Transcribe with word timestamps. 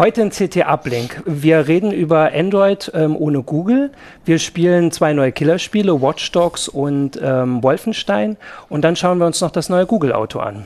Heute 0.00 0.22
in 0.22 0.30
CT 0.30 0.66
Uplink. 0.66 1.22
Wir 1.26 1.68
reden 1.68 1.92
über 1.92 2.32
Android 2.32 2.90
ähm, 2.94 3.14
ohne 3.14 3.42
Google. 3.42 3.92
Wir 4.24 4.38
spielen 4.38 4.92
zwei 4.92 5.12
neue 5.12 5.30
Killerspiele, 5.30 6.00
Watch 6.00 6.32
Dogs 6.32 6.68
und 6.68 7.20
ähm, 7.22 7.62
Wolfenstein. 7.62 8.38
Und 8.70 8.80
dann 8.80 8.96
schauen 8.96 9.18
wir 9.18 9.26
uns 9.26 9.42
noch 9.42 9.50
das 9.50 9.68
neue 9.68 9.84
Google-Auto 9.84 10.38
an. 10.38 10.64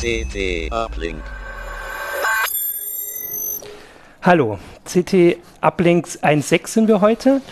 CT 0.00 0.72
Uplink. 0.72 1.22
Hallo, 4.26 4.58
CT 4.84 5.36
Uplinks 5.60 6.20
1.6 6.20 6.66
sind 6.66 6.88
wir 6.88 7.00
heute. 7.00 7.42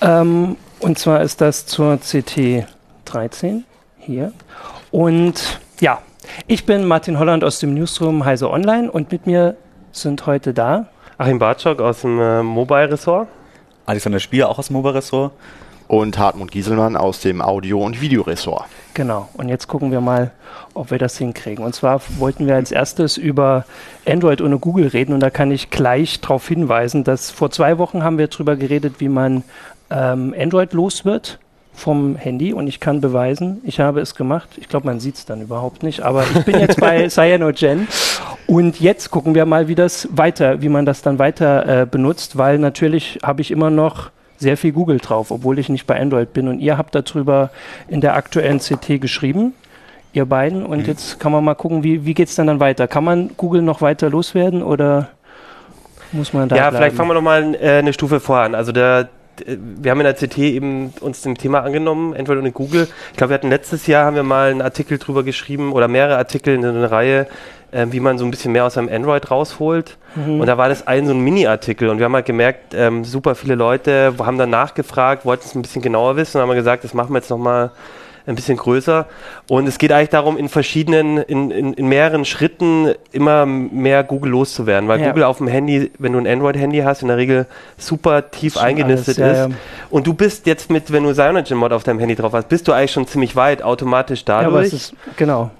Ähm, 0.00 0.56
und 0.80 0.98
zwar 0.98 1.22
ist 1.22 1.40
das 1.40 1.64
zur 1.64 1.96
CT 1.98 2.66
13 3.04 3.64
hier. 4.00 4.32
Und 4.90 5.60
ja, 5.78 6.02
ich 6.48 6.66
bin 6.66 6.86
Martin 6.86 7.20
Holland 7.20 7.44
aus 7.44 7.60
dem 7.60 7.72
Newsroom 7.74 8.24
Heise 8.24 8.50
Online 8.50 8.90
und 8.90 9.12
mit 9.12 9.28
mir 9.28 9.56
sind 9.92 10.26
heute 10.26 10.52
da 10.52 10.88
Achim 11.18 11.38
Bartschok 11.38 11.80
aus 11.80 12.00
dem 12.00 12.20
äh, 12.20 12.42
Mobile-Ressort. 12.42 13.28
Alexander 13.86 14.18
Spier 14.18 14.48
auch 14.48 14.58
aus 14.58 14.66
dem 14.66 14.74
Mobile-Ressort. 14.74 15.30
Und 15.86 16.18
Hartmut 16.18 16.50
Gieselmann 16.50 16.96
aus 16.96 17.20
dem 17.20 17.42
Audio- 17.42 17.84
und 17.84 18.00
Videoressort. 18.00 18.64
Genau. 18.94 19.28
Und 19.34 19.48
jetzt 19.48 19.66
gucken 19.66 19.90
wir 19.90 20.00
mal, 20.00 20.30
ob 20.72 20.92
wir 20.92 20.98
das 20.98 21.18
hinkriegen. 21.18 21.64
Und 21.64 21.74
zwar 21.74 22.00
wollten 22.18 22.46
wir 22.46 22.54
als 22.54 22.70
erstes 22.70 23.16
über 23.16 23.64
Android 24.06 24.40
ohne 24.40 24.58
Google 24.58 24.86
reden. 24.86 25.12
Und 25.12 25.20
da 25.20 25.30
kann 25.30 25.50
ich 25.50 25.70
gleich 25.70 26.20
darauf 26.20 26.46
hinweisen, 26.46 27.02
dass 27.02 27.30
vor 27.30 27.50
zwei 27.50 27.78
Wochen 27.78 28.04
haben 28.04 28.18
wir 28.18 28.28
darüber 28.28 28.54
geredet, 28.54 28.94
wie 28.98 29.08
man 29.08 29.42
ähm, 29.90 30.32
Android 30.38 30.72
los 30.72 31.04
wird 31.04 31.40
vom 31.74 32.14
Handy. 32.14 32.52
Und 32.52 32.68
ich 32.68 32.78
kann 32.78 33.00
beweisen, 33.00 33.60
ich 33.64 33.80
habe 33.80 34.00
es 34.00 34.14
gemacht. 34.14 34.48
Ich 34.56 34.68
glaube, 34.68 34.86
man 34.86 35.00
sieht 35.00 35.16
es 35.16 35.26
dann 35.26 35.42
überhaupt 35.42 35.82
nicht. 35.82 36.02
Aber 36.02 36.22
ich 36.22 36.44
bin 36.44 36.60
jetzt 36.60 36.78
bei 36.78 37.08
CyanoGen. 37.08 37.88
Und 38.46 38.80
jetzt 38.80 39.10
gucken 39.10 39.34
wir 39.34 39.44
mal, 39.44 39.66
wie 39.66 39.74
das 39.74 40.06
weiter, 40.12 40.62
wie 40.62 40.68
man 40.68 40.86
das 40.86 41.02
dann 41.02 41.18
weiter 41.18 41.82
äh, 41.82 41.86
benutzt, 41.86 42.38
weil 42.38 42.58
natürlich 42.58 43.18
habe 43.24 43.40
ich 43.40 43.50
immer 43.50 43.70
noch 43.70 44.10
sehr 44.38 44.56
viel 44.56 44.72
Google 44.72 44.98
drauf, 44.98 45.30
obwohl 45.30 45.58
ich 45.58 45.68
nicht 45.68 45.86
bei 45.86 46.00
Android 46.00 46.32
bin. 46.32 46.48
Und 46.48 46.60
ihr 46.60 46.76
habt 46.76 46.94
darüber 46.94 47.50
in 47.88 48.00
der 48.00 48.14
aktuellen 48.14 48.58
CT 48.58 49.00
geschrieben, 49.00 49.54
ihr 50.12 50.26
beiden. 50.26 50.64
Und 50.64 50.80
mhm. 50.80 50.86
jetzt 50.86 51.20
kann 51.20 51.32
man 51.32 51.44
mal 51.44 51.54
gucken, 51.54 51.82
wie, 51.82 52.04
wie 52.04 52.14
geht 52.14 52.28
es 52.28 52.34
dann, 52.34 52.46
dann 52.46 52.60
weiter? 52.60 52.88
Kann 52.88 53.04
man 53.04 53.30
Google 53.36 53.62
noch 53.62 53.80
weiter 53.80 54.10
loswerden 54.10 54.62
oder 54.62 55.08
muss 56.12 56.32
man 56.32 56.48
da 56.48 56.56
Ja, 56.56 56.62
bleiben? 56.62 56.76
vielleicht 56.76 56.96
fangen 56.96 57.10
wir 57.10 57.14
nochmal 57.14 57.54
äh, 57.54 57.78
eine 57.78 57.92
Stufe 57.92 58.20
vorher 58.20 58.46
an. 58.46 58.54
Also 58.54 58.72
der, 58.72 59.08
wir 59.46 59.90
haben 59.90 60.00
in 60.00 60.04
der 60.04 60.14
CT 60.14 60.38
eben 60.38 60.92
uns 61.00 61.22
dem 61.22 61.36
Thema 61.36 61.60
angenommen, 61.62 62.14
Android 62.16 62.38
und 62.38 62.54
Google. 62.54 62.88
Ich 63.10 63.16
glaube, 63.16 63.30
wir 63.30 63.34
hatten 63.34 63.50
letztes 63.50 63.86
Jahr 63.86 64.06
haben 64.06 64.16
wir 64.16 64.22
mal 64.22 64.50
einen 64.50 64.62
Artikel 64.62 64.98
drüber 64.98 65.22
geschrieben 65.22 65.72
oder 65.72 65.88
mehrere 65.88 66.16
Artikel 66.16 66.54
in 66.54 66.64
einer 66.64 66.90
Reihe, 66.90 67.26
äh, 67.74 67.86
wie 67.90 68.00
man 68.00 68.16
so 68.18 68.24
ein 68.24 68.30
bisschen 68.30 68.52
mehr 68.52 68.64
aus 68.64 68.74
seinem 68.74 68.88
Android 68.88 69.30
rausholt. 69.30 69.98
Mhm. 70.14 70.40
Und 70.40 70.46
da 70.46 70.56
war 70.56 70.68
das 70.68 70.86
ein 70.86 71.06
so 71.06 71.12
ein 71.12 71.20
Mini-Artikel 71.20 71.88
und 71.88 71.98
wir 71.98 72.04
haben 72.04 72.14
halt 72.14 72.26
gemerkt, 72.26 72.74
ähm, 72.74 73.04
super 73.04 73.34
viele 73.34 73.56
Leute 73.56 74.14
haben 74.18 74.38
dann 74.38 74.50
nachgefragt, 74.50 75.26
wollten 75.26 75.44
es 75.44 75.54
ein 75.54 75.62
bisschen 75.62 75.82
genauer 75.82 76.16
wissen 76.16 76.40
und 76.40 76.48
haben 76.48 76.54
gesagt, 76.54 76.84
das 76.84 76.94
machen 76.94 77.12
wir 77.12 77.18
jetzt 77.18 77.30
nochmal 77.30 77.72
ein 78.26 78.36
bisschen 78.36 78.56
größer. 78.56 79.06
Und 79.50 79.66
es 79.66 79.76
geht 79.76 79.92
eigentlich 79.92 80.08
darum, 80.08 80.38
in 80.38 80.48
verschiedenen, 80.48 81.18
in, 81.18 81.50
in, 81.50 81.74
in 81.74 81.88
mehreren 81.88 82.24
Schritten 82.24 82.94
immer 83.12 83.44
mehr 83.44 84.02
Google 84.02 84.30
loszuwerden, 84.30 84.88
weil 84.88 85.00
ja. 85.00 85.08
Google 85.08 85.24
auf 85.24 85.38
dem 85.38 85.48
Handy, 85.48 85.90
wenn 85.98 86.12
du 86.12 86.20
ein 86.20 86.26
Android-Handy 86.26 86.78
hast, 86.78 87.02
in 87.02 87.08
der 87.08 87.18
Regel 87.18 87.46
super 87.76 88.30
tief 88.30 88.56
eingenistet 88.56 89.18
alles, 89.20 89.36
ja, 89.36 89.44
ist. 89.44 89.50
Ja. 89.50 89.56
Und 89.90 90.06
du 90.06 90.14
bist 90.14 90.46
jetzt 90.46 90.70
mit, 90.70 90.90
wenn 90.90 91.02
du 91.02 91.12
CyanogenMod 91.12 91.72
auf 91.72 91.82
deinem 91.82 91.98
Handy 91.98 92.14
drauf 92.14 92.32
hast, 92.32 92.48
bist 92.48 92.66
du 92.66 92.72
eigentlich 92.72 92.92
schon 92.92 93.06
ziemlich 93.06 93.36
weit 93.36 93.62
automatisch 93.62 94.24
dadurch. 94.24 94.70
Ja, 94.70 94.76
ist, 94.76 94.94
genau. 95.16 95.50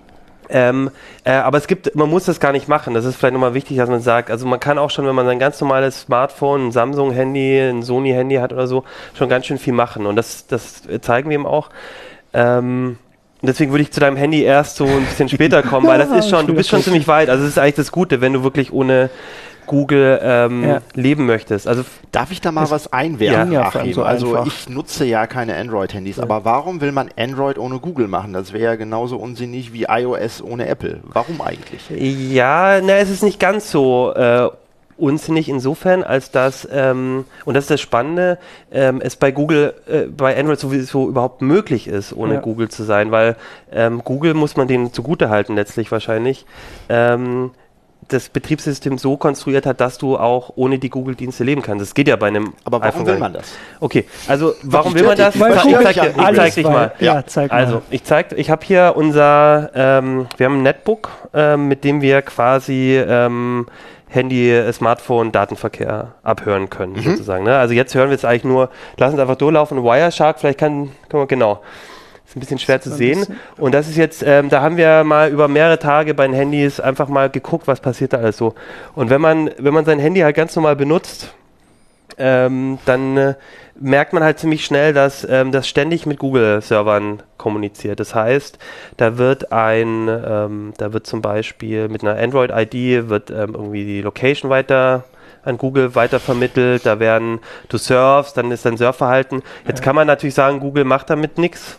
Ähm, 0.49 0.91
äh, 1.25 1.32
aber 1.32 1.59
es 1.59 1.66
gibt, 1.66 1.94
man 1.94 2.09
muss 2.09 2.25
das 2.25 2.41
gar 2.41 2.53
nicht 2.53 2.69
machen. 2.69 2.94
Das 2.94 3.05
ist 3.05 3.16
vielleicht 3.16 3.34
nochmal 3.34 3.55
wichtig, 3.55 3.77
dass 3.77 3.88
man 3.88 4.00
sagt, 4.00 4.31
also 4.31 4.47
man 4.47 4.60
kann 4.60 4.78
auch 4.78 4.91
schon, 4.91 5.06
wenn 5.06 5.15
man 5.15 5.28
ein 5.28 5.38
ganz 5.38 5.60
normales 5.60 6.03
Smartphone, 6.03 6.69
ein 6.69 6.72
Samsung-Handy, 6.72 7.60
ein 7.60 7.82
Sony-Handy 7.82 8.37
hat 8.37 8.53
oder 8.53 8.66
so, 8.66 8.84
schon 9.15 9.28
ganz 9.28 9.47
schön 9.47 9.59
viel 9.59 9.72
machen. 9.72 10.06
Und 10.06 10.16
das, 10.16 10.47
das 10.47 10.83
zeigen 11.00 11.31
wir 11.31 11.34
eben 11.34 11.47
auch. 11.47 11.71
Ähm, 12.33 12.99
deswegen 13.43 13.71
würde 13.72 13.83
ich 13.83 13.93
zu 13.93 14.00
deinem 14.00 14.16
Handy 14.16 14.43
erst 14.43 14.77
so 14.77 14.84
ein 14.84 15.04
bisschen 15.04 15.28
später 15.28 15.62
kommen, 15.62 15.87
weil 15.87 15.99
das 15.99 16.10
ist 16.10 16.31
schon, 16.31 16.47
du 16.47 16.54
bist 16.54 16.69
schon 16.69 16.83
ziemlich 16.83 17.09
weit. 17.09 17.28
Also 17.31 17.44
es 17.44 17.50
ist 17.50 17.59
eigentlich 17.59 17.77
das 17.77 17.93
Gute, 17.93 18.21
wenn 18.21 18.33
du 18.33 18.43
wirklich 18.43 18.72
ohne 18.72 19.10
Google 19.66 20.20
ähm, 20.22 20.64
ja. 20.64 20.80
leben 20.94 21.26
möchtest. 21.26 21.66
Also 21.69 21.84
darf 22.12 22.30
ich 22.30 22.41
da 22.41 22.52
mal 22.52 22.70
was 22.70 22.92
einwerfen? 22.92 23.52
Ja, 23.52 23.62
Achim? 23.62 23.92
So 23.92 24.02
also 24.02 24.44
ich 24.44 24.69
nutze 24.69 25.04
ja 25.04 25.26
keine 25.26 25.56
Android-Handys, 25.56 26.16
ja. 26.16 26.22
aber 26.22 26.44
warum 26.44 26.80
will 26.80 26.92
man 26.92 27.10
Android 27.16 27.58
ohne 27.58 27.78
Google 27.78 28.08
machen? 28.08 28.32
Das 28.32 28.53
wäre 28.53 28.64
ja 28.64 28.74
genauso 28.76 29.16
unsinnig 29.16 29.72
wie 29.72 29.86
iOS 29.88 30.42
ohne 30.42 30.66
Apple. 30.66 31.00
Warum 31.04 31.41
eigentlich? 31.41 31.82
Ja, 31.91 32.80
na, 32.82 32.94
es 32.98 33.10
ist 33.10 33.22
nicht 33.22 33.41
ganz 33.41 33.70
so. 33.70 34.12
Äh, 34.14 34.50
unsinnig 34.97 35.48
insofern, 35.48 36.03
als 36.03 36.30
dass, 36.30 36.69
ähm, 36.70 37.24
und 37.44 37.54
das 37.54 37.64
ist 37.64 37.70
das 37.70 37.80
Spannende, 37.80 38.38
ähm, 38.70 39.00
es 39.03 39.16
bei 39.16 39.32
Google, 39.32 39.74
äh, 39.88 40.03
bei 40.03 40.38
Android 40.38 40.58
sowieso 40.58 41.08
überhaupt 41.08 41.42
möglich 41.42 41.88
ist, 41.88 42.12
ohne 42.12 42.34
ja. 42.34 42.41
Google 42.41 42.69
zu 42.69 42.84
sein, 42.84 43.10
weil 43.10 43.36
ähm, 43.72 44.03
Google 44.04 44.34
muss 44.34 44.56
man 44.56 44.69
denen 44.69 44.92
zugute 44.92 45.30
halten 45.30 45.56
letztlich 45.56 45.91
wahrscheinlich. 45.91 46.47
Ähm, 46.88 47.50
das 48.09 48.28
Betriebssystem 48.28 48.98
so 48.98 49.16
konstruiert 49.16 49.66
hat, 49.66 49.81
dass 49.81 49.98
du 49.98 50.16
auch 50.16 50.53
ohne 50.56 50.78
die 50.78 50.91
Google-Dienste 50.91 51.44
leben 51.44 51.62
kannst. 51.62 51.82
Das 51.82 51.94
geht 51.94 52.09
ja 52.09 52.16
bei 52.16 52.28
einem. 52.28 52.53
Aber 52.65 52.81
warum 52.81 52.88
iPhone 52.88 53.06
will 53.06 53.19
man 53.19 53.32
das? 53.32 53.53
Okay, 53.81 54.04
also 54.28 54.54
warum 54.62 54.94
will 54.94 55.04
man 55.04 55.16
das? 55.16 55.34
Ich, 55.34 55.41
ich 55.41 55.48
zeig, 55.48 55.94
dir, 55.94 56.15
ich 56.16 56.37
zeig 56.37 56.54
dich 56.54 56.65
mal. 56.65 56.92
Ja, 57.00 57.25
zeig 57.26 57.50
mal. 57.50 57.56
Also 57.56 57.82
ich 57.91 58.04
zeig, 58.04 58.32
ich 58.37 58.50
habe 58.50 58.65
hier 58.65 58.92
unser, 58.97 59.70
ähm, 59.75 60.26
wir 60.37 60.47
haben 60.47 60.59
ein 60.59 60.62
Netbook, 60.62 61.10
ähm, 61.32 61.69
mit 61.69 61.84
dem 61.84 62.00
wir 62.00 62.22
quasi 62.22 62.97
ähm, 62.97 63.66
Handy, 64.09 64.72
Smartphone, 64.72 65.32
Datenverkehr 65.32 66.15
abhören 66.22 66.71
können, 66.71 66.92
mhm. 66.92 67.03
sozusagen. 67.03 67.44
Ne? 67.44 67.56
Also 67.56 67.75
jetzt 67.75 67.94
hören 67.94 68.10
wir 68.10 68.15
es 68.15 68.25
eigentlich 68.25 68.44
nur, 68.44 68.71
lassen 68.97 69.15
es 69.15 69.21
einfach 69.21 69.36
durchlaufen. 69.36 69.82
Wireshark, 69.82 70.38
vielleicht 70.38 70.59
kann, 70.59 70.91
kann 71.09 71.21
man 71.21 71.28
genau. 71.28 71.60
Ist 72.26 72.36
ein 72.36 72.40
bisschen 72.40 72.58
schwer 72.58 72.80
zu 72.80 72.90
sehen. 72.90 73.26
Und 73.58 73.74
das 73.74 73.88
ist 73.88 73.96
jetzt, 73.96 74.22
ähm, 74.26 74.48
da 74.48 74.62
haben 74.62 74.76
wir 74.76 75.04
mal 75.04 75.30
über 75.30 75.46
mehrere 75.46 75.78
Tage 75.78 76.14
bei 76.14 76.26
den 76.26 76.34
Handys 76.34 76.80
einfach 76.80 77.08
mal 77.08 77.28
geguckt, 77.28 77.66
was 77.66 77.80
passiert 77.80 78.12
da 78.12 78.18
alles 78.18 78.36
so. 78.36 78.54
Und 78.94 79.10
wenn 79.10 79.20
man, 79.20 79.50
wenn 79.58 79.74
man 79.74 79.84
sein 79.84 79.98
Handy 79.98 80.20
halt 80.20 80.34
ganz 80.34 80.56
normal 80.56 80.74
benutzt, 80.74 81.34
ähm, 82.18 82.78
dann 82.84 83.16
äh, 83.16 83.34
merkt 83.78 84.12
man 84.12 84.22
halt 84.22 84.38
ziemlich 84.38 84.64
schnell, 84.64 84.92
dass 84.92 85.26
ähm, 85.28 85.52
das 85.52 85.68
ständig 85.68 86.06
mit 86.06 86.18
Google-Servern 86.18 87.22
kommuniziert. 87.38 88.00
Das 88.00 88.14
heißt, 88.14 88.58
da 88.96 89.18
wird 89.18 89.52
ein, 89.52 90.08
ähm, 90.08 90.74
da 90.78 90.92
wird 90.92 91.06
zum 91.06 91.22
Beispiel 91.22 91.88
mit 91.88 92.02
einer 92.02 92.18
Android-ID 92.18 93.08
wird 93.08 93.30
ähm, 93.30 93.54
irgendwie 93.54 93.84
die 93.84 94.02
Location 94.02 94.50
weiter 94.50 95.04
an 95.42 95.58
Google 95.58 95.94
weitervermittelt, 95.94 96.86
da 96.86 96.98
werden 96.98 97.41
du 97.68 97.76
surfst, 97.76 98.36
dann 98.36 98.50
ist 98.50 98.64
dein 98.64 98.78
Surfverhalten. 98.78 99.42
Jetzt 99.66 99.82
kann 99.82 99.94
man 99.94 100.06
natürlich 100.06 100.34
sagen, 100.34 100.60
Google 100.60 100.84
macht 100.84 101.10
damit 101.10 101.36
nichts, 101.36 101.78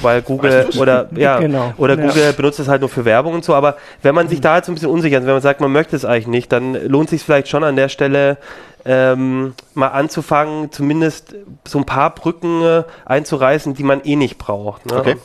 weil 0.00 0.22
Google 0.22 0.68
oder 0.78 1.08
ja 1.14 1.38
genau. 1.40 1.72
oder 1.76 1.96
Google 1.96 2.24
ja. 2.24 2.32
benutzt 2.32 2.60
es 2.60 2.68
halt 2.68 2.80
nur 2.80 2.90
für 2.90 3.04
Werbung 3.04 3.34
und 3.34 3.44
so. 3.44 3.54
Aber 3.54 3.76
wenn 4.02 4.14
man 4.14 4.28
sich 4.28 4.40
da 4.40 4.54
halt 4.54 4.64
so 4.64 4.72
ein 4.72 4.74
bisschen 4.74 4.90
unsicher 4.90 5.18
ist, 5.18 5.26
wenn 5.26 5.32
man 5.32 5.42
sagt, 5.42 5.60
man 5.60 5.72
möchte 5.72 5.96
es 5.96 6.04
eigentlich 6.04 6.26
nicht, 6.26 6.52
dann 6.52 6.74
lohnt 6.74 7.10
sich 7.10 7.22
vielleicht 7.22 7.48
schon 7.48 7.64
an 7.64 7.76
der 7.76 7.88
Stelle 7.88 8.38
ähm, 8.84 9.54
mal 9.74 9.88
anzufangen, 9.88 10.72
zumindest 10.72 11.34
so 11.66 11.78
ein 11.78 11.86
paar 11.86 12.14
Brücken 12.14 12.62
äh, 12.62 12.82
einzureißen, 13.04 13.74
die 13.74 13.84
man 13.84 14.02
eh 14.04 14.16
nicht 14.16 14.38
braucht. 14.38 14.86
Ne? 14.86 14.98
Okay. 14.98 15.16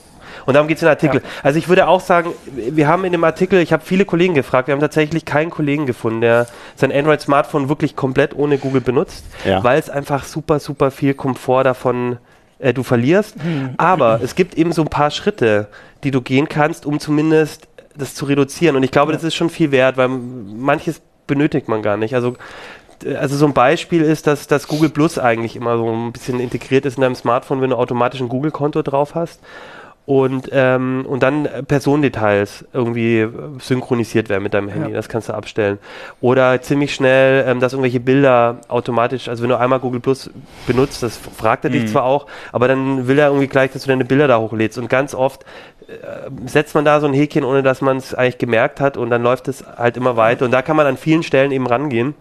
Und 0.45 0.53
darum 0.53 0.67
geht 0.67 0.77
es 0.77 0.83
in 0.83 0.89
Artikel. 0.89 1.21
Ja. 1.21 1.27
Also 1.43 1.57
ich 1.57 1.67
würde 1.67 1.87
auch 1.87 1.99
sagen, 1.99 2.31
wir 2.45 2.87
haben 2.87 3.03
in 3.05 3.11
dem 3.11 3.23
Artikel, 3.23 3.59
ich 3.59 3.73
habe 3.73 3.83
viele 3.83 4.05
Kollegen 4.05 4.33
gefragt, 4.33 4.67
wir 4.67 4.73
haben 4.73 4.81
tatsächlich 4.81 5.25
keinen 5.25 5.49
Kollegen 5.49 5.85
gefunden, 5.85 6.21
der 6.21 6.47
sein 6.75 6.91
Android-Smartphone 6.91 7.69
wirklich 7.69 7.95
komplett 7.95 8.35
ohne 8.35 8.57
Google 8.57 8.81
benutzt, 8.81 9.25
ja. 9.45 9.63
weil 9.63 9.79
es 9.79 9.89
einfach 9.89 10.23
super, 10.23 10.59
super 10.59 10.91
viel 10.91 11.15
Komfort 11.15 11.63
davon 11.63 12.17
äh, 12.59 12.73
du 12.73 12.83
verlierst. 12.83 13.35
Hm. 13.41 13.75
Aber 13.77 14.19
es 14.21 14.35
gibt 14.35 14.55
eben 14.55 14.71
so 14.71 14.81
ein 14.81 14.89
paar 14.89 15.11
Schritte, 15.11 15.67
die 16.03 16.11
du 16.11 16.21
gehen 16.21 16.49
kannst, 16.49 16.85
um 16.85 16.99
zumindest 16.99 17.67
das 17.95 18.15
zu 18.15 18.25
reduzieren. 18.25 18.75
Und 18.75 18.83
ich 18.83 18.91
glaube, 18.91 19.11
ja. 19.11 19.17
das 19.17 19.23
ist 19.23 19.35
schon 19.35 19.49
viel 19.49 19.71
wert, 19.71 19.97
weil 19.97 20.07
manches 20.09 21.01
benötigt 21.25 21.67
man 21.67 21.81
gar 21.81 21.97
nicht. 21.97 22.13
Also 22.15 22.35
also 23.05 23.35
so 23.35 23.45
ein 23.45 23.53
Beispiel 23.53 24.01
ist, 24.01 24.25
dass, 24.25 24.47
dass 24.47 24.67
Google 24.67 24.89
Plus 24.89 25.19
eigentlich 25.19 25.55
immer 25.55 25.77
so 25.77 25.87
ein 25.87 26.11
bisschen 26.11 26.39
integriert 26.39 26.83
ist 26.83 26.97
in 26.97 27.01
deinem 27.01 27.13
Smartphone, 27.13 27.61
wenn 27.61 27.69
du 27.69 27.75
automatisch 27.75 28.19
ein 28.19 28.27
Google-Konto 28.27 28.81
drauf 28.81 29.13
hast 29.13 29.39
und, 30.07 30.49
ähm, 30.51 31.05
und 31.07 31.21
dann 31.21 31.47
Personendetails 31.67 32.65
irgendwie 32.73 33.27
synchronisiert 33.59 34.29
werden 34.29 34.41
mit 34.41 34.55
deinem 34.55 34.69
Handy. 34.69 34.89
Ja. 34.89 34.95
Das 34.95 35.09
kannst 35.09 35.29
du 35.29 35.33
abstellen. 35.33 35.77
Oder 36.21 36.59
ziemlich 36.61 36.95
schnell, 36.95 37.45
ähm, 37.47 37.59
dass 37.59 37.73
irgendwelche 37.73 37.99
Bilder 37.99 38.61
automatisch, 38.69 39.27
also 39.27 39.43
wenn 39.43 39.49
du 39.49 39.59
einmal 39.59 39.79
Google 39.79 39.99
Plus 39.99 40.31
benutzt, 40.65 41.03
das 41.03 41.17
fragt 41.17 41.65
er 41.65 41.69
mhm. 41.69 41.73
dich 41.73 41.91
zwar 41.91 42.03
auch, 42.03 42.25
aber 42.51 42.67
dann 42.67 43.07
will 43.07 43.19
er 43.19 43.27
irgendwie 43.27 43.47
gleich, 43.47 43.71
dass 43.73 43.83
du 43.83 43.89
deine 43.89 44.05
Bilder 44.05 44.27
da 44.27 44.39
hochlädst. 44.39 44.79
Und 44.79 44.89
ganz 44.89 45.13
oft 45.13 45.45
setzt 46.45 46.75
man 46.75 46.85
da 46.85 46.99
so 46.99 47.07
ein 47.07 47.13
Häkchen, 47.13 47.43
ohne 47.43 47.63
dass 47.63 47.81
man 47.81 47.97
es 47.97 48.13
eigentlich 48.13 48.37
gemerkt 48.37 48.81
hat 48.81 48.97
und 48.97 49.09
dann 49.09 49.23
läuft 49.23 49.47
es 49.47 49.63
halt 49.77 49.97
immer 49.97 50.17
weiter. 50.17 50.45
Und 50.45 50.51
da 50.51 50.61
kann 50.61 50.75
man 50.75 50.85
an 50.85 50.97
vielen 50.97 51.23
Stellen 51.23 51.51
eben 51.51 51.67
rangehen. 51.67 52.13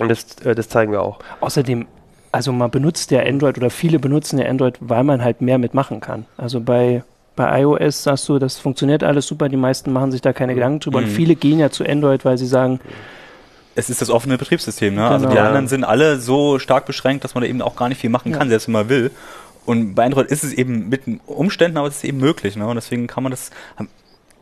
Und 0.00 0.08
das, 0.08 0.36
äh, 0.44 0.54
das 0.54 0.68
zeigen 0.68 0.92
wir 0.92 1.02
auch. 1.02 1.18
Außerdem, 1.40 1.86
also 2.32 2.52
man 2.52 2.70
benutzt 2.70 3.10
ja 3.10 3.20
Android 3.20 3.56
oder 3.56 3.70
viele 3.70 3.98
benutzen 3.98 4.38
ja 4.38 4.46
Android, 4.46 4.76
weil 4.80 5.04
man 5.04 5.24
halt 5.24 5.40
mehr 5.40 5.58
mitmachen 5.58 6.00
kann. 6.00 6.26
Also 6.36 6.60
bei, 6.60 7.02
bei 7.38 7.62
iOS 7.62 8.02
sagst 8.02 8.28
du, 8.28 8.38
das 8.38 8.58
funktioniert 8.58 9.04
alles 9.04 9.26
super, 9.26 9.48
die 9.48 9.56
meisten 9.56 9.92
machen 9.92 10.10
sich 10.10 10.20
da 10.20 10.32
keine 10.32 10.54
Gedanken 10.54 10.80
drüber. 10.80 11.00
Mhm. 11.00 11.06
Und 11.06 11.12
viele 11.12 11.36
gehen 11.36 11.60
ja 11.60 11.70
zu 11.70 11.84
Android, 11.84 12.24
weil 12.24 12.36
sie 12.36 12.46
sagen, 12.46 12.80
es 13.76 13.88
ist 13.88 14.02
das 14.02 14.10
offene 14.10 14.36
Betriebssystem. 14.36 14.96
Ne? 14.96 15.06
Also 15.06 15.28
genau. 15.28 15.28
Also 15.28 15.36
die 15.36 15.46
anderen 15.46 15.68
sind 15.68 15.84
alle 15.84 16.18
so 16.18 16.58
stark 16.58 16.84
beschränkt, 16.84 17.22
dass 17.22 17.34
man 17.34 17.42
da 17.42 17.48
eben 17.48 17.62
auch 17.62 17.76
gar 17.76 17.88
nicht 17.88 18.00
viel 18.00 18.10
machen 18.10 18.32
kann, 18.32 18.48
ja. 18.48 18.50
selbst 18.50 18.66
wenn 18.66 18.72
man 18.72 18.88
will. 18.88 19.12
Und 19.64 19.94
bei 19.94 20.04
Android 20.04 20.26
ist 20.26 20.42
es 20.42 20.52
eben 20.52 20.88
mit 20.88 21.02
Umständen, 21.26 21.76
aber 21.76 21.86
es 21.86 21.98
ist 21.98 22.04
eben 22.04 22.18
möglich. 22.18 22.56
Ne? 22.56 22.66
Und 22.66 22.74
deswegen 22.74 23.06
kann 23.06 23.22
man 23.22 23.30
das 23.30 23.50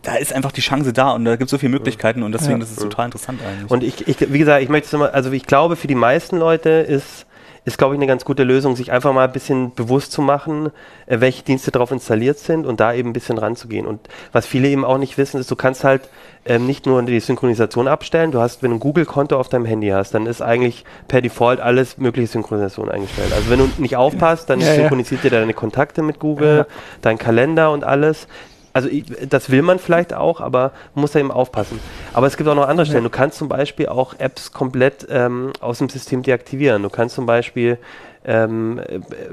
da 0.03 0.15
ist 0.15 0.33
einfach 0.33 0.53
die 0.53 0.61
Chance 0.61 0.93
da 0.93 1.11
und 1.11 1.25
da 1.25 1.33
gibt 1.33 1.49
es 1.49 1.51
so 1.51 1.59
viele 1.59 1.71
Möglichkeiten 1.71 2.23
und 2.23 2.31
deswegen 2.31 2.53
ja. 2.53 2.59
das 2.59 2.71
ist 2.71 2.81
total 2.81 3.07
interessant 3.07 3.41
eigentlich. 3.45 3.71
Und 3.71 3.83
ich, 3.83 4.07
ich 4.07 4.33
wie 4.33 4.39
gesagt, 4.39 4.63
ich 4.63 4.69
möchte 4.69 4.87
es 4.87 4.93
mal, 4.93 5.11
also 5.11 5.33
ich 5.33 5.45
glaube, 5.45 5.75
für 5.75 5.89
die 5.89 5.97
meisten 5.97 6.39
Leute 6.39 6.71
ist 6.71 7.27
ist, 7.67 7.79
glaube 7.79 7.95
ich, 7.95 7.99
eine 7.99 8.07
ganz 8.07 8.25
gute 8.25 8.45
Lösung, 8.45 8.77
sich 8.77 8.93
einfach 8.93 9.13
mal 9.13 9.25
ein 9.25 9.33
bisschen 9.33 9.75
bewusst 9.75 10.13
zu 10.13 10.23
machen, 10.23 10.71
äh, 11.07 11.19
welche 11.19 11.43
Dienste 11.43 11.73
darauf 11.73 11.91
installiert 11.91 12.39
sind 12.39 12.65
und 12.65 12.79
da 12.79 12.95
eben 12.95 13.11
ein 13.11 13.13
bisschen 13.13 13.39
ranzugehen. 13.39 13.87
Und 13.87 14.01
was 14.31 14.47
viele 14.47 14.69
eben 14.69 14.85
auch 14.85 14.99
nicht 14.99 15.19
wissen, 15.19 15.41
ist, 15.41 15.51
du 15.51 15.57
kannst 15.57 15.83
halt 15.83 16.09
ähm, 16.45 16.65
nicht 16.65 16.87
nur 16.87 17.03
die 17.03 17.19
Synchronisation 17.19 17.89
abstellen, 17.89 18.31
du 18.31 18.41
hast, 18.41 18.63
wenn 18.63 18.71
du 18.71 18.77
ein 18.77 18.81
Google-Konto 18.81 19.37
auf 19.37 19.49
deinem 19.49 19.65
Handy 19.65 19.89
hast, 19.89 20.15
dann 20.15 20.27
ist 20.27 20.43
eigentlich 20.43 20.85
per 21.09 21.21
Default 21.21 21.59
alles 21.59 21.99
mögliche 21.99 22.29
Synchronisation 22.29 22.89
eingestellt. 22.89 23.33
Also 23.35 23.51
wenn 23.51 23.59
du 23.59 23.69
nicht 23.79 23.97
aufpasst, 23.97 24.49
dann 24.49 24.61
ja, 24.61 24.73
synchronisiert 24.73 25.25
ja. 25.25 25.31
dir 25.31 25.41
deine 25.41 25.53
Kontakte 25.53 26.03
mit 26.03 26.21
Google, 26.21 26.59
ja. 26.59 26.67
dein 27.03 27.19
Kalender 27.19 27.73
und 27.73 27.83
alles 27.83 28.29
also 28.77 28.91
ich, 28.91 29.05
das 29.27 29.49
will 29.49 29.63
man 29.63 29.79
vielleicht 29.79 30.13
auch, 30.13 30.43
aber 30.43 30.73
man 30.95 31.01
muss 31.01 31.13
da 31.13 31.19
eben 31.19 31.31
aufpassen. 31.31 31.81
Aber 32.13 32.27
es 32.27 32.37
gibt 32.37 32.47
auch 32.47 32.55
noch 32.55 32.69
andere 32.69 32.85
Stellen. 32.85 33.05
Du 33.05 33.09
kannst 33.09 33.39
zum 33.39 33.49
Beispiel 33.49 33.87
auch 33.89 34.13
Apps 34.19 34.53
komplett 34.53 35.07
ähm, 35.09 35.55
aus 35.61 35.79
dem 35.79 35.89
System 35.89 36.23
deaktivieren. 36.23 36.83
Du 36.83 36.91
kannst 36.91 37.15
zum 37.15 37.25
Beispiel 37.25 37.79
ähm, 38.27 38.83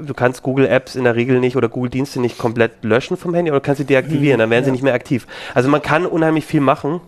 du 0.00 0.14
kannst 0.14 0.42
Google 0.42 0.66
Apps 0.66 0.96
in 0.96 1.04
der 1.04 1.14
Regel 1.14 1.40
nicht 1.40 1.56
oder 1.56 1.68
Google 1.68 1.90
Dienste 1.90 2.20
nicht 2.20 2.38
komplett 2.38 2.72
löschen 2.84 3.18
vom 3.18 3.34
Handy 3.34 3.50
oder 3.50 3.60
kannst 3.60 3.80
sie 3.80 3.84
deaktivieren, 3.84 4.38
dann 4.38 4.48
werden 4.48 4.62
ja. 4.62 4.66
sie 4.66 4.72
nicht 4.72 4.84
mehr 4.84 4.94
aktiv. 4.94 5.26
Also 5.52 5.68
man 5.68 5.82
kann 5.82 6.06
unheimlich 6.06 6.46
viel 6.46 6.62
machen 6.62 7.02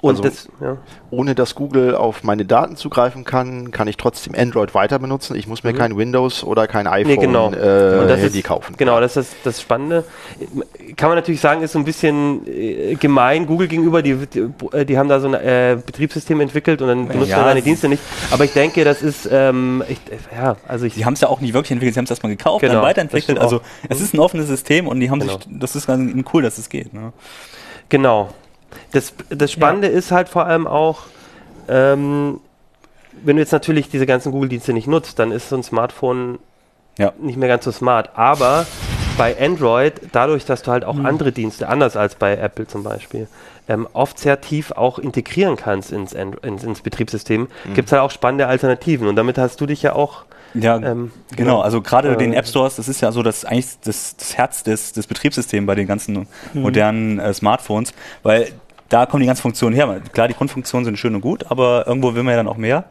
und 0.00 0.10
also, 0.10 0.22
das, 0.22 0.48
ja. 0.60 0.76
ohne 1.10 1.34
dass 1.34 1.54
Google 1.54 1.94
auf 1.94 2.22
meine 2.22 2.44
Daten 2.44 2.76
zugreifen 2.76 3.24
kann, 3.24 3.70
kann 3.70 3.88
ich 3.88 3.96
trotzdem 3.96 4.34
Android 4.36 4.74
weiter 4.74 4.98
benutzen. 4.98 5.36
Ich 5.36 5.46
muss 5.46 5.64
mir 5.64 5.72
mhm. 5.72 5.78
kein 5.78 5.96
Windows 5.96 6.44
oder 6.44 6.66
kein 6.66 6.86
iPhone 6.86 7.14
nee, 7.14 7.16
genau. 7.16 7.52
äh, 7.52 8.16
Handy 8.16 8.38
ist, 8.38 8.44
kaufen. 8.44 8.74
Genau, 8.76 9.00
das 9.00 9.16
ist 9.16 9.34
das 9.44 9.60
Spannende. 9.60 10.04
Kann 10.96 11.08
man 11.08 11.16
natürlich 11.16 11.40
sagen, 11.40 11.62
ist 11.62 11.72
so 11.72 11.78
ein 11.78 11.84
bisschen 11.84 12.46
äh, 12.46 12.94
gemein 12.96 13.46
Google 13.46 13.68
gegenüber. 13.68 14.02
Die, 14.02 14.14
die, 14.26 14.48
äh, 14.72 14.84
die, 14.84 14.98
haben 14.98 15.08
da 15.08 15.20
so 15.20 15.28
ein 15.28 15.34
äh, 15.34 15.78
Betriebssystem 15.84 16.40
entwickelt 16.40 16.82
und 16.82 16.88
dann 16.88 17.08
benutzt 17.08 17.30
ja, 17.30 17.38
man 17.38 17.46
seine 17.46 17.62
Dienste 17.62 17.88
nicht. 17.88 18.02
Aber 18.30 18.44
ich 18.44 18.52
denke, 18.52 18.84
das 18.84 19.02
ist, 19.02 19.28
ähm, 19.30 19.82
ich, 19.88 19.98
ja, 20.34 20.56
also 20.66 20.86
ich. 20.86 20.94
Die 20.94 21.04
haben 21.04 21.14
es 21.14 21.20
ja 21.20 21.28
auch 21.28 21.40
nicht 21.40 21.54
wirklich 21.54 21.72
entwickelt, 21.72 21.94
sie 21.94 21.98
haben 21.98 22.04
es 22.04 22.10
erstmal 22.10 22.34
gekauft, 22.34 22.60
genau, 22.60 22.74
dann 22.74 22.82
weiterentwickelt. 22.82 23.38
Also 23.38 23.60
es 23.88 24.00
ist 24.00 24.14
ein 24.14 24.20
offenes 24.20 24.46
System 24.48 24.88
und 24.88 25.00
die 25.00 25.10
haben 25.10 25.20
genau. 25.20 25.34
sich, 25.34 25.46
das 25.50 25.76
ist 25.76 25.86
ganz 25.86 26.12
cool, 26.32 26.42
dass 26.42 26.58
es 26.58 26.68
geht. 26.68 26.92
Ne? 26.92 27.12
Genau. 27.88 28.30
Das, 28.92 29.14
das 29.28 29.52
Spannende 29.52 29.88
ja. 29.88 29.94
ist 29.94 30.12
halt 30.12 30.28
vor 30.28 30.46
allem 30.46 30.66
auch, 30.66 31.02
ähm, 31.68 32.40
wenn 33.24 33.36
du 33.36 33.42
jetzt 33.42 33.52
natürlich 33.52 33.88
diese 33.88 34.06
ganzen 34.06 34.32
Google-Dienste 34.32 34.72
nicht 34.72 34.88
nutzt, 34.88 35.18
dann 35.18 35.32
ist 35.32 35.48
so 35.48 35.56
ein 35.56 35.62
Smartphone 35.62 36.38
ja. 36.98 37.12
nicht 37.18 37.38
mehr 37.38 37.48
ganz 37.48 37.64
so 37.64 37.72
smart. 37.72 38.10
Aber 38.14 38.66
bei 39.16 39.36
Android, 39.40 39.94
dadurch, 40.12 40.44
dass 40.44 40.62
du 40.62 40.70
halt 40.70 40.84
auch 40.84 40.94
mhm. 40.94 41.06
andere 41.06 41.32
Dienste, 41.32 41.68
anders 41.68 41.96
als 41.96 42.14
bei 42.14 42.36
Apple 42.36 42.66
zum 42.66 42.82
Beispiel, 42.82 43.28
ähm, 43.68 43.88
oft 43.92 44.18
sehr 44.18 44.40
tief 44.40 44.72
auch 44.72 44.98
integrieren 44.98 45.56
kannst 45.56 45.92
ins, 45.92 46.12
ins, 46.12 46.64
ins 46.64 46.80
Betriebssystem, 46.82 47.42
mhm. 47.64 47.74
gibt 47.74 47.88
es 47.88 47.92
halt 47.92 48.02
auch 48.02 48.10
spannende 48.10 48.46
Alternativen. 48.46 49.08
Und 49.08 49.16
damit 49.16 49.38
hast 49.38 49.60
du 49.60 49.66
dich 49.66 49.82
ja 49.82 49.94
auch 49.94 50.24
ja, 50.54 50.76
ähm, 50.76 51.12
genau. 51.34 51.60
Also 51.60 51.82
gerade 51.82 52.12
äh, 52.12 52.16
den 52.16 52.32
App 52.32 52.46
Stores, 52.46 52.76
das 52.76 52.88
ist 52.88 53.02
ja 53.02 53.12
so 53.12 53.22
das 53.22 53.44
eigentlich 53.44 53.78
das, 53.84 54.16
das 54.16 54.38
Herz 54.38 54.62
des, 54.62 54.92
des 54.92 55.06
Betriebssystems 55.06 55.66
bei 55.66 55.74
den 55.74 55.86
ganzen 55.86 56.28
mhm. 56.54 56.62
modernen 56.62 57.18
äh, 57.18 57.34
Smartphones, 57.34 57.92
weil 58.22 58.48
da 58.88 59.06
kommen 59.06 59.20
die 59.20 59.26
ganzen 59.26 59.42
Funktionen 59.42 59.74
her. 59.74 60.00
Klar, 60.12 60.28
die 60.28 60.34
Grundfunktionen 60.34 60.84
sind 60.84 60.98
schön 60.98 61.14
und 61.14 61.20
gut, 61.20 61.50
aber 61.50 61.86
irgendwo 61.86 62.14
will 62.14 62.22
man 62.22 62.32
ja 62.32 62.36
dann 62.36 62.48
auch 62.48 62.56
mehr. 62.56 62.84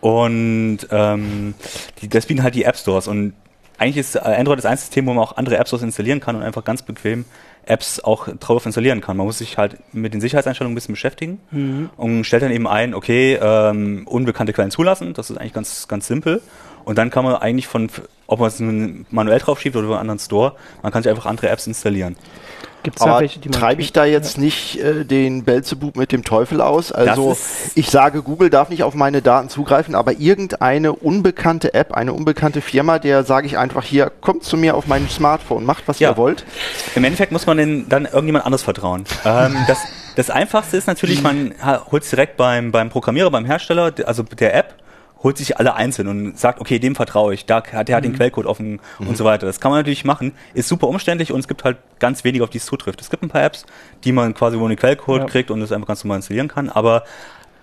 Und 0.00 0.78
ähm, 0.90 1.54
die, 2.00 2.08
das 2.08 2.26
bieten 2.26 2.42
halt 2.42 2.54
die 2.54 2.64
App 2.64 2.76
Stores. 2.76 3.06
Und 3.06 3.34
eigentlich 3.78 3.98
ist 3.98 4.16
äh, 4.16 4.20
Android 4.20 4.58
das 4.58 4.66
einzige 4.66 4.86
System, 4.86 5.06
wo 5.06 5.14
man 5.14 5.22
auch 5.22 5.36
andere 5.36 5.56
App 5.56 5.66
Stores 5.66 5.82
installieren 5.82 6.20
kann 6.20 6.36
und 6.36 6.42
einfach 6.42 6.64
ganz 6.64 6.82
bequem 6.82 7.24
Apps 7.64 8.00
auch 8.00 8.28
drauf 8.28 8.66
installieren 8.66 9.00
kann. 9.00 9.16
Man 9.16 9.26
muss 9.26 9.38
sich 9.38 9.58
halt 9.58 9.78
mit 9.92 10.14
den 10.14 10.20
Sicherheitseinstellungen 10.20 10.72
ein 10.72 10.74
bisschen 10.74 10.94
beschäftigen 10.94 11.40
mhm. 11.50 11.90
und 11.96 12.24
stellt 12.24 12.42
dann 12.42 12.50
eben 12.50 12.66
ein, 12.66 12.94
okay, 12.94 13.38
ähm, 13.40 14.06
unbekannte 14.06 14.52
Quellen 14.52 14.70
zulassen. 14.70 15.14
Das 15.14 15.30
ist 15.30 15.36
eigentlich 15.36 15.52
ganz, 15.52 15.86
ganz 15.88 16.06
simpel. 16.06 16.42
Und 16.84 16.98
dann 16.98 17.10
kann 17.10 17.24
man 17.24 17.34
eigentlich 17.36 17.66
von, 17.66 17.88
ob 18.26 18.40
man 18.40 18.48
es 18.48 18.60
manuell 19.10 19.38
drauf 19.38 19.60
schiebt 19.60 19.76
oder 19.76 19.86
über 19.86 19.94
einen 19.94 20.10
anderen 20.10 20.18
Store, 20.18 20.54
man 20.82 20.92
kann 20.92 21.02
sich 21.02 21.10
einfach 21.10 21.26
andere 21.26 21.48
Apps 21.48 21.66
installieren. 21.66 22.16
Gibt's 22.82 23.00
Aber 23.00 23.20
welche, 23.20 23.38
die 23.38 23.48
man 23.48 23.60
treibe 23.60 23.80
ich 23.80 23.92
da 23.92 24.04
jetzt 24.04 24.36
ja. 24.36 24.42
nicht 24.42 24.80
äh, 24.80 25.04
den 25.04 25.44
Belzebub 25.44 25.96
mit 25.96 26.10
dem 26.10 26.24
Teufel 26.24 26.60
aus? 26.60 26.90
Also 26.90 27.36
ich 27.74 27.90
sage, 27.90 28.22
Google 28.22 28.50
darf 28.50 28.70
nicht 28.70 28.82
auf 28.82 28.94
meine 28.94 29.22
Daten 29.22 29.48
zugreifen, 29.48 29.94
aber 29.94 30.18
irgendeine 30.18 30.92
unbekannte 30.92 31.74
App, 31.74 31.92
eine 31.92 32.12
unbekannte 32.12 32.60
Firma, 32.60 32.98
der 32.98 33.22
sage 33.22 33.46
ich 33.46 33.56
einfach 33.56 33.84
hier, 33.84 34.10
kommt 34.20 34.42
zu 34.42 34.56
mir 34.56 34.74
auf 34.74 34.88
mein 34.88 35.08
Smartphone, 35.08 35.64
macht 35.64 35.84
was 35.86 36.00
ja. 36.00 36.10
ihr 36.10 36.16
wollt. 36.16 36.44
Im 36.96 37.04
Endeffekt 37.04 37.30
muss 37.30 37.46
man 37.46 37.56
den 37.56 37.88
dann 37.88 38.04
irgendjemand 38.06 38.44
anderes 38.44 38.62
vertrauen. 38.62 39.04
ähm, 39.24 39.56
das, 39.68 39.78
das 40.16 40.30
Einfachste 40.30 40.76
ist 40.76 40.88
natürlich, 40.88 41.22
man 41.22 41.54
holt 41.92 42.02
es 42.02 42.10
direkt 42.10 42.36
beim, 42.36 42.72
beim 42.72 42.90
Programmierer, 42.90 43.30
beim 43.30 43.44
Hersteller, 43.44 43.92
also 44.06 44.24
der 44.24 44.54
App 44.54 44.81
holt 45.22 45.38
sich 45.38 45.58
alle 45.58 45.74
einzeln 45.74 46.08
und 46.08 46.38
sagt, 46.38 46.60
okay, 46.60 46.78
dem 46.78 46.94
vertraue 46.94 47.34
ich, 47.34 47.46
da, 47.46 47.60
der 47.60 47.96
hat 47.96 48.04
den 48.04 48.12
mhm. 48.12 48.16
Quellcode 48.16 48.46
offen 48.46 48.80
mhm. 48.98 49.06
und 49.06 49.16
so 49.16 49.24
weiter. 49.24 49.46
Das 49.46 49.60
kann 49.60 49.70
man 49.70 49.80
natürlich 49.80 50.04
machen, 50.04 50.32
ist 50.54 50.68
super 50.68 50.88
umständlich 50.88 51.32
und 51.32 51.40
es 51.40 51.48
gibt 51.48 51.64
halt 51.64 51.78
ganz 51.98 52.24
wenig, 52.24 52.42
auf 52.42 52.50
die 52.50 52.58
es 52.58 52.66
zutrifft. 52.66 53.00
Es 53.00 53.10
gibt 53.10 53.22
ein 53.22 53.28
paar 53.28 53.44
Apps, 53.44 53.64
die 54.04 54.12
man 54.12 54.34
quasi 54.34 54.56
einen 54.56 54.76
Quellcode 54.76 55.20
ja. 55.20 55.26
kriegt 55.26 55.50
und 55.50 55.60
das 55.60 55.72
einfach 55.72 55.88
ganz 55.88 56.02
normal 56.04 56.18
installieren 56.18 56.48
kann, 56.48 56.68
aber 56.68 57.04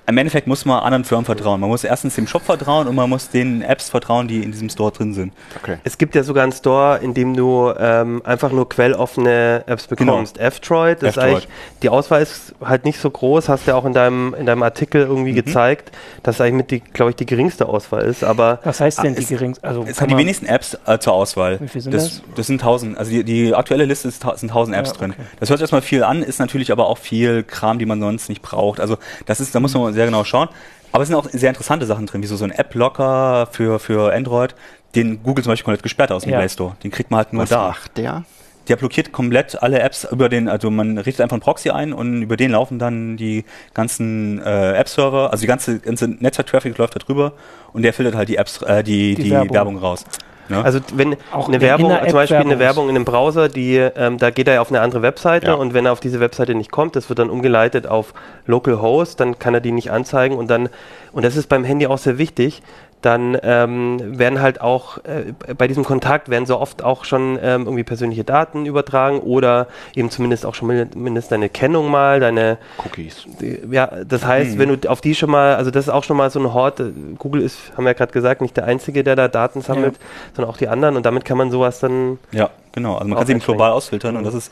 im 0.09 0.17
Endeffekt 0.17 0.47
muss 0.47 0.65
man 0.65 0.79
anderen 0.79 1.05
Firmen 1.05 1.25
vertrauen. 1.25 1.61
Man 1.61 1.69
muss 1.69 1.83
erstens 1.83 2.15
dem 2.15 2.27
Shop 2.27 2.41
vertrauen 2.41 2.87
und 2.87 2.95
man 2.95 3.09
muss 3.09 3.29
den 3.29 3.61
Apps 3.61 3.89
vertrauen, 3.89 4.27
die 4.27 4.43
in 4.43 4.51
diesem 4.51 4.69
Store 4.69 4.91
drin 4.91 5.13
sind. 5.13 5.33
Okay. 5.61 5.77
Es 5.83 5.97
gibt 5.97 6.15
ja 6.15 6.23
sogar 6.23 6.43
einen 6.43 6.51
Store, 6.51 6.97
in 6.97 7.13
dem 7.13 7.35
du 7.35 7.71
ähm, 7.77 8.21
einfach 8.25 8.51
nur 8.51 8.67
quelloffene 8.67 9.63
Apps 9.67 9.87
bekommst. 9.87 10.35
Genau. 10.35 10.47
F-Droid, 10.47 11.03
das 11.03 11.17
F-Droid. 11.17 11.47
die 11.83 11.89
Auswahl 11.89 12.21
ist 12.21 12.55
halt 12.63 12.85
nicht 12.85 12.99
so 12.99 13.09
groß, 13.09 13.49
hast 13.49 13.67
du 13.67 13.71
ja 13.71 13.77
auch 13.77 13.85
in 13.85 13.93
deinem, 13.93 14.33
in 14.33 14.45
deinem 14.45 14.63
Artikel 14.63 15.01
irgendwie 15.01 15.31
mhm. 15.31 15.43
gezeigt, 15.43 15.91
dass 16.23 16.41
eigentlich 16.41 16.53
mit 16.53 16.71
die, 16.71 16.79
glaube 16.79 17.11
ich, 17.11 17.15
die 17.15 17.25
geringste 17.25 17.67
Auswahl 17.67 18.03
ist. 18.03 18.23
Aber 18.23 18.59
Was 18.63 18.79
heißt 18.79 19.03
denn 19.03 19.15
die 19.15 19.25
geringste? 19.25 19.63
Also 19.63 19.85
es 19.87 20.01
haben 20.01 20.09
die 20.09 20.17
wenigsten 20.17 20.47
Apps 20.47 20.77
äh, 20.85 20.97
zur 20.99 21.13
Auswahl. 21.13 21.59
Wie 21.59 21.67
viel 21.67 21.81
sind 21.81 21.93
das? 21.93 22.09
Das, 22.09 22.21
das 22.35 22.47
sind 22.47 22.61
1000. 22.61 22.97
Also 22.97 23.11
die, 23.11 23.23
die 23.23 23.53
aktuelle 23.53 23.85
Liste 23.85 24.07
ist, 24.07 24.21
sind 24.21 24.49
1000 24.49 24.75
Apps 24.75 24.89
ja, 24.89 24.95
okay. 24.95 25.13
drin. 25.13 25.13
Das 25.39 25.49
hört 25.49 25.59
sich 25.59 25.63
erstmal 25.63 25.81
viel 25.81 26.03
an, 26.03 26.23
ist 26.23 26.39
natürlich 26.39 26.71
aber 26.71 26.87
auch 26.87 26.97
viel 26.97 27.43
Kram, 27.43 27.79
die 27.79 27.85
man 27.85 27.99
sonst 27.99 28.29
nicht 28.29 28.41
braucht. 28.41 28.79
Also 28.79 28.97
das 29.25 29.39
ist, 29.39 29.53
da 29.53 29.59
muss 29.59 29.73
man 29.73 29.93
sehr 29.99 30.05
genau 30.05 30.23
schauen. 30.23 30.47
Aber 30.91 31.03
es 31.03 31.09
sind 31.09 31.17
auch 31.17 31.27
sehr 31.29 31.49
interessante 31.49 31.85
Sachen 31.85 32.05
drin, 32.05 32.23
wie 32.23 32.27
so, 32.27 32.37
so 32.37 32.45
ein 32.45 32.51
App-Locker 32.51 33.49
für, 33.51 33.79
für 33.79 34.13
Android, 34.13 34.55
den 34.95 35.21
Google 35.21 35.43
zum 35.43 35.51
Beispiel 35.51 35.65
komplett 35.65 35.83
gesperrt 35.83 36.11
aus 36.11 36.23
dem 36.23 36.31
ja. 36.31 36.39
Play 36.39 36.49
Store. 36.49 36.75
Den 36.83 36.89
kriegt 36.89 37.11
man 37.11 37.19
halt 37.19 37.33
nur 37.33 37.43
Was 37.43 37.49
da. 37.49 37.67
macht 37.67 37.97
der? 37.97 38.23
Der 38.69 38.75
blockiert 38.75 39.11
komplett 39.11 39.61
alle 39.61 39.79
Apps 39.79 40.07
über 40.11 40.29
den, 40.29 40.47
also 40.47 40.69
man 40.71 40.97
richtet 40.97 41.21
einfach 41.21 41.35
einen 41.35 41.41
Proxy 41.41 41.71
ein 41.71 41.91
und 41.91 42.21
über 42.21 42.37
den 42.37 42.51
laufen 42.51 42.79
dann 42.79 43.17
die 43.17 43.43
ganzen 43.73 44.39
äh, 44.39 44.73
App-Server, 44.73 45.31
also 45.31 45.41
die 45.41 45.47
ganze, 45.47 45.79
ganze 45.79 46.07
Netzwerk-Traffic 46.07 46.77
läuft 46.77 46.95
da 46.95 46.99
drüber 46.99 47.33
und 47.73 47.81
der 47.81 47.93
filtert 47.93 48.15
halt 48.15 48.29
die 48.29 48.37
Apps, 48.37 48.61
äh, 48.61 48.83
die, 48.83 49.15
die, 49.15 49.23
die 49.23 49.31
Werbung. 49.31 49.53
Werbung 49.53 49.77
raus. 49.77 50.05
Ja. 50.49 50.61
Also 50.61 50.79
wenn 50.93 51.15
auch 51.31 51.47
eine 51.47 51.61
Werbung, 51.61 51.95
zum 52.03 52.13
Beispiel 52.13 52.37
eine 52.37 52.59
Werbung 52.59 52.89
in 52.89 52.95
einem 52.95 53.05
Browser, 53.05 53.49
die, 53.49 53.75
ähm, 53.75 54.17
da 54.17 54.31
geht 54.31 54.47
er 54.47 54.55
ja 54.55 54.61
auf 54.61 54.69
eine 54.69 54.81
andere 54.81 55.01
Webseite 55.01 55.47
ja. 55.47 55.53
und 55.53 55.73
wenn 55.73 55.85
er 55.85 55.91
auf 55.91 55.99
diese 55.99 56.19
Webseite 56.19 56.55
nicht 56.55 56.71
kommt, 56.71 56.95
das 56.95 57.09
wird 57.09 57.19
dann 57.19 57.29
umgeleitet 57.29 57.87
auf 57.87 58.13
Localhost, 58.47 59.19
dann 59.19 59.37
kann 59.37 59.53
er 59.53 59.61
die 59.61 59.71
nicht 59.71 59.91
anzeigen 59.91 60.35
und 60.35 60.49
dann, 60.49 60.69
und 61.11 61.23
das 61.23 61.35
ist 61.35 61.47
beim 61.47 61.63
Handy 61.63 61.85
auch 61.87 61.99
sehr 61.99 62.17
wichtig, 62.17 62.63
dann 63.01 63.37
ähm, 63.43 64.19
werden 64.19 64.41
halt 64.41 64.59
auch 64.59 64.97
äh, 64.99 65.33
bei 65.57 65.67
diesem 65.67 65.85
Kontakt 65.85 66.29
werden 66.29 66.45
so 66.45 66.59
oft 66.59 66.83
auch 66.83 67.05
schon 67.05 67.39
ähm, 67.41 67.63
irgendwie 67.63 67.83
persönliche 67.83 68.25
Daten 68.25 68.65
übertragen 68.65 69.19
oder 69.19 69.67
eben 69.95 70.09
zumindest 70.09 70.45
auch 70.45 70.53
schon 70.53 70.67
mindestens 70.67 71.29
deine 71.29 71.49
Kennung 71.49 71.89
mal, 71.89 72.19
deine 72.19 72.57
Cookies. 72.83 73.25
Die, 73.39 73.61
ja, 73.71 73.87
das 74.05 74.25
heißt, 74.25 74.55
mhm. 74.55 74.59
wenn 74.59 74.81
du 74.81 74.89
auf 74.89 74.99
die 74.99 75.15
schon 75.15 75.29
mal, 75.29 75.55
also 75.55 75.71
das 75.71 75.85
ist 75.85 75.93
auch 75.93 76.03
schon 76.03 76.17
mal 76.17 76.29
so 76.29 76.39
ein 76.39 76.53
Hort, 76.53 76.81
äh, 76.81 76.91
Google 77.17 77.41
ist, 77.41 77.71
haben 77.77 77.85
wir 77.85 77.91
ja 77.91 77.97
gerade 77.97 78.11
gesagt, 78.11 78.41
nicht 78.41 78.57
der 78.57 78.65
einzige, 78.65 79.03
der 79.03 79.15
da 79.15 79.29
Daten 79.29 79.61
sammelt, 79.61 79.95
ja. 79.95 80.05
sondern 80.35 80.53
auch 80.53 80.57
die 80.57 80.67
anderen 80.67 80.97
und 80.97 81.05
damit 81.05 81.23
kann 81.23 81.37
man 81.37 81.51
sowas 81.51 81.79
dann. 81.79 82.19
Ja, 82.31 82.49
genau. 82.73 82.95
Also 82.95 83.07
man 83.07 83.17
kann 83.17 83.27
sie 83.27 83.33
eben 83.33 83.41
global 83.41 83.71
ausfiltern 83.71 84.11
mhm. 84.11 84.17
und 84.19 84.23
das 84.25 84.33
ist 84.33 84.51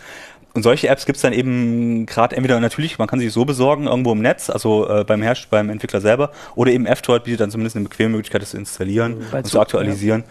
und 0.58 0.64
solche 0.64 0.88
Apps 0.88 1.06
gibt 1.06 1.18
es 1.18 1.22
dann 1.22 1.34
eben 1.34 2.08
gerade 2.08 2.36
entweder 2.36 2.60
natürlich, 2.60 2.98
man 2.98 3.08
kann 3.08 3.20
sie 3.20 3.30
so 3.30 3.46
besorgen, 3.46 3.86
irgendwo 3.86 4.14
im 4.14 4.24
Netz, 4.24 4.50
also 4.50 4.90
äh, 4.90 5.04
beim 5.04 5.22
Herst 5.22 5.52
beim 5.52 5.70
Entwickler 5.70 6.02
selber, 6.02 6.32
oder 6.56 6.72
eben 6.72 6.88
F-Droid 6.88 7.26
bietet 7.26 7.42
dann 7.42 7.52
zumindest 7.52 7.76
eine 7.76 7.88
bequeme 7.88 8.10
Möglichkeit, 8.10 8.42
das 8.42 8.50
zu 8.50 8.58
installieren 8.58 9.20
mhm. 9.20 9.38
und 9.38 9.46
zu 9.46 9.62
aktualisieren. 9.62 10.24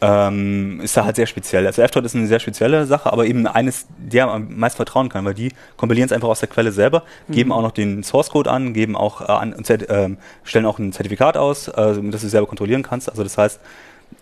ähm, 0.00 0.80
ist 0.84 0.96
da 0.96 1.04
halt 1.04 1.16
sehr 1.16 1.26
speziell. 1.26 1.66
Also 1.66 1.82
F-Droid 1.82 2.04
ist 2.04 2.14
eine 2.14 2.28
sehr 2.28 2.38
spezielle 2.38 2.86
Sache, 2.86 3.12
aber 3.12 3.26
eben 3.26 3.48
eines, 3.48 3.86
der 3.98 4.26
man 4.26 4.36
am 4.36 4.56
meisten 4.56 4.76
vertrauen 4.76 5.08
kann, 5.08 5.24
weil 5.24 5.34
die 5.34 5.50
kompilieren 5.76 6.06
es 6.06 6.12
einfach 6.12 6.28
aus 6.28 6.38
der 6.38 6.48
Quelle 6.48 6.70
selber, 6.70 7.02
mhm. 7.26 7.32
geben 7.32 7.50
auch 7.50 7.62
noch 7.62 7.72
den 7.72 8.04
Source 8.04 8.30
Code 8.30 8.52
an, 8.52 8.74
geben 8.74 8.94
auch 8.94 9.20
äh, 9.20 9.32
an, 9.32 9.52
äh, 9.52 10.10
stellen 10.44 10.66
auch 10.66 10.78
ein 10.78 10.92
Zertifikat 10.92 11.36
aus, 11.36 11.66
äh, 11.66 11.72
das 11.74 12.20
du 12.20 12.28
selber 12.28 12.46
kontrollieren 12.46 12.84
kannst. 12.84 13.10
Also 13.10 13.24
das 13.24 13.36
heißt, 13.36 13.58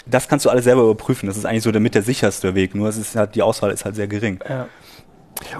das 0.06 0.26
kannst 0.26 0.46
du 0.46 0.48
alles 0.48 0.64
selber 0.64 0.84
überprüfen. 0.84 1.26
Das 1.26 1.36
ist 1.36 1.44
eigentlich 1.44 1.64
so 1.64 1.70
der 1.70 1.82
mit 1.82 1.94
der 1.94 2.02
sicherste 2.02 2.54
Weg. 2.54 2.74
Nur 2.74 2.88
es 2.88 2.96
ist 2.96 3.14
halt, 3.14 3.34
die 3.34 3.42
Auswahl 3.42 3.70
ist 3.70 3.84
halt 3.84 3.94
sehr 3.94 4.06
gering. 4.06 4.40
Ja. 4.48 4.66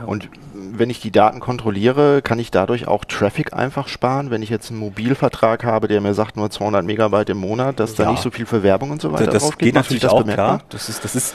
Und 0.06 0.28
wenn 0.52 0.90
ich 0.90 1.00
die 1.00 1.10
Daten 1.10 1.40
kontrolliere, 1.40 2.22
kann 2.22 2.38
ich 2.38 2.50
dadurch 2.50 2.87
auch 2.87 3.04
Traffic 3.04 3.52
einfach 3.52 3.88
sparen, 3.88 4.30
wenn 4.30 4.42
ich 4.42 4.50
jetzt 4.50 4.70
einen 4.70 4.78
Mobilvertrag 4.80 5.64
habe, 5.64 5.88
der 5.88 6.00
mir 6.00 6.14
sagt 6.14 6.37
nur 6.37 6.50
200 6.50 6.84
Megabyte 6.84 7.30
im 7.30 7.38
Monat, 7.38 7.80
dass 7.80 7.96
ja. 7.96 8.04
da 8.04 8.10
nicht 8.10 8.22
so 8.22 8.30
viel 8.30 8.46
für 8.46 8.62
Werbung 8.62 8.90
und 8.90 9.00
so 9.00 9.12
weiter 9.12 9.26
das, 9.26 9.49
das 9.49 9.58
geht. 9.58 9.75
natürlich 9.75 10.02
das 10.02 10.12
auch, 10.12 10.20
bemerkbar? 10.20 10.58
klar. 10.58 10.68
Das 10.70 10.88
ist, 10.88 11.04
das 11.04 11.16
ist 11.16 11.34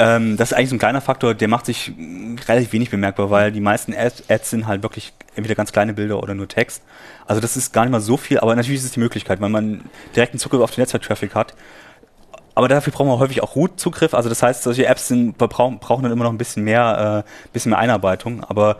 ähm, 0.00 0.38
das 0.38 0.50
ist 0.50 0.56
eigentlich 0.56 0.70
so 0.70 0.76
ein 0.76 0.78
kleiner 0.78 1.02
Faktor, 1.02 1.34
der 1.34 1.48
macht 1.48 1.66
sich 1.66 1.92
relativ 2.48 2.72
wenig 2.72 2.90
bemerkbar, 2.90 3.30
weil 3.30 3.52
die 3.52 3.60
meisten 3.60 3.92
Ads, 3.92 4.30
Ads 4.30 4.50
sind 4.50 4.66
halt 4.66 4.82
wirklich 4.82 5.12
entweder 5.36 5.54
ganz 5.54 5.72
kleine 5.72 5.92
Bilder 5.92 6.22
oder 6.22 6.34
nur 6.34 6.48
Text. 6.48 6.82
Also 7.26 7.42
das 7.42 7.56
ist 7.58 7.74
gar 7.74 7.82
nicht 7.82 7.92
mal 7.92 8.00
so 8.00 8.16
viel, 8.16 8.38
aber 8.40 8.56
natürlich 8.56 8.80
ist 8.80 8.86
es 8.86 8.92
die 8.92 9.00
Möglichkeit, 9.00 9.42
weil 9.42 9.50
man 9.50 9.82
direkten 10.16 10.38
Zugriff 10.38 10.62
auf 10.62 10.70
den 10.70 10.80
Netzwerk-Traffic 10.82 11.34
hat, 11.34 11.54
aber 12.60 12.68
dafür 12.68 12.92
brauchen 12.92 13.08
wir 13.08 13.18
häufig 13.18 13.42
auch 13.42 13.56
Root-Zugriff. 13.56 14.12
Also 14.12 14.28
das 14.28 14.42
heißt, 14.42 14.64
solche 14.64 14.84
Apps 14.84 15.08
sind, 15.08 15.38
brauchen, 15.38 15.78
brauchen 15.78 16.02
dann 16.02 16.12
immer 16.12 16.24
noch 16.24 16.30
ein 16.30 16.36
bisschen 16.36 16.62
mehr, 16.62 17.24
äh, 17.24 17.50
bisschen 17.54 17.70
mehr 17.70 17.78
Einarbeitung. 17.78 18.44
Aber 18.44 18.76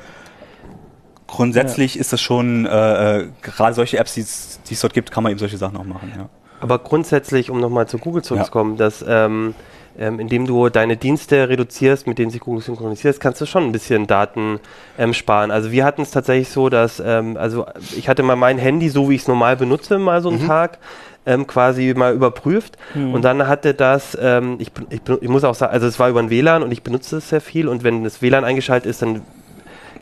grundsätzlich 1.27 1.95
ja. 1.95 2.03
ist 2.03 2.13
das 2.13 2.21
schon, 2.21 2.67
äh, 2.67 3.21
äh 3.21 3.29
gerade 3.41 3.73
solche 3.73 3.97
Apps, 3.97 4.13
die 4.13 4.21
es 4.21 4.81
dort 4.83 4.93
gibt, 4.93 5.11
kann 5.11 5.23
man 5.23 5.31
eben 5.31 5.39
solche 5.39 5.57
Sachen 5.57 5.79
auch 5.79 5.85
machen. 5.85 6.13
Ja. 6.15 6.29
Aber 6.61 6.79
grundsätzlich, 6.79 7.49
um 7.49 7.59
nochmal 7.59 7.89
zu 7.89 7.97
Google 7.97 8.23
zurückzukommen, 8.23 8.73
ja. 8.73 8.85
dass 8.85 9.03
ähm, 9.09 9.55
ähm, 9.99 10.21
indem 10.21 10.47
du 10.47 10.69
deine 10.69 10.97
Dienste 10.97 11.49
reduzierst, 11.49 12.07
mit 12.07 12.19
denen 12.19 12.31
sich 12.31 12.41
Google 12.41 12.63
synchronisiert, 12.63 13.21
kannst 13.21 13.41
du 13.41 13.47
schon 13.47 13.65
ein 13.65 13.73
bisschen 13.73 14.07
Daten 14.07 14.61
ähm, 14.99 15.15
sparen. 15.15 15.51
Also 15.51 15.73
wir 15.73 15.85
hatten 15.85 16.03
es 16.03 16.11
tatsächlich 16.11 16.49
so, 16.49 16.69
dass, 16.69 17.01
ähm, 17.05 17.37
also 17.37 17.67
ich 17.97 18.09
hatte 18.09 18.23
mal 18.23 18.37
mein 18.37 18.59
Handy, 18.59 18.89
so 18.89 19.11
wie 19.11 19.15
ich 19.17 19.23
es 19.23 19.29
normal 19.29 19.57
benutze, 19.57 19.99
mal 19.99 20.23
so 20.23 20.31
einen 20.31 20.43
mhm. 20.43 20.47
Tag, 20.47 20.79
ähm, 21.27 21.47
quasi 21.47 21.95
mal 21.95 22.15
überprüft. 22.15 22.77
Mhm. 22.95 23.15
Und 23.15 23.23
dann 23.23 23.47
hatte 23.47 23.75
das, 23.75 24.17
ähm, 24.21 24.57
ich, 24.59 24.71
ich, 24.91 25.00
ich, 25.21 25.29
muss 25.29 25.45
auch 25.45 25.55
sagen, 25.55 25.73
also 25.73 25.87
es 25.87 25.99
war 25.99 26.09
über 26.09 26.21
ein 26.21 26.31
WLAN 26.31 26.62
und 26.62 26.73
ich 26.73 26.83
benutze 26.83 27.19
es 27.19 27.29
sehr 27.29 27.41
viel 27.41 27.69
und 27.69 27.85
wenn 27.85 28.05
das 28.05 28.23
WLAN 28.23 28.45
eingeschaltet 28.45 28.91
ist, 28.91 29.03
dann 29.03 29.23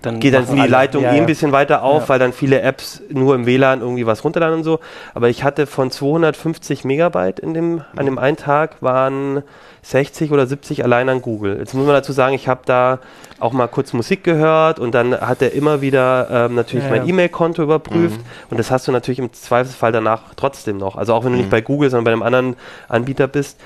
dann 0.03 0.21
geht 0.21 0.35
dann 0.35 0.47
die 0.47 0.61
alle, 0.61 0.71
Leitung 0.71 1.03
ja, 1.03 1.13
eh 1.13 1.19
ein 1.19 1.27
bisschen 1.27 1.53
weiter 1.53 1.83
auf, 1.83 2.03
ja. 2.03 2.09
weil 2.09 2.19
dann 2.19 2.33
viele 2.33 2.61
Apps 2.61 3.03
nur 3.11 3.35
im 3.35 3.47
WLAN 3.47 3.81
irgendwie 3.81 4.07
was 4.07 4.25
runterladen 4.25 4.59
und 4.59 4.65
so. 4.65 4.81
Aber 5.15 5.29
ich 5.29 5.45
hatte 5.45 5.67
von 5.67 5.91
250 5.91 6.85
Megabyte 6.85 7.41
in 7.41 7.55
dem, 7.55 7.83
an 7.97 8.07
dem 8.07 8.19
einen 8.19 8.37
Tag 8.37 8.81
waren 8.81 9.43
60 9.83 10.33
oder 10.33 10.47
70 10.47 10.85
allein 10.85 11.09
an 11.09 11.23
Google. 11.23 11.59
Jetzt 11.59 11.75
muss 11.75 11.87
man 11.87 11.95
dazu 11.95 12.13
sagen, 12.13 12.35
ich 12.35 12.49
habe 12.49 12.61
da 12.67 12.99
auch 13.41 13.53
mal 13.53 13.69
kurz 13.69 13.93
Musik 13.93 14.25
gehört 14.25 14.79
und 14.79 14.95
dann 14.95 15.19
hat 15.19 15.43
er 15.43 15.53
immer 15.53 15.81
wieder 15.81 16.29
ähm, 16.31 16.55
natürlich 16.55 16.85
ja, 16.85 16.91
mein 16.91 17.09
E-Mail-Konto 17.09 17.63
überprüft 17.63 18.19
mhm. 18.19 18.51
und 18.51 18.59
das 18.59 18.71
hast 18.71 18.89
du 18.89 18.93
natürlich 18.93 19.19
im 19.19 19.33
Zweifelsfall 19.33 19.93
danach 19.93 20.23
trotzdem 20.37 20.77
noch. 20.77 20.97
Also 20.97 21.15
auch 21.15 21.25
wenn 21.25 21.33
du 21.33 21.37
mhm. 21.37 21.43
nicht 21.43 21.51
bei 21.51 21.61
Google, 21.61 21.91
sondern 21.91 22.05
bei 22.05 22.13
einem 22.13 22.23
anderen 22.23 22.57
Anbieter 22.89 23.29
bist. 23.29 23.59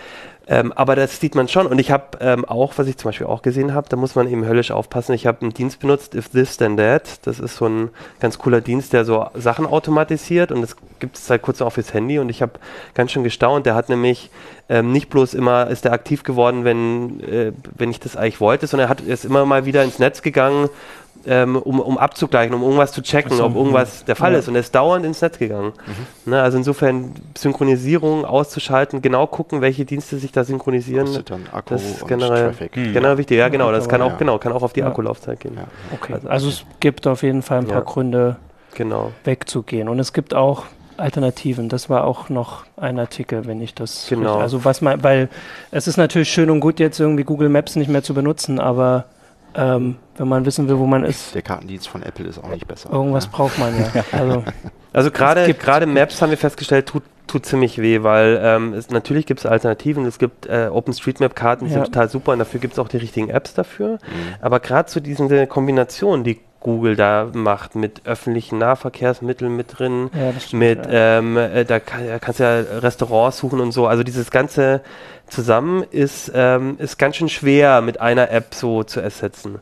Ähm, 0.49 0.72
aber 0.72 0.96
das 0.96 1.20
sieht 1.20 1.34
man 1.34 1.49
schon. 1.49 1.66
Und 1.66 1.78
ich 1.78 1.90
habe 1.90 2.18
ähm, 2.20 2.44
auch, 2.44 2.75
was 2.76 2.88
ich 2.88 2.96
zum 2.96 3.08
Beispiel 3.08 3.26
auch 3.26 3.42
gesehen 3.42 3.75
habe, 3.75 3.88
da 3.88 3.96
muss 3.96 4.14
man 4.14 4.28
eben 4.28 4.44
höllisch 4.44 4.70
aufpassen. 4.70 5.12
Ich 5.14 5.26
habe 5.26 5.42
einen 5.42 5.54
Dienst 5.54 5.80
benutzt, 5.80 6.14
If 6.14 6.30
This 6.30 6.56
Then 6.56 6.76
That. 6.76 7.26
Das 7.26 7.38
ist 7.38 7.56
so 7.56 7.66
ein 7.66 7.90
ganz 8.20 8.38
cooler 8.38 8.61
Dienst, 8.61 8.92
der 8.92 9.04
so 9.04 9.26
Sachen 9.34 9.66
automatisiert 9.66 10.50
und 10.50 10.62
das 10.62 10.76
gibt 10.99 11.16
es 11.16 11.26
seit 11.26 11.42
kurzem 11.42 11.66
auch 11.66 11.72
fürs 11.72 11.94
Handy. 11.94 12.18
Und 12.18 12.28
ich 12.28 12.42
habe 12.42 12.52
ganz 12.94 13.12
schön 13.12 13.25
gestaunt. 13.25 13.66
Der 13.66 13.75
hat 13.75 13.88
nämlich 13.88 14.30
ähm, 14.69 14.92
nicht 14.92 15.11
bloß 15.11 15.35
immer, 15.35 15.69
ist 15.69 15.85
der 15.85 15.92
aktiv 15.92 16.23
geworden, 16.23 16.64
wenn, 16.64 17.21
äh, 17.21 17.52
wenn 17.76 17.90
ich 17.90 18.00
das 18.00 18.16
eigentlich 18.16 18.40
wollte, 18.40 18.66
sondern 18.66 18.88
er 18.88 18.90
hat, 18.90 19.00
ist 19.00 19.25
immer 19.25 19.45
mal 19.45 19.66
wieder 19.66 19.85
ins 19.85 19.99
Netz 19.99 20.23
gegangen 20.23 20.69
ähm, 21.26 21.57
um, 21.57 21.81
um 21.81 21.99
abzugleichen, 21.99 22.54
um 22.54 22.62
irgendwas 22.62 22.92
zu 22.92 23.02
checken, 23.02 23.37
so, 23.37 23.45
ob 23.45 23.54
irgendwas 23.54 24.00
mh. 24.00 24.07
der 24.07 24.16
Fall 24.16 24.33
ja. 24.33 24.38
ist. 24.38 24.49
Und 24.49 24.54
er 24.54 24.61
ist 24.61 24.75
dauernd 24.75 25.04
ins 25.04 25.21
Netz 25.21 25.38
gegangen. 25.38 25.73
Mhm. 25.87 26.33
Ne, 26.33 26.42
also 26.42 26.59
insofern 26.59 27.12
Synchronisierung 27.37 28.25
auszuschalten, 28.25 29.02
genau 29.02 29.26
gucken, 29.26 29.61
welche 29.61 29.85
Dienste 29.85 30.19
sich 30.19 30.33
da 30.33 30.45
synchronisieren. 30.45 31.23
Dann 31.25 31.47
Akku 31.52 31.75
das 31.75 31.85
ist 31.85 32.09
generell, 32.09 32.49
Traffic. 32.49 32.76
Mhm. 32.76 32.92
generell 32.92 33.19
wichtig. 33.19 33.38
Ja, 33.38 33.49
genau. 33.49 33.73
Das 33.73 33.88
kann 33.88 34.02
auch, 34.02 34.19
genau, 34.19 34.38
kann 34.38 34.52
auch 34.52 34.62
auf 34.62 34.73
die 34.73 34.81
ja. 34.81 34.87
Akkulaufzeit 34.87 35.40
gehen. 35.40 35.54
Ja. 35.57 35.64
Okay. 35.92 36.14
Also, 36.14 36.28
also, 36.28 36.49
es 36.49 36.64
gibt 36.81 37.07
auf 37.07 37.23
jeden 37.23 37.42
Fall 37.42 37.59
ein 37.59 37.66
paar 37.66 37.83
Gründe, 37.83 38.37
genau. 38.75 39.12
wegzugehen. 39.25 39.88
Und 39.88 39.99
es 39.99 40.12
gibt 40.12 40.35
auch 40.35 40.64
Alternativen. 41.02 41.68
Das 41.68 41.90
war 41.90 42.04
auch 42.04 42.28
noch 42.28 42.64
ein 42.76 42.99
Artikel, 42.99 43.47
wenn 43.47 43.61
ich 43.61 43.75
das. 43.75 44.06
Genau. 44.09 44.30
Richtig, 44.30 44.42
also 44.42 44.64
was 44.64 44.80
man, 44.80 45.02
weil 45.02 45.28
es 45.71 45.87
ist 45.87 45.97
natürlich 45.97 46.30
schön 46.30 46.49
und 46.49 46.61
gut, 46.61 46.80
jetzt 46.80 47.00
irgendwie 47.00 47.25
Google 47.25 47.49
Maps 47.49 47.76
nicht 47.76 47.88
mehr 47.88 48.02
zu 48.02 48.14
benutzen, 48.14 48.61
aber 48.61 49.04
ähm, 49.54 49.97
wenn 50.16 50.28
man 50.28 50.44
wissen 50.44 50.68
will, 50.68 50.78
wo 50.78 50.87
man 50.87 51.04
ist. 51.04 51.35
Der 51.35 51.42
Kartendienst 51.42 51.88
von 51.88 52.02
Apple 52.02 52.26
ist 52.26 52.42
auch 52.42 52.49
nicht 52.49 52.66
besser. 52.66 52.92
Irgendwas 52.92 53.26
ja. 53.26 53.30
braucht 53.32 53.59
man 53.59 53.75
ja. 53.78 54.04
Also, 54.12 54.44
also 54.92 55.11
gerade 55.11 55.52
gerade 55.54 55.87
Maps 55.87 56.21
haben 56.21 56.30
wir 56.30 56.38
festgestellt, 56.38 56.87
tut, 56.87 57.02
tut 57.26 57.47
ziemlich 57.47 57.78
weh, 57.78 58.02
weil 58.02 58.40
ähm, 58.42 58.75
es, 58.75 58.90
natürlich 58.90 59.26
gibt 59.26 59.40
es 59.40 59.47
Alternativen. 59.47 60.04
Es 60.06 60.18
gibt 60.18 60.47
äh, 60.47 60.68
OpenStreetMap-Karten, 60.71 61.66
die 61.66 61.71
ja. 61.73 61.78
sind 61.78 61.92
total 61.92 62.09
super 62.09 62.32
und 62.32 62.38
dafür 62.38 62.61
gibt 62.61 62.75
es 62.75 62.78
auch 62.78 62.88
die 62.88 62.99
richtigen 62.99 63.30
Apps 63.30 63.54
dafür. 63.54 63.92
Mhm. 63.94 64.35
Aber 64.40 64.61
gerade 64.61 64.87
zu 64.87 65.00
diesen 65.00 65.49
Kombinationen, 65.49 66.25
die 66.25 66.40
Google 66.62 66.97
da 66.97 67.28
macht 67.32 67.75
mit 67.75 68.02
öffentlichen 68.06 68.59
Nahverkehrsmitteln 68.59 69.54
mit 69.54 69.78
drin, 69.78 70.11
ja, 70.14 70.38
stimmt, 70.38 70.61
mit 70.61 70.87
ja. 70.87 71.18
ähm, 71.18 71.37
äh, 71.37 71.64
da 71.64 71.80
kann, 71.80 72.02
kannst 72.21 72.40
du 72.40 72.44
ja 72.44 72.78
Restaurants 72.78 73.38
suchen 73.38 73.61
und 73.61 73.73
so. 73.73 73.87
Also 73.87 74.02
dieses 74.02 74.30
ganze 74.30 74.80
zusammen 75.32 75.84
ist, 75.90 76.30
ähm, 76.34 76.76
ist 76.78 76.98
ganz 76.98 77.16
schön 77.16 77.28
schwer 77.28 77.80
mit 77.80 78.00
einer 78.00 78.30
App 78.30 78.54
so 78.54 78.84
zu 78.84 79.00
ersetzen. 79.00 79.52
Mhm. 79.52 79.58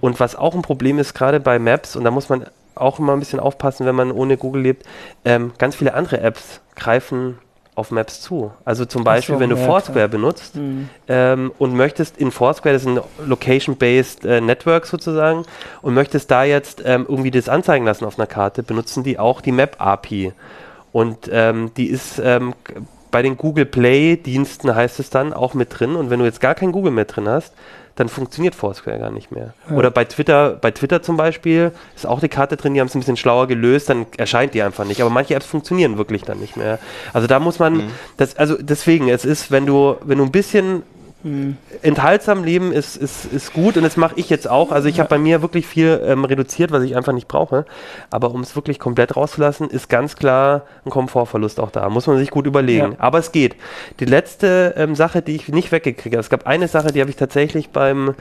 Und 0.00 0.20
was 0.20 0.36
auch 0.36 0.54
ein 0.54 0.62
Problem 0.62 0.98
ist, 0.98 1.14
gerade 1.14 1.40
bei 1.40 1.58
Maps, 1.58 1.96
und 1.96 2.04
da 2.04 2.10
muss 2.10 2.28
man 2.28 2.46
auch 2.74 2.98
immer 2.98 3.12
ein 3.12 3.18
bisschen 3.18 3.40
aufpassen, 3.40 3.86
wenn 3.86 3.94
man 3.94 4.12
ohne 4.12 4.36
Google 4.36 4.62
lebt, 4.62 4.86
ähm, 5.24 5.52
ganz 5.58 5.76
viele 5.76 5.94
andere 5.94 6.20
Apps 6.20 6.60
greifen 6.76 7.38
auf 7.74 7.92
Maps 7.92 8.20
zu. 8.20 8.50
Also 8.64 8.84
zum 8.84 9.04
Beispiel, 9.04 9.36
so, 9.36 9.40
wenn 9.40 9.50
du 9.50 9.56
ja, 9.56 9.64
Foursquare 9.64 10.08
klar. 10.08 10.08
benutzt 10.08 10.56
mhm. 10.56 10.88
ähm, 11.06 11.52
und 11.58 11.74
möchtest 11.74 12.18
in 12.18 12.32
Foursquare, 12.32 12.72
das 12.72 12.82
ist 12.82 12.88
ein 12.88 13.00
Location-Based 13.24 14.24
äh, 14.24 14.40
Network 14.40 14.86
sozusagen, 14.86 15.44
und 15.80 15.94
möchtest 15.94 16.30
da 16.30 16.42
jetzt 16.42 16.82
ähm, 16.84 17.06
irgendwie 17.08 17.30
das 17.30 17.48
anzeigen 17.48 17.84
lassen 17.84 18.04
auf 18.04 18.18
einer 18.18 18.26
Karte, 18.26 18.64
benutzen 18.64 19.04
die 19.04 19.18
auch 19.18 19.40
die 19.40 19.52
Map-API. 19.52 20.32
Und 20.90 21.30
ähm, 21.30 21.70
die 21.76 21.86
ist 21.86 22.18
ähm, 22.18 22.54
bei 23.10 23.22
den 23.22 23.36
Google 23.36 23.66
Play-Diensten 23.66 24.74
heißt 24.74 25.00
es 25.00 25.10
dann 25.10 25.32
auch 25.32 25.54
mit 25.54 25.78
drin. 25.78 25.96
Und 25.96 26.10
wenn 26.10 26.18
du 26.18 26.24
jetzt 26.24 26.40
gar 26.40 26.54
kein 26.54 26.72
Google 26.72 26.92
mehr 26.92 27.04
drin 27.06 27.28
hast, 27.28 27.52
dann 27.98 28.08
funktioniert 28.08 28.54
Foursquare 28.54 28.98
gar 28.98 29.10
nicht 29.10 29.32
mehr. 29.32 29.54
Ja. 29.68 29.76
Oder 29.76 29.90
bei 29.90 30.04
Twitter, 30.04 30.50
bei 30.50 30.70
Twitter 30.70 31.02
zum 31.02 31.16
Beispiel 31.16 31.72
ist 31.96 32.06
auch 32.06 32.20
die 32.20 32.28
Karte 32.28 32.56
drin, 32.56 32.74
die 32.74 32.80
haben 32.80 32.86
es 32.86 32.94
ein 32.94 33.00
bisschen 33.00 33.16
schlauer 33.16 33.48
gelöst, 33.48 33.90
dann 33.90 34.06
erscheint 34.16 34.54
die 34.54 34.62
einfach 34.62 34.84
nicht. 34.84 35.00
Aber 35.00 35.10
manche 35.10 35.34
Apps 35.34 35.46
funktionieren 35.46 35.98
wirklich 35.98 36.22
dann 36.22 36.38
nicht 36.38 36.56
mehr. 36.56 36.78
Also 37.12 37.26
da 37.26 37.40
muss 37.40 37.58
man, 37.58 37.74
mhm. 37.74 37.90
das, 38.16 38.36
also 38.36 38.56
deswegen, 38.60 39.08
es 39.08 39.24
ist, 39.24 39.50
wenn 39.50 39.66
du, 39.66 39.96
wenn 40.02 40.18
du 40.18 40.24
ein 40.24 40.30
bisschen 40.30 40.84
Mhm. 41.24 41.56
Enthaltsam 41.82 42.44
leben 42.44 42.72
ist, 42.72 42.96
ist, 42.96 43.24
ist 43.24 43.52
gut 43.52 43.76
und 43.76 43.82
das 43.82 43.96
mache 43.96 44.14
ich 44.16 44.30
jetzt 44.30 44.48
auch. 44.48 44.70
Also 44.70 44.88
ich 44.88 45.00
habe 45.00 45.08
bei 45.08 45.18
mir 45.18 45.42
wirklich 45.42 45.66
viel 45.66 46.00
ähm, 46.04 46.24
reduziert, 46.24 46.70
was 46.70 46.84
ich 46.84 46.96
einfach 46.96 47.12
nicht 47.12 47.26
brauche. 47.26 47.64
Aber 48.10 48.30
um 48.30 48.40
es 48.40 48.54
wirklich 48.54 48.78
komplett 48.78 49.16
rauszulassen, 49.16 49.68
ist 49.68 49.88
ganz 49.88 50.14
klar 50.14 50.62
ein 50.84 50.90
Komfortverlust 50.90 51.58
auch 51.58 51.70
da. 51.70 51.88
Muss 51.88 52.06
man 52.06 52.18
sich 52.18 52.30
gut 52.30 52.46
überlegen. 52.46 52.92
Ja. 52.92 52.98
Aber 52.98 53.18
es 53.18 53.32
geht. 53.32 53.56
Die 53.98 54.04
letzte 54.04 54.74
ähm, 54.76 54.94
Sache, 54.94 55.20
die 55.20 55.34
ich 55.34 55.48
nicht 55.48 55.72
weggekriegt 55.72 56.14
habe, 56.14 56.20
es 56.20 56.30
gab 56.30 56.46
eine 56.46 56.68
Sache, 56.68 56.92
die 56.92 57.00
habe 57.00 57.10
ich 57.10 57.16
tatsächlich 57.16 57.70
beim 57.70 58.14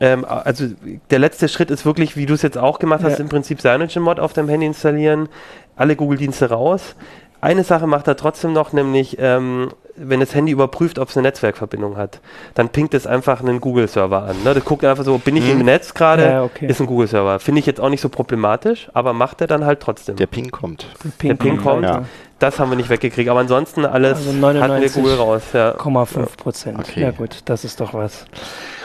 ähm, 0.00 0.24
also 0.24 0.64
der 1.10 1.18
letzte 1.18 1.46
Schritt 1.46 1.70
ist 1.70 1.84
wirklich, 1.84 2.16
wie 2.16 2.24
du 2.24 2.32
es 2.32 2.40
jetzt 2.40 2.56
auch 2.56 2.78
gemacht 2.78 3.02
hast, 3.04 3.18
ja. 3.18 3.20
im 3.20 3.28
Prinzip 3.28 3.60
CyanogenMod 3.60 4.18
auf 4.18 4.32
deinem 4.32 4.48
Handy 4.48 4.66
installieren, 4.66 5.28
alle 5.76 5.94
Google-Dienste 5.94 6.48
raus. 6.48 6.96
Eine 7.40 7.64
Sache 7.64 7.86
macht 7.86 8.06
er 8.06 8.16
trotzdem 8.16 8.52
noch, 8.52 8.72
nämlich 8.72 9.16
ähm, 9.18 9.70
wenn 9.96 10.20
das 10.20 10.34
Handy 10.34 10.52
überprüft, 10.52 10.98
ob 10.98 11.08
es 11.08 11.16
eine 11.16 11.28
Netzwerkverbindung 11.28 11.96
hat, 11.96 12.20
dann 12.54 12.70
pinkt 12.70 12.94
es 12.94 13.06
einfach 13.06 13.40
einen 13.40 13.60
Google-Server 13.60 14.22
an. 14.22 14.42
Ne? 14.44 14.54
Das 14.54 14.64
guckt 14.64 14.84
einfach 14.84 15.04
so, 15.04 15.18
bin 15.18 15.36
ich 15.36 15.44
hm. 15.44 15.60
im 15.60 15.66
Netz 15.66 15.94
gerade, 15.94 16.24
ja, 16.24 16.42
okay. 16.42 16.66
ist 16.66 16.80
ein 16.80 16.86
Google-Server. 16.86 17.38
Finde 17.38 17.60
ich 17.60 17.66
jetzt 17.66 17.80
auch 17.80 17.90
nicht 17.90 18.00
so 18.00 18.08
problematisch, 18.08 18.88
aber 18.94 19.12
macht 19.12 19.40
er 19.40 19.46
dann 19.46 19.64
halt 19.64 19.80
trotzdem. 19.80 20.16
Der 20.16 20.26
Ping 20.26 20.50
kommt. 20.50 20.86
Der 21.04 21.10
Ping, 21.10 21.28
Der 21.28 21.34
Ping 21.36 21.56
kommt. 21.58 21.84
Ja. 21.84 22.04
Das 22.38 22.58
haben 22.58 22.70
wir 22.70 22.76
nicht 22.76 22.88
weggekriegt, 22.88 23.28
aber 23.28 23.40
ansonsten 23.40 23.84
alles 23.84 24.26
also 24.26 24.30
hatten 24.60 24.80
wir 24.80 24.90
Google 24.90 25.14
raus. 25.16 25.42
0,5 25.52 26.36
Prozent. 26.38 26.78
Okay. 26.78 27.02
Ja 27.02 27.10
gut, 27.10 27.40
das 27.44 27.64
ist 27.64 27.80
doch 27.80 27.92
was. 27.92 28.24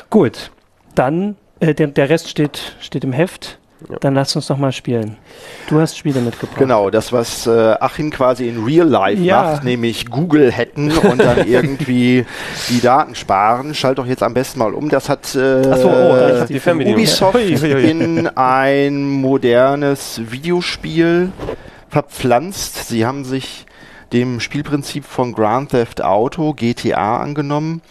Gut, 0.10 0.52
dann 0.94 1.38
äh, 1.62 1.74
der, 1.74 1.88
der 1.88 2.10
Rest 2.10 2.30
steht, 2.30 2.76
steht 2.82 3.06
im 3.06 3.14
Heft. 3.14 3.60
Ja. 3.90 3.98
Dann 4.00 4.16
lass 4.16 4.36
uns 4.36 4.48
doch 4.48 4.58
mal 4.58 4.72
spielen. 4.72 5.18
Du 5.68 5.80
hast 5.80 5.98
Spiele 5.98 6.22
mitgebracht. 6.22 6.58
Genau, 6.58 6.90
das, 6.90 7.12
was 7.12 7.46
äh, 7.46 7.76
Achim 7.80 8.10
quasi 8.10 8.48
in 8.48 8.64
Real 8.64 8.88
Life 8.88 9.22
ja. 9.22 9.44
macht, 9.44 9.64
nämlich 9.64 10.10
Google 10.10 10.52
hacken 10.52 10.98
und 10.98 11.20
dann 11.20 11.46
irgendwie 11.48 12.26
die 12.70 12.80
Daten 12.80 13.16
sparen. 13.16 13.76
Schalt 13.76 13.98
doch 13.98 14.06
jetzt 14.06 14.24
am 14.24 14.34
besten 14.34 14.60
mal 14.60 14.74
um. 14.74 14.90
Das 14.90 15.10
hat 15.10 15.36
äh, 15.36 15.64
so, 15.64 15.90
oh, 15.90 16.46
die 16.48 16.94
Ubisoft 16.94 17.38
in 17.38 18.28
ein 18.28 19.04
modernes 19.10 20.22
Videospiel 20.32 21.32
verpflanzt. 21.90 22.88
Sie 22.88 23.06
haben 23.06 23.26
sich 23.26 23.66
dem 24.14 24.40
Spielprinzip 24.40 25.04
von 25.04 25.34
Grand 25.34 25.72
Theft 25.72 26.02
Auto, 26.02 26.54
GTA, 26.54 27.18
angenommen 27.18 27.82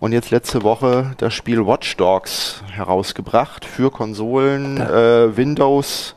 und 0.00 0.12
jetzt 0.12 0.30
letzte 0.30 0.62
Woche 0.62 1.12
das 1.18 1.34
Spiel 1.34 1.66
Watch 1.66 1.96
Dogs 1.96 2.62
herausgebracht 2.70 3.64
für 3.64 3.90
Konsolen, 3.90 4.80
äh, 4.80 5.36
Windows, 5.36 6.14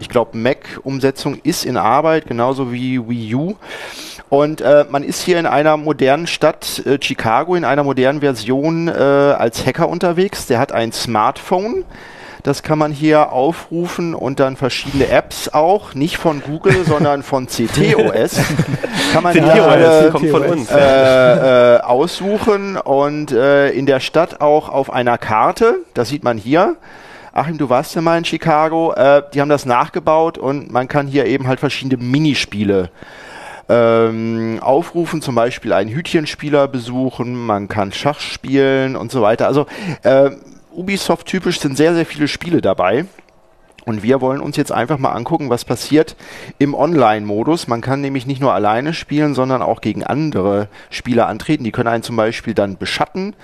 ich 0.00 0.08
glaube 0.08 0.36
Mac-Umsetzung 0.36 1.38
ist 1.42 1.64
in 1.64 1.76
Arbeit, 1.76 2.26
genauso 2.26 2.72
wie 2.72 2.98
Wii 3.08 3.34
U. 3.34 3.56
Und 4.30 4.60
äh, 4.60 4.86
man 4.90 5.02
ist 5.02 5.22
hier 5.22 5.38
in 5.38 5.46
einer 5.46 5.76
modernen 5.76 6.26
Stadt, 6.26 6.82
äh, 6.86 6.98
Chicago, 7.00 7.54
in 7.54 7.64
einer 7.64 7.84
modernen 7.84 8.20
Version 8.20 8.88
äh, 8.88 8.92
als 8.92 9.66
Hacker 9.66 9.88
unterwegs. 9.88 10.46
Der 10.46 10.58
hat 10.58 10.72
ein 10.72 10.92
Smartphone. 10.92 11.84
Das 12.42 12.62
kann 12.62 12.78
man 12.78 12.92
hier 12.92 13.32
aufrufen 13.32 14.14
und 14.14 14.40
dann 14.40 14.56
verschiedene 14.56 15.08
Apps 15.08 15.48
auch, 15.48 15.94
nicht 15.94 16.16
von 16.16 16.42
Google, 16.42 16.84
sondern 16.86 17.22
von 17.22 17.46
CTOS. 17.46 18.40
kann 19.12 19.22
man 19.22 19.32
hier 19.32 20.08
kommt 20.12 20.28
von 20.28 20.42
uns. 20.42 20.70
Äh, 20.70 21.76
äh, 21.76 21.80
aussuchen 21.80 22.76
und 22.76 23.32
äh, 23.32 23.70
in 23.70 23.86
der 23.86 24.00
Stadt 24.00 24.40
auch 24.40 24.68
auf 24.68 24.92
einer 24.92 25.18
Karte, 25.18 25.78
das 25.94 26.08
sieht 26.08 26.24
man 26.24 26.38
hier. 26.38 26.76
Achim, 27.32 27.58
du 27.58 27.68
warst 27.68 27.94
ja 27.94 28.00
mal 28.00 28.18
in 28.18 28.24
Chicago, 28.24 28.92
äh, 28.92 29.22
die 29.32 29.40
haben 29.40 29.48
das 29.48 29.64
nachgebaut 29.64 30.36
und 30.36 30.72
man 30.72 30.88
kann 30.88 31.06
hier 31.06 31.26
eben 31.26 31.46
halt 31.46 31.60
verschiedene 31.60 32.02
Minispiele 32.02 32.90
ähm, 33.70 34.58
aufrufen, 34.60 35.22
zum 35.22 35.36
Beispiel 35.36 35.72
einen 35.72 35.90
Hütchenspieler 35.90 36.66
besuchen, 36.66 37.34
man 37.34 37.68
kann 37.68 37.92
Schach 37.92 38.18
spielen 38.18 38.96
und 38.96 39.12
so 39.12 39.22
weiter. 39.22 39.46
Also 39.46 39.66
äh, 40.02 40.30
Ubisoft-typisch 40.72 41.60
sind 41.60 41.76
sehr, 41.76 41.94
sehr 41.94 42.06
viele 42.06 42.28
Spiele 42.28 42.60
dabei. 42.60 43.06
Und 43.84 44.02
wir 44.02 44.20
wollen 44.20 44.40
uns 44.40 44.56
jetzt 44.56 44.72
einfach 44.72 44.98
mal 44.98 45.12
angucken, 45.12 45.50
was 45.50 45.64
passiert 45.64 46.16
im 46.58 46.74
Online-Modus. 46.74 47.68
Man 47.68 47.80
kann 47.80 48.00
nämlich 48.00 48.26
nicht 48.26 48.40
nur 48.40 48.52
alleine 48.52 48.92
spielen, 48.94 49.34
sondern 49.34 49.62
auch 49.62 49.80
gegen 49.80 50.04
andere 50.04 50.68
Spieler 50.90 51.26
antreten. 51.28 51.64
Die 51.64 51.72
können 51.72 51.88
einen 51.88 52.02
zum 52.02 52.16
Beispiel 52.16 52.54
dann 52.54 52.76
beschatten. 52.76 53.34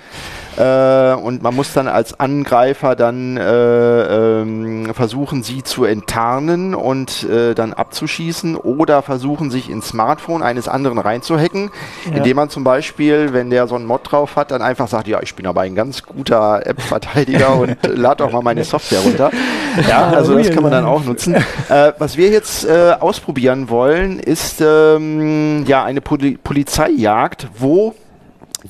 Äh, 0.57 1.13
und 1.13 1.43
man 1.43 1.55
muss 1.55 1.73
dann 1.73 1.87
als 1.87 2.19
Angreifer 2.19 2.95
dann 2.95 3.37
äh, 3.37 4.41
ähm, 4.41 4.93
versuchen, 4.93 5.43
sie 5.43 5.63
zu 5.63 5.85
enttarnen 5.85 6.73
und 6.73 7.23
äh, 7.23 7.53
dann 7.53 7.73
abzuschießen 7.73 8.55
oder 8.55 9.01
versuchen, 9.01 9.51
sich 9.51 9.69
ins 9.69 9.89
Smartphone 9.89 10.41
eines 10.41 10.67
anderen 10.67 10.97
reinzuhacken, 10.97 11.69
ja. 12.09 12.17
indem 12.17 12.37
man 12.37 12.49
zum 12.49 12.63
Beispiel, 12.63 13.33
wenn 13.33 13.49
der 13.49 13.67
so 13.67 13.75
einen 13.75 13.85
Mod 13.85 14.11
drauf 14.11 14.35
hat, 14.35 14.51
dann 14.51 14.61
einfach 14.61 14.87
sagt, 14.87 15.07
ja, 15.07 15.21
ich 15.21 15.35
bin 15.35 15.45
aber 15.45 15.61
ein 15.61 15.75
ganz 15.75 16.03
guter 16.03 16.65
App-Verteidiger 16.65 17.55
und 17.59 17.77
lad 17.83 18.19
doch 18.19 18.31
mal 18.31 18.41
meine 18.41 18.63
Software 18.63 19.01
runter. 19.01 19.31
Ja, 19.87 20.07
also 20.07 20.26
das 20.35 20.49
kann 20.51 20.63
man 20.63 20.71
dann 20.71 20.85
auch 20.85 21.03
nutzen. 21.03 21.35
Äh, 21.69 21.91
was 21.97 22.15
wir 22.15 22.29
jetzt 22.29 22.65
äh, 22.65 22.93
ausprobieren 22.97 23.69
wollen, 23.69 24.19
ist 24.19 24.61
ähm, 24.61 25.65
ja 25.67 25.83
eine 25.83 25.99
Poli 25.99 26.37
Polizeijagd, 26.41 27.47
wo 27.57 27.93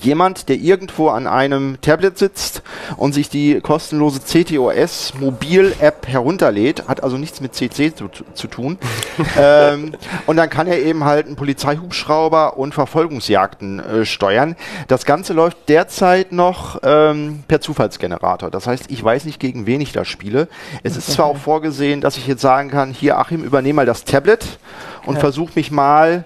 jemand, 0.01 0.49
der 0.49 0.57
irgendwo 0.57 1.09
an 1.09 1.27
einem 1.27 1.79
Tablet 1.81 2.17
sitzt 2.17 2.61
und 2.97 3.13
sich 3.13 3.29
die 3.29 3.59
kostenlose 3.61 4.19
CTOS 4.21 5.13
Mobil-App 5.19 6.07
herunterlädt, 6.07 6.87
hat 6.87 7.03
also 7.03 7.17
nichts 7.17 7.41
mit 7.41 7.55
CC 7.55 7.93
zu, 7.93 8.09
zu 8.33 8.47
tun. 8.47 8.77
ähm, 9.37 9.95
und 10.25 10.37
dann 10.37 10.49
kann 10.49 10.67
er 10.67 10.79
eben 10.79 11.03
halt 11.03 11.27
einen 11.27 11.35
Polizeihubschrauber 11.35 12.57
und 12.57 12.73
Verfolgungsjagden 12.73 13.79
äh, 13.79 14.05
steuern. 14.05 14.55
Das 14.87 15.05
Ganze 15.05 15.33
läuft 15.33 15.69
derzeit 15.69 16.31
noch 16.31 16.79
ähm, 16.83 17.43
per 17.47 17.61
Zufallsgenerator. 17.61 18.51
Das 18.51 18.67
heißt, 18.67 18.85
ich 18.89 19.03
weiß 19.03 19.25
nicht, 19.25 19.39
gegen 19.39 19.65
wen 19.65 19.81
ich 19.81 19.91
da 19.91 20.05
spiele. 20.05 20.47
Es 20.83 20.97
ist 20.97 21.11
zwar 21.11 21.25
auch 21.25 21.37
vorgesehen, 21.37 22.01
dass 22.01 22.17
ich 22.17 22.27
jetzt 22.27 22.41
sagen 22.41 22.69
kann, 22.69 22.91
hier 22.91 23.17
Achim, 23.17 23.43
übernehme 23.43 23.77
mal 23.77 23.85
das 23.85 24.03
Tablet 24.03 24.59
und 25.05 25.15
ja. 25.15 25.19
versuch 25.19 25.55
mich 25.55 25.71
mal 25.71 26.25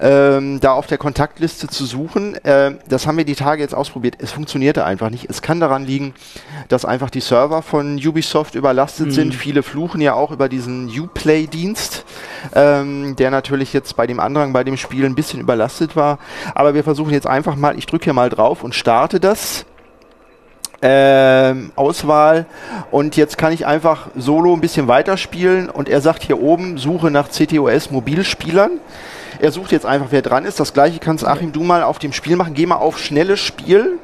ähm, 0.00 0.60
da 0.60 0.72
auf 0.72 0.86
der 0.86 0.98
Kontaktliste 0.98 1.68
zu 1.68 1.84
suchen. 1.84 2.34
Äh, 2.44 2.72
das 2.88 3.06
haben 3.06 3.18
wir 3.18 3.24
die 3.24 3.34
Tage 3.34 3.62
jetzt 3.62 3.74
ausprobiert. 3.74 4.16
Es 4.18 4.32
funktionierte 4.32 4.84
einfach 4.84 5.10
nicht. 5.10 5.28
Es 5.28 5.42
kann 5.42 5.60
daran 5.60 5.84
liegen, 5.84 6.14
dass 6.68 6.84
einfach 6.84 7.10
die 7.10 7.20
Server 7.20 7.62
von 7.62 7.96
Ubisoft 7.96 8.54
überlastet 8.54 9.08
mhm. 9.08 9.12
sind. 9.12 9.34
Viele 9.34 9.62
fluchen 9.62 10.00
ja 10.00 10.14
auch 10.14 10.30
über 10.30 10.48
diesen 10.48 10.88
Uplay-Dienst, 10.88 12.04
ähm, 12.54 13.14
der 13.16 13.30
natürlich 13.30 13.72
jetzt 13.72 13.96
bei 13.96 14.06
dem 14.06 14.20
Andrang 14.20 14.52
bei 14.52 14.64
dem 14.64 14.78
Spiel 14.78 15.04
ein 15.04 15.14
bisschen 15.14 15.40
überlastet 15.40 15.96
war. 15.96 16.18
Aber 16.54 16.72
wir 16.74 16.82
versuchen 16.82 17.12
jetzt 17.12 17.26
einfach 17.26 17.56
mal, 17.56 17.78
ich 17.78 17.86
drücke 17.86 18.04
hier 18.04 18.14
mal 18.14 18.30
drauf 18.30 18.64
und 18.64 18.74
starte 18.74 19.20
das. 19.20 19.66
Ähm, 20.82 21.72
Auswahl 21.76 22.46
und 22.90 23.14
jetzt 23.14 23.36
kann 23.36 23.52
ich 23.52 23.66
einfach 23.66 24.08
solo 24.16 24.54
ein 24.54 24.62
bisschen 24.62 24.88
weiterspielen 24.88 25.68
und 25.68 25.90
er 25.90 26.00
sagt 26.00 26.22
hier 26.22 26.40
oben, 26.40 26.78
suche 26.78 27.10
nach 27.10 27.28
CTOS 27.28 27.90
Mobilspielern. 27.90 28.80
Er 29.40 29.52
sucht 29.52 29.72
jetzt 29.72 29.86
einfach, 29.86 30.08
wer 30.10 30.22
dran 30.22 30.44
ist. 30.44 30.60
Das 30.60 30.74
gleiche 30.74 30.98
kannst 30.98 31.26
Achim 31.26 31.52
du 31.52 31.62
mal 31.62 31.82
auf 31.82 31.98
dem 31.98 32.12
Spiel 32.12 32.36
machen. 32.36 32.54
Geh 32.54 32.66
mal 32.66 32.76
auf 32.76 32.98
schnelles 32.98 33.40
Spiel. 33.40 33.98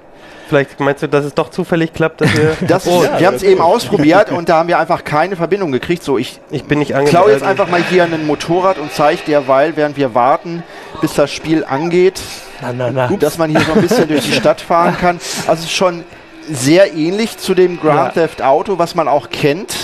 Vielleicht 0.48 0.78
meinst 0.78 1.02
du, 1.02 1.08
dass 1.08 1.24
es 1.24 1.34
doch 1.34 1.50
zufällig 1.50 1.92
klappt, 1.92 2.20
dass 2.20 2.32
wir. 2.36 2.56
das, 2.68 2.86
oh, 2.86 3.02
ja, 3.02 3.18
wir 3.18 3.26
haben 3.26 3.34
es 3.34 3.42
eben 3.42 3.60
ausprobiert 3.60 4.30
und 4.30 4.48
da 4.48 4.58
haben 4.58 4.68
wir 4.68 4.78
einfach 4.78 5.02
keine 5.02 5.34
Verbindung 5.34 5.72
gekriegt. 5.72 6.04
So, 6.04 6.18
ich, 6.18 6.40
ich 6.50 6.64
bin 6.64 6.78
nicht 6.78 6.94
klaue 7.06 7.32
jetzt 7.32 7.42
einfach 7.42 7.68
mal 7.68 7.82
hier 7.82 8.04
ein 8.04 8.26
Motorrad 8.26 8.78
und 8.78 8.92
zeige 8.92 9.22
derweil, 9.26 9.76
während 9.76 9.96
wir 9.96 10.14
warten, 10.14 10.62
bis 11.00 11.14
das 11.14 11.32
Spiel 11.32 11.64
angeht, 11.64 12.20
na, 12.62 12.72
na, 12.72 12.90
na. 12.90 13.16
dass 13.18 13.38
man 13.38 13.50
hier 13.50 13.60
so 13.60 13.72
ein 13.72 13.80
bisschen 13.80 14.06
durch 14.08 14.24
die 14.24 14.32
Stadt 14.32 14.60
fahren 14.60 14.96
kann. 14.98 15.18
Also 15.48 15.66
schon 15.68 16.04
sehr 16.48 16.94
ähnlich 16.94 17.38
zu 17.38 17.54
dem 17.54 17.80
Grand 17.80 18.14
ja. 18.14 18.22
Theft 18.22 18.40
Auto, 18.40 18.78
was 18.78 18.94
man 18.94 19.08
auch 19.08 19.30
kennt. 19.30 19.74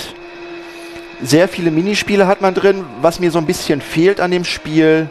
Sehr 1.21 1.49
viele 1.49 1.71
Minispiele 1.71 2.25
hat 2.25 2.39
man 2.39 2.53
drin. 2.53 2.85
Was 3.01 3.19
mir 3.19 3.31
so 3.31 3.37
ein 3.37 3.45
bisschen 3.45 3.81
fehlt 3.81 4.21
an 4.21 4.31
dem 4.31 4.45
Spiel, 4.45 5.09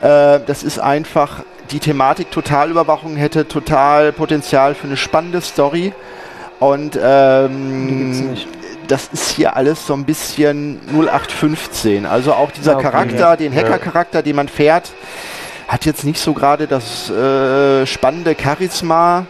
äh, 0.00 0.40
das 0.46 0.62
ist 0.62 0.78
einfach, 0.78 1.42
die 1.70 1.78
Thematik 1.78 2.30
Totalüberwachung 2.30 3.16
hätte 3.16 3.48
total 3.48 4.12
Potenzial 4.12 4.74
für 4.74 4.86
eine 4.86 4.96
spannende 4.96 5.40
Story. 5.40 5.92
Und 6.60 6.98
ähm, 7.02 8.36
das 8.88 9.08
ist 9.12 9.30
hier 9.30 9.56
alles 9.56 9.86
so 9.86 9.94
ein 9.94 10.04
bisschen 10.04 10.80
0815. 10.88 12.06
Also 12.06 12.32
auch 12.32 12.50
dieser 12.50 12.72
ja, 12.72 12.78
okay, 12.78 12.90
Charakter, 12.90 13.18
ja. 13.18 13.36
den 13.36 13.54
Hacker-Charakter, 13.54 14.22
den 14.22 14.36
man 14.36 14.48
fährt, 14.48 14.92
hat 15.68 15.84
jetzt 15.84 16.04
nicht 16.04 16.20
so 16.20 16.32
gerade 16.34 16.66
das 16.66 17.10
äh, 17.10 17.86
spannende 17.86 18.36
Charisma. 18.40 19.26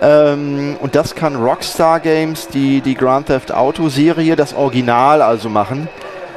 Ähm, 0.00 0.76
und 0.80 0.94
das 0.94 1.14
kann 1.14 1.36
Rockstar 1.36 2.00
Games, 2.00 2.48
die 2.48 2.80
die 2.80 2.94
Grand 2.94 3.26
Theft 3.26 3.52
Auto 3.52 3.88
Serie, 3.88 4.36
das 4.36 4.54
Original 4.54 5.22
also 5.22 5.48
machen. 5.48 5.88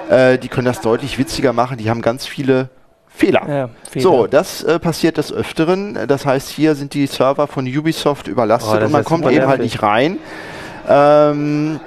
Äh, 0.09 0.37
die 0.37 0.47
können 0.47 0.65
das 0.65 0.81
deutlich 0.81 1.17
witziger 1.17 1.53
machen. 1.53 1.77
Die 1.77 1.89
haben 1.89 2.01
ganz 2.01 2.25
viele 2.25 2.69
Fehler. 3.17 3.41
Ja, 3.49 3.69
Fehler. 3.89 4.03
So, 4.03 4.27
das 4.27 4.63
äh, 4.63 4.79
passiert 4.79 5.17
des 5.17 5.33
Öfteren. 5.33 5.97
Das 6.07 6.25
heißt, 6.25 6.49
hier 6.49 6.75
sind 6.75 6.93
die 6.93 7.07
Server 7.07 7.47
von 7.47 7.65
Ubisoft 7.65 8.27
überlastet 8.27 8.79
oh, 8.81 8.85
und 8.85 8.91
man 8.91 9.03
kommt 9.03 9.25
eben 9.25 9.35
nervig. 9.35 9.49
halt 9.49 9.61
nicht 9.61 9.81
rein. 9.81 10.19
Ähm, 10.87 11.79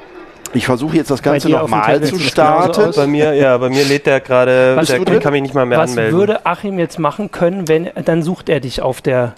ich 0.53 0.67
versuche 0.67 0.97
jetzt 0.97 1.11
das 1.11 1.23
Ganze 1.23 1.49
nochmal 1.49 2.03
zu 2.03 2.19
starten. 2.19 2.93
Bei 2.97 3.07
mir, 3.07 3.35
ja, 3.35 3.57
bei 3.59 3.69
mir 3.69 3.85
lädt 3.85 4.07
der 4.07 4.21
gerade, 4.21 4.83
der 4.85 5.21
kann 5.21 5.33
mich 5.33 5.43
nicht 5.43 5.55
mal 5.55 5.65
mehr 5.65 5.79
was 5.79 5.91
anmelden. 5.91 6.13
Was 6.13 6.19
würde 6.19 6.47
Achim 6.47 6.79
jetzt 6.79 6.99
machen 6.99 7.31
können, 7.31 7.69
wenn, 7.69 7.91
dann 8.05 8.23
sucht 8.23 8.49
er 8.49 8.59
dich 8.59 8.83
auf 8.83 9.01
der 9.01 9.35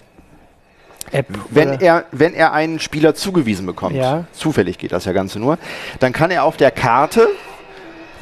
App. 1.10 1.26
Wenn 1.50 1.78
er, 1.80 2.04
wenn 2.10 2.32
er 2.32 2.54
einen 2.54 2.80
Spieler 2.80 3.14
zugewiesen 3.14 3.66
bekommt, 3.66 3.96
ja. 3.96 4.24
zufällig 4.32 4.78
geht 4.78 4.92
das 4.92 5.04
ja 5.04 5.12
Ganze 5.12 5.38
nur, 5.38 5.58
dann 6.00 6.14
kann 6.14 6.30
er 6.30 6.44
auf 6.44 6.56
der 6.56 6.70
Karte 6.70 7.28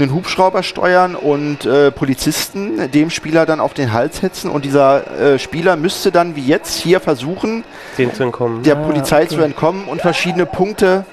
einen 0.00 0.14
Hubschrauber 0.14 0.62
steuern 0.62 1.14
und 1.14 1.66
äh, 1.66 1.90
Polizisten 1.90 2.90
dem 2.90 3.10
Spieler 3.10 3.46
dann 3.46 3.60
auf 3.60 3.74
den 3.74 3.92
Hals 3.92 4.22
hetzen 4.22 4.50
und 4.50 4.64
dieser 4.64 5.34
äh, 5.34 5.38
Spieler 5.38 5.76
müsste 5.76 6.10
dann 6.12 6.36
wie 6.36 6.44
jetzt 6.44 6.76
hier 6.76 7.00
versuchen, 7.00 7.64
Den 7.98 8.12
zu 8.14 8.24
entkommen. 8.24 8.62
der 8.62 8.76
ah, 8.76 8.82
Polizei 8.82 9.24
okay. 9.24 9.34
zu 9.34 9.40
entkommen 9.42 9.84
und 9.86 10.00
verschiedene 10.00 10.46
Punkte 10.46 11.04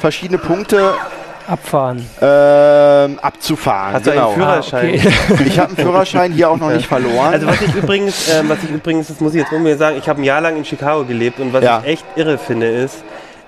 verschiedene 0.00 0.38
Punkte 0.38 0.94
abfahren. 1.46 2.04
Ähm, 2.20 3.18
abzufahren. 3.20 3.94
Hast 3.94 4.04
genau. 4.04 4.14
du 4.14 4.26
einen 4.26 4.34
Führerschein? 4.34 5.00
Ah, 5.00 5.32
okay. 5.32 5.44
ich 5.46 5.58
habe 5.58 5.68
einen 5.68 5.76
Führerschein 5.76 6.32
hier 6.32 6.50
auch 6.50 6.56
noch 6.56 6.70
nicht 6.72 6.86
verloren. 6.86 7.32
Also 7.32 7.46
was 7.46 7.60
ich 7.60 7.74
übrigens, 7.74 8.28
äh, 8.28 8.42
was 8.46 8.62
ich 8.64 8.70
übrigens, 8.70 9.08
das 9.08 9.20
muss 9.20 9.34
ich 9.34 9.42
jetzt 9.42 9.52
unbedingt 9.52 9.78
sagen, 9.78 9.96
ich 9.98 10.08
habe 10.08 10.20
ein 10.20 10.24
Jahr 10.24 10.40
lang 10.40 10.56
in 10.56 10.64
Chicago 10.64 11.04
gelebt 11.04 11.40
und 11.40 11.52
was 11.52 11.64
ja. 11.64 11.80
ich 11.84 11.92
echt 11.92 12.04
irre 12.16 12.38
finde 12.38 12.68
ist, 12.68 13.04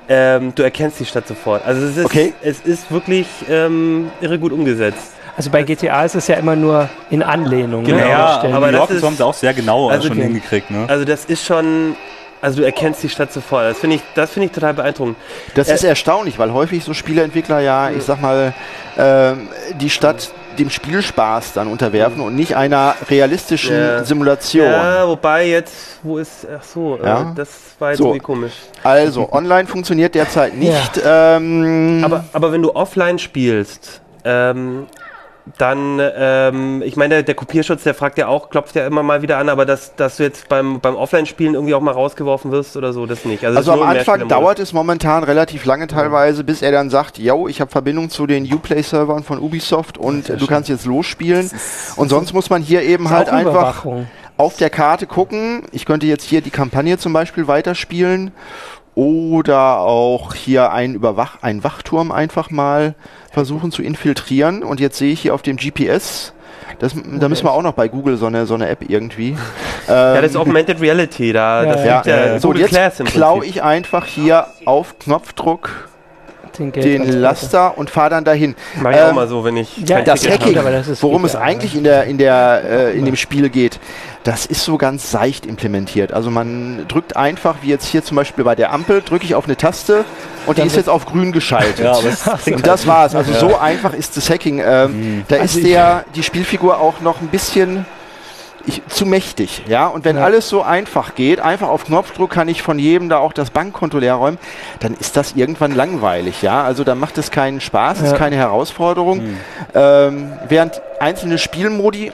ähm, 0.08 0.54
du 0.54 0.62
erkennst 0.62 1.00
die 1.00 1.04
Stadt 1.04 1.28
sofort. 1.28 1.64
Also 1.66 1.86
es 1.86 1.96
ist, 1.96 2.04
okay. 2.04 2.32
es 2.42 2.60
ist 2.60 2.90
wirklich 2.90 3.26
ähm, 3.48 4.10
irre 4.20 4.38
gut 4.38 4.52
umgesetzt. 4.52 5.12
Also 5.36 5.50
bei 5.50 5.62
GTA 5.62 6.04
ist 6.04 6.16
es 6.16 6.26
ja 6.26 6.36
immer 6.36 6.56
nur 6.56 6.88
in 7.10 7.22
Anlehnung. 7.22 7.84
Genau, 7.84 7.98
ne? 7.98 8.08
ja, 8.08 8.42
aber 8.52 8.72
das 8.72 8.90
ist, 8.90 9.04
haben 9.04 9.14
sie 9.14 9.24
auch 9.24 9.34
sehr 9.34 9.54
genau 9.54 9.88
also 9.88 10.08
schon 10.08 10.16
okay. 10.16 10.26
hingekriegt. 10.26 10.70
Ne? 10.70 10.86
Also 10.88 11.04
das 11.04 11.26
ist 11.26 11.44
schon, 11.44 11.94
also 12.40 12.58
du 12.58 12.64
erkennst 12.64 13.04
die 13.04 13.08
Stadt 13.08 13.32
sofort. 13.32 13.66
Das 13.70 13.78
finde 13.78 13.96
ich, 13.96 14.02
das 14.14 14.36
ich 14.36 14.50
total 14.50 14.74
beeindruckend. 14.74 15.16
Das 15.54 15.68
äh, 15.68 15.74
ist 15.74 15.84
erstaunlich, 15.84 16.40
weil 16.40 16.52
häufig 16.52 16.82
so 16.82 16.92
Spieleentwickler 16.92 17.60
ja, 17.60 17.90
ich 17.90 18.02
sag 18.02 18.20
mal, 18.20 18.52
äh, 18.96 19.34
die 19.80 19.90
Stadt 19.90 20.32
dem 20.58 20.70
Spielspaß 20.70 21.52
dann 21.52 21.68
unterwerfen 21.68 22.20
und 22.20 22.34
nicht 22.34 22.56
einer 22.56 22.94
realistischen 23.08 23.76
ja. 23.76 24.04
Simulation. 24.04 24.66
Ja, 24.66 25.08
wobei 25.08 25.48
jetzt, 25.48 26.00
wo 26.02 26.18
ist, 26.18 26.46
ach 26.46 26.62
so, 26.62 26.98
äh, 26.98 27.06
ja? 27.06 27.30
äh, 27.30 27.34
das 27.34 27.48
war 27.78 27.90
jetzt 27.90 27.98
so. 27.98 28.06
irgendwie 28.06 28.20
komisch. 28.20 28.52
Also, 28.82 29.32
online 29.32 29.66
funktioniert 29.66 30.14
derzeit 30.14 30.54
nicht. 30.54 30.96
Ja. 30.96 31.36
Ähm, 31.36 32.02
aber, 32.04 32.24
aber 32.32 32.52
wenn 32.52 32.62
du 32.62 32.74
offline 32.74 33.18
spielst, 33.18 34.00
ähm, 34.24 34.86
dann, 35.56 36.00
ähm, 36.00 36.82
ich 36.82 36.96
meine, 36.96 37.14
der, 37.14 37.22
der, 37.22 37.34
Kopierschutz, 37.34 37.84
der 37.84 37.94
fragt 37.94 38.18
ja 38.18 38.28
auch, 38.28 38.50
klopft 38.50 38.74
ja 38.74 38.86
immer 38.86 39.02
mal 39.02 39.22
wieder 39.22 39.38
an, 39.38 39.48
aber 39.48 39.64
dass, 39.64 39.94
dass 39.96 40.16
du 40.16 40.24
jetzt 40.24 40.48
beim, 40.48 40.80
beim 40.80 40.96
Offline-Spielen 40.96 41.54
irgendwie 41.54 41.74
auch 41.74 41.80
mal 41.80 41.92
rausgeworfen 41.92 42.50
wirst 42.50 42.76
oder 42.76 42.92
so, 42.92 43.06
das 43.06 43.24
nicht. 43.24 43.44
Also, 43.44 43.58
also 43.58 43.72
am 43.72 43.82
Anfang 43.82 44.28
dauert 44.28 44.58
es 44.58 44.72
momentan 44.72 45.24
relativ 45.24 45.64
lange 45.64 45.86
teilweise, 45.86 46.44
bis 46.44 46.62
er 46.62 46.72
dann 46.72 46.90
sagt, 46.90 47.18
yo, 47.18 47.48
ich 47.48 47.60
habe 47.60 47.70
Verbindung 47.70 48.10
zu 48.10 48.26
den 48.26 48.52
Uplay-Servern 48.52 49.22
von 49.22 49.38
Ubisoft 49.38 49.98
und 49.98 50.28
du 50.28 50.46
kannst 50.46 50.68
jetzt 50.68 50.84
losspielen. 50.84 51.50
Und 51.96 52.08
sonst 52.08 52.32
muss 52.32 52.50
man 52.50 52.62
hier 52.62 52.82
eben 52.82 53.10
halt 53.10 53.28
einfach 53.28 53.84
auf 54.36 54.56
der 54.56 54.70
Karte 54.70 55.06
gucken. 55.06 55.62
Ich 55.72 55.84
könnte 55.84 56.06
jetzt 56.06 56.24
hier 56.24 56.40
die 56.40 56.50
Kampagne 56.50 56.96
zum 56.98 57.12
Beispiel 57.12 57.48
weiterspielen 57.48 58.32
oder 58.98 59.78
auch 59.78 60.34
hier 60.34 60.72
einen, 60.72 60.96
Überwach 60.96 61.40
einen 61.40 61.62
Wachturm 61.62 62.10
einfach 62.10 62.50
mal 62.50 62.96
versuchen 63.30 63.70
zu 63.70 63.80
infiltrieren. 63.80 64.64
Und 64.64 64.80
jetzt 64.80 64.98
sehe 64.98 65.12
ich 65.12 65.20
hier 65.20 65.34
auf 65.34 65.42
dem 65.42 65.56
GPS, 65.56 66.32
das, 66.80 66.96
da 67.20 67.28
müssen 67.28 67.44
wir 67.44 67.52
auch 67.52 67.62
noch 67.62 67.74
bei 67.74 67.86
Google 67.86 68.16
so 68.16 68.26
eine, 68.26 68.44
so 68.44 68.54
eine 68.54 68.68
App 68.68 68.80
irgendwie. 68.88 69.36
ja, 69.88 70.20
das 70.20 70.32
ist 70.32 70.34
ähm, 70.34 70.40
Augmented 70.40 70.80
Reality, 70.80 71.32
da 71.32 71.62
ja, 71.62 71.72
das 71.72 71.84
ja, 71.84 72.02
ja, 72.04 72.26
ja. 72.26 72.40
So, 72.40 72.52
jetzt 72.52 73.04
klaue 73.04 73.44
ich 73.44 73.62
einfach 73.62 74.04
hier 74.04 74.48
auf 74.64 74.98
Knopfdruck 74.98 75.87
den, 76.58 76.72
den 76.72 77.20
Laster 77.20 77.78
und 77.78 77.90
fahre 77.90 78.10
dann 78.10 78.24
dahin. 78.24 78.54
Mach 78.80 78.90
ich 78.90 78.96
ähm, 78.96 79.04
auch 79.04 79.12
mal 79.12 79.28
so, 79.28 79.44
wenn 79.44 79.56
ich 79.56 79.76
ja, 79.78 80.02
das 80.02 80.28
Hacking, 80.28 80.54
das 80.54 81.02
worum 81.02 81.24
es 81.24 81.36
eigentlich 81.36 81.74
in 81.74 81.84
der 81.84 82.04
in 82.04 82.18
der 82.18 82.62
äh, 82.68 82.98
in 82.98 83.04
dem 83.04 83.16
Spiel 83.16 83.48
geht, 83.48 83.80
das 84.24 84.46
ist 84.46 84.64
so 84.64 84.76
ganz 84.76 85.10
seicht 85.10 85.46
implementiert. 85.46 86.12
Also 86.12 86.30
man 86.30 86.86
drückt 86.88 87.16
einfach, 87.16 87.56
wie 87.62 87.68
jetzt 87.68 87.86
hier 87.86 88.04
zum 88.04 88.16
Beispiel 88.16 88.44
bei 88.44 88.54
der 88.54 88.72
Ampel, 88.72 89.02
drücke 89.02 89.24
ich 89.24 89.34
auf 89.34 89.46
eine 89.46 89.56
Taste 89.56 90.04
und 90.46 90.58
die 90.58 90.62
ist 90.62 90.76
jetzt 90.76 90.88
auf 90.88 91.06
grün 91.06 91.32
geschaltet. 91.32 91.84
Ja, 91.84 91.96
und 91.96 92.66
das 92.66 92.86
war's. 92.86 93.14
Also 93.14 93.32
ja. 93.32 93.38
so 93.38 93.56
einfach 93.56 93.94
ist 93.94 94.16
das 94.16 94.28
Hacking. 94.28 94.62
Ähm, 94.64 94.90
mhm. 95.18 95.24
Da 95.28 95.36
also 95.36 95.58
ist 95.58 95.66
der 95.66 96.04
die 96.14 96.22
Spielfigur 96.22 96.78
auch 96.78 97.00
noch 97.00 97.20
ein 97.20 97.28
bisschen 97.28 97.86
ich, 98.66 98.82
zu 98.88 99.06
mächtig, 99.06 99.62
ja. 99.68 99.86
Und 99.86 100.04
wenn 100.04 100.16
ja. 100.16 100.24
alles 100.24 100.48
so 100.48 100.62
einfach 100.62 101.14
geht, 101.14 101.40
einfach 101.40 101.68
auf 101.68 101.84
Knopfdruck 101.84 102.30
kann 102.30 102.48
ich 102.48 102.62
von 102.62 102.78
jedem 102.78 103.08
da 103.08 103.18
auch 103.18 103.32
das 103.32 103.50
Bankkonto 103.50 103.98
leer 103.98 104.14
räumen, 104.14 104.38
dann 104.80 104.94
ist 104.94 105.16
das 105.16 105.32
irgendwann 105.36 105.74
langweilig, 105.74 106.42
ja. 106.42 106.62
Also 106.62 106.84
dann 106.84 106.98
macht 106.98 107.18
es 107.18 107.30
keinen 107.30 107.60
Spaß, 107.60 108.00
ja. 108.00 108.06
ist 108.06 108.16
keine 108.16 108.36
Herausforderung. 108.36 109.18
Mhm. 109.18 109.36
Ähm, 109.74 110.32
während 110.48 110.80
einzelne 111.00 111.38
Spielmodi, 111.38 112.12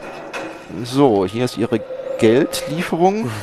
so, 0.84 1.26
hier 1.26 1.44
ist 1.44 1.56
ihre 1.56 1.80
Geldlieferung. 2.18 3.30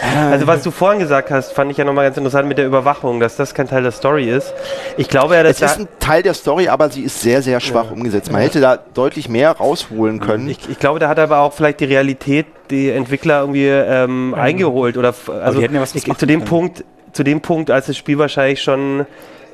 Also 0.30 0.46
was 0.46 0.62
du 0.62 0.70
vorhin 0.70 1.00
gesagt 1.00 1.30
hast, 1.30 1.52
fand 1.52 1.70
ich 1.70 1.76
ja 1.76 1.84
nochmal 1.84 2.04
ganz 2.04 2.16
interessant 2.16 2.48
mit 2.48 2.58
der 2.58 2.66
Überwachung, 2.66 3.20
dass 3.20 3.36
das 3.36 3.54
kein 3.54 3.68
Teil 3.68 3.82
der 3.82 3.92
Story 3.92 4.28
ist. 4.28 4.52
Ich 4.96 5.08
glaube 5.08 5.34
ja, 5.34 5.42
dass 5.42 5.60
es 5.62 5.72
ist 5.72 5.80
ein 5.80 5.88
Teil 6.00 6.22
der 6.22 6.34
Story, 6.34 6.68
aber 6.68 6.90
sie 6.90 7.02
ist 7.02 7.20
sehr, 7.20 7.42
sehr 7.42 7.60
schwach 7.60 7.86
ja. 7.86 7.90
umgesetzt. 7.92 8.30
Man 8.30 8.40
ja. 8.40 8.48
hätte 8.48 8.60
da 8.60 8.76
deutlich 8.76 9.28
mehr 9.28 9.52
rausholen 9.52 10.20
können. 10.20 10.48
Ich, 10.48 10.58
ich, 10.68 10.78
glaube, 10.78 10.98
da 10.98 11.08
hat 11.08 11.18
aber 11.18 11.38
auch 11.38 11.52
vielleicht 11.52 11.80
die 11.80 11.86
Realität 11.86 12.46
die 12.70 12.90
Entwickler 12.90 13.40
irgendwie 13.40 13.68
ähm, 13.68 14.28
mhm. 14.28 14.34
eingeholt 14.34 14.96
oder 14.96 15.14
also 15.42 15.60
ja 15.60 15.84
zu 15.84 16.26
dem 16.26 16.40
können. 16.40 16.44
Punkt, 16.44 16.84
zu 17.12 17.22
dem 17.22 17.40
Punkt, 17.40 17.70
als 17.70 17.86
das 17.86 17.96
Spiel 17.96 18.18
wahrscheinlich 18.18 18.62
schon 18.62 19.06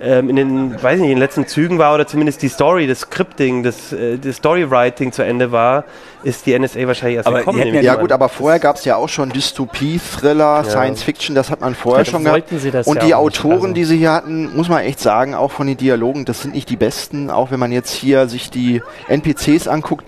ähm, 0.02 0.28
in 0.28 0.36
den, 0.36 0.82
weiß 0.82 0.98
nicht, 0.98 1.10
in 1.10 1.16
den 1.16 1.18
letzten 1.18 1.46
Zügen 1.46 1.78
war 1.78 1.94
oder 1.94 2.06
zumindest 2.06 2.42
die 2.42 2.48
Story, 2.48 2.88
das 2.88 3.00
Scripting, 3.00 3.62
das, 3.62 3.92
äh, 3.92 4.18
das 4.18 4.36
Storywriting 4.36 5.12
zu 5.12 5.22
Ende 5.22 5.52
war, 5.52 5.84
ist 6.24 6.44
die 6.46 6.58
NSA 6.58 6.86
wahrscheinlich 6.88 7.18
erst 7.18 7.28
aber 7.28 7.38
gekommen. 7.38 7.74
Ja, 7.74 7.80
ja 7.80 7.94
gut, 7.94 8.10
aber 8.10 8.28
vorher 8.28 8.58
gab 8.58 8.76
es 8.76 8.84
ja 8.84 8.96
auch 8.96 9.08
schon 9.08 9.30
Dystopie, 9.30 10.00
Thriller, 10.00 10.62
ja. 10.62 10.64
Science 10.64 11.04
Fiction, 11.04 11.36
das 11.36 11.50
hat 11.50 11.60
man 11.60 11.76
vorher 11.76 12.04
schon 12.04 12.24
gehabt. 12.24 12.50
Und 12.84 12.96
ja 12.96 13.04
die 13.04 13.14
Autoren, 13.14 13.60
also. 13.60 13.74
die 13.74 13.84
sie 13.84 13.98
hier 13.98 14.12
hatten, 14.12 14.54
muss 14.56 14.68
man 14.68 14.82
echt 14.82 14.98
sagen, 14.98 15.34
auch 15.36 15.52
von 15.52 15.68
den 15.68 15.76
Dialogen, 15.76 16.24
das 16.24 16.42
sind 16.42 16.54
nicht 16.54 16.68
die 16.68 16.76
besten, 16.76 17.30
auch 17.30 17.52
wenn 17.52 17.60
man 17.60 17.70
jetzt 17.70 17.92
hier 17.92 18.28
sich 18.28 18.50
die 18.50 18.82
NPCs 19.08 19.68
anguckt 19.68 20.04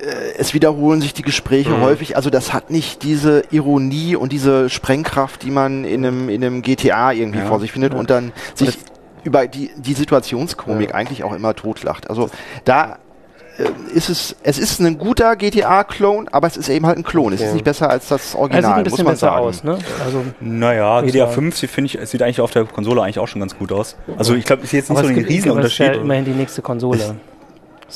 äh, 0.00 0.06
es 0.36 0.52
wiederholen 0.52 1.00
sich 1.00 1.14
die 1.14 1.22
Gespräche 1.22 1.70
mhm. 1.70 1.82
häufig. 1.82 2.16
Also 2.16 2.28
das 2.28 2.52
hat 2.52 2.70
nicht 2.70 3.04
diese 3.04 3.44
Ironie 3.52 4.16
und 4.16 4.32
diese 4.32 4.68
Sprengkraft, 4.68 5.44
die 5.44 5.52
man 5.52 5.84
in 5.84 6.04
einem, 6.04 6.28
in 6.28 6.42
einem 6.42 6.62
GTA 6.62 7.12
irgendwie 7.12 7.38
ja. 7.38 7.46
vor 7.46 7.60
sich 7.60 7.70
findet 7.70 7.92
ja. 7.92 8.00
und 8.00 8.10
dann 8.10 8.32
sich 8.54 8.78
über 9.24 9.46
die, 9.46 9.70
die 9.76 9.94
Situationskomik 9.94 10.90
ja. 10.90 10.94
eigentlich 10.94 11.24
auch 11.24 11.32
immer 11.32 11.54
totlacht. 11.54 12.10
Also 12.10 12.30
da 12.64 12.98
äh, 13.58 13.64
ist 13.94 14.08
es, 14.08 14.36
es 14.42 14.58
ist 14.58 14.80
ein 14.80 14.98
guter 14.98 15.36
GTA-Klon, 15.36 16.28
aber 16.28 16.46
es 16.46 16.56
ist 16.56 16.68
eben 16.68 16.86
halt 16.86 16.98
ein 16.98 17.04
Klon. 17.04 17.32
Okay. 17.32 17.34
Es 17.34 17.48
ist 17.48 17.54
nicht 17.54 17.64
besser 17.64 17.90
als 17.90 18.08
das 18.08 18.34
Original, 18.34 18.64
also 18.64 18.68
sieht 18.68 18.76
ein 18.76 18.84
bisschen 18.84 19.04
muss 19.04 19.04
man 19.04 19.14
besser 19.14 19.26
sagen. 19.26 19.46
aus, 19.46 19.64
ne? 19.64 19.78
Also 20.04 20.24
naja, 20.40 21.00
GTA 21.02 21.26
5 21.26 21.58
finde 21.58 21.86
ich, 21.86 22.08
sieht 22.08 22.22
eigentlich 22.22 22.40
auf 22.40 22.50
der 22.50 22.64
Konsole 22.64 23.02
eigentlich 23.02 23.18
auch 23.18 23.28
schon 23.28 23.40
ganz 23.40 23.56
gut 23.56 23.72
aus. 23.72 23.96
Also 24.16 24.34
ich 24.34 24.44
glaube, 24.44 24.64
ich 24.64 24.70
sehe 24.70 24.80
jetzt 24.80 24.88
nicht 24.88 24.98
aber 24.98 25.08
so 25.08 25.14
einen 25.14 25.24
Riesenunterschied. 25.24 25.86
Ja 25.86 25.92
immerhin 25.94 26.24
die 26.24 26.32
nächste 26.32 26.62
Konsole. 26.62 27.16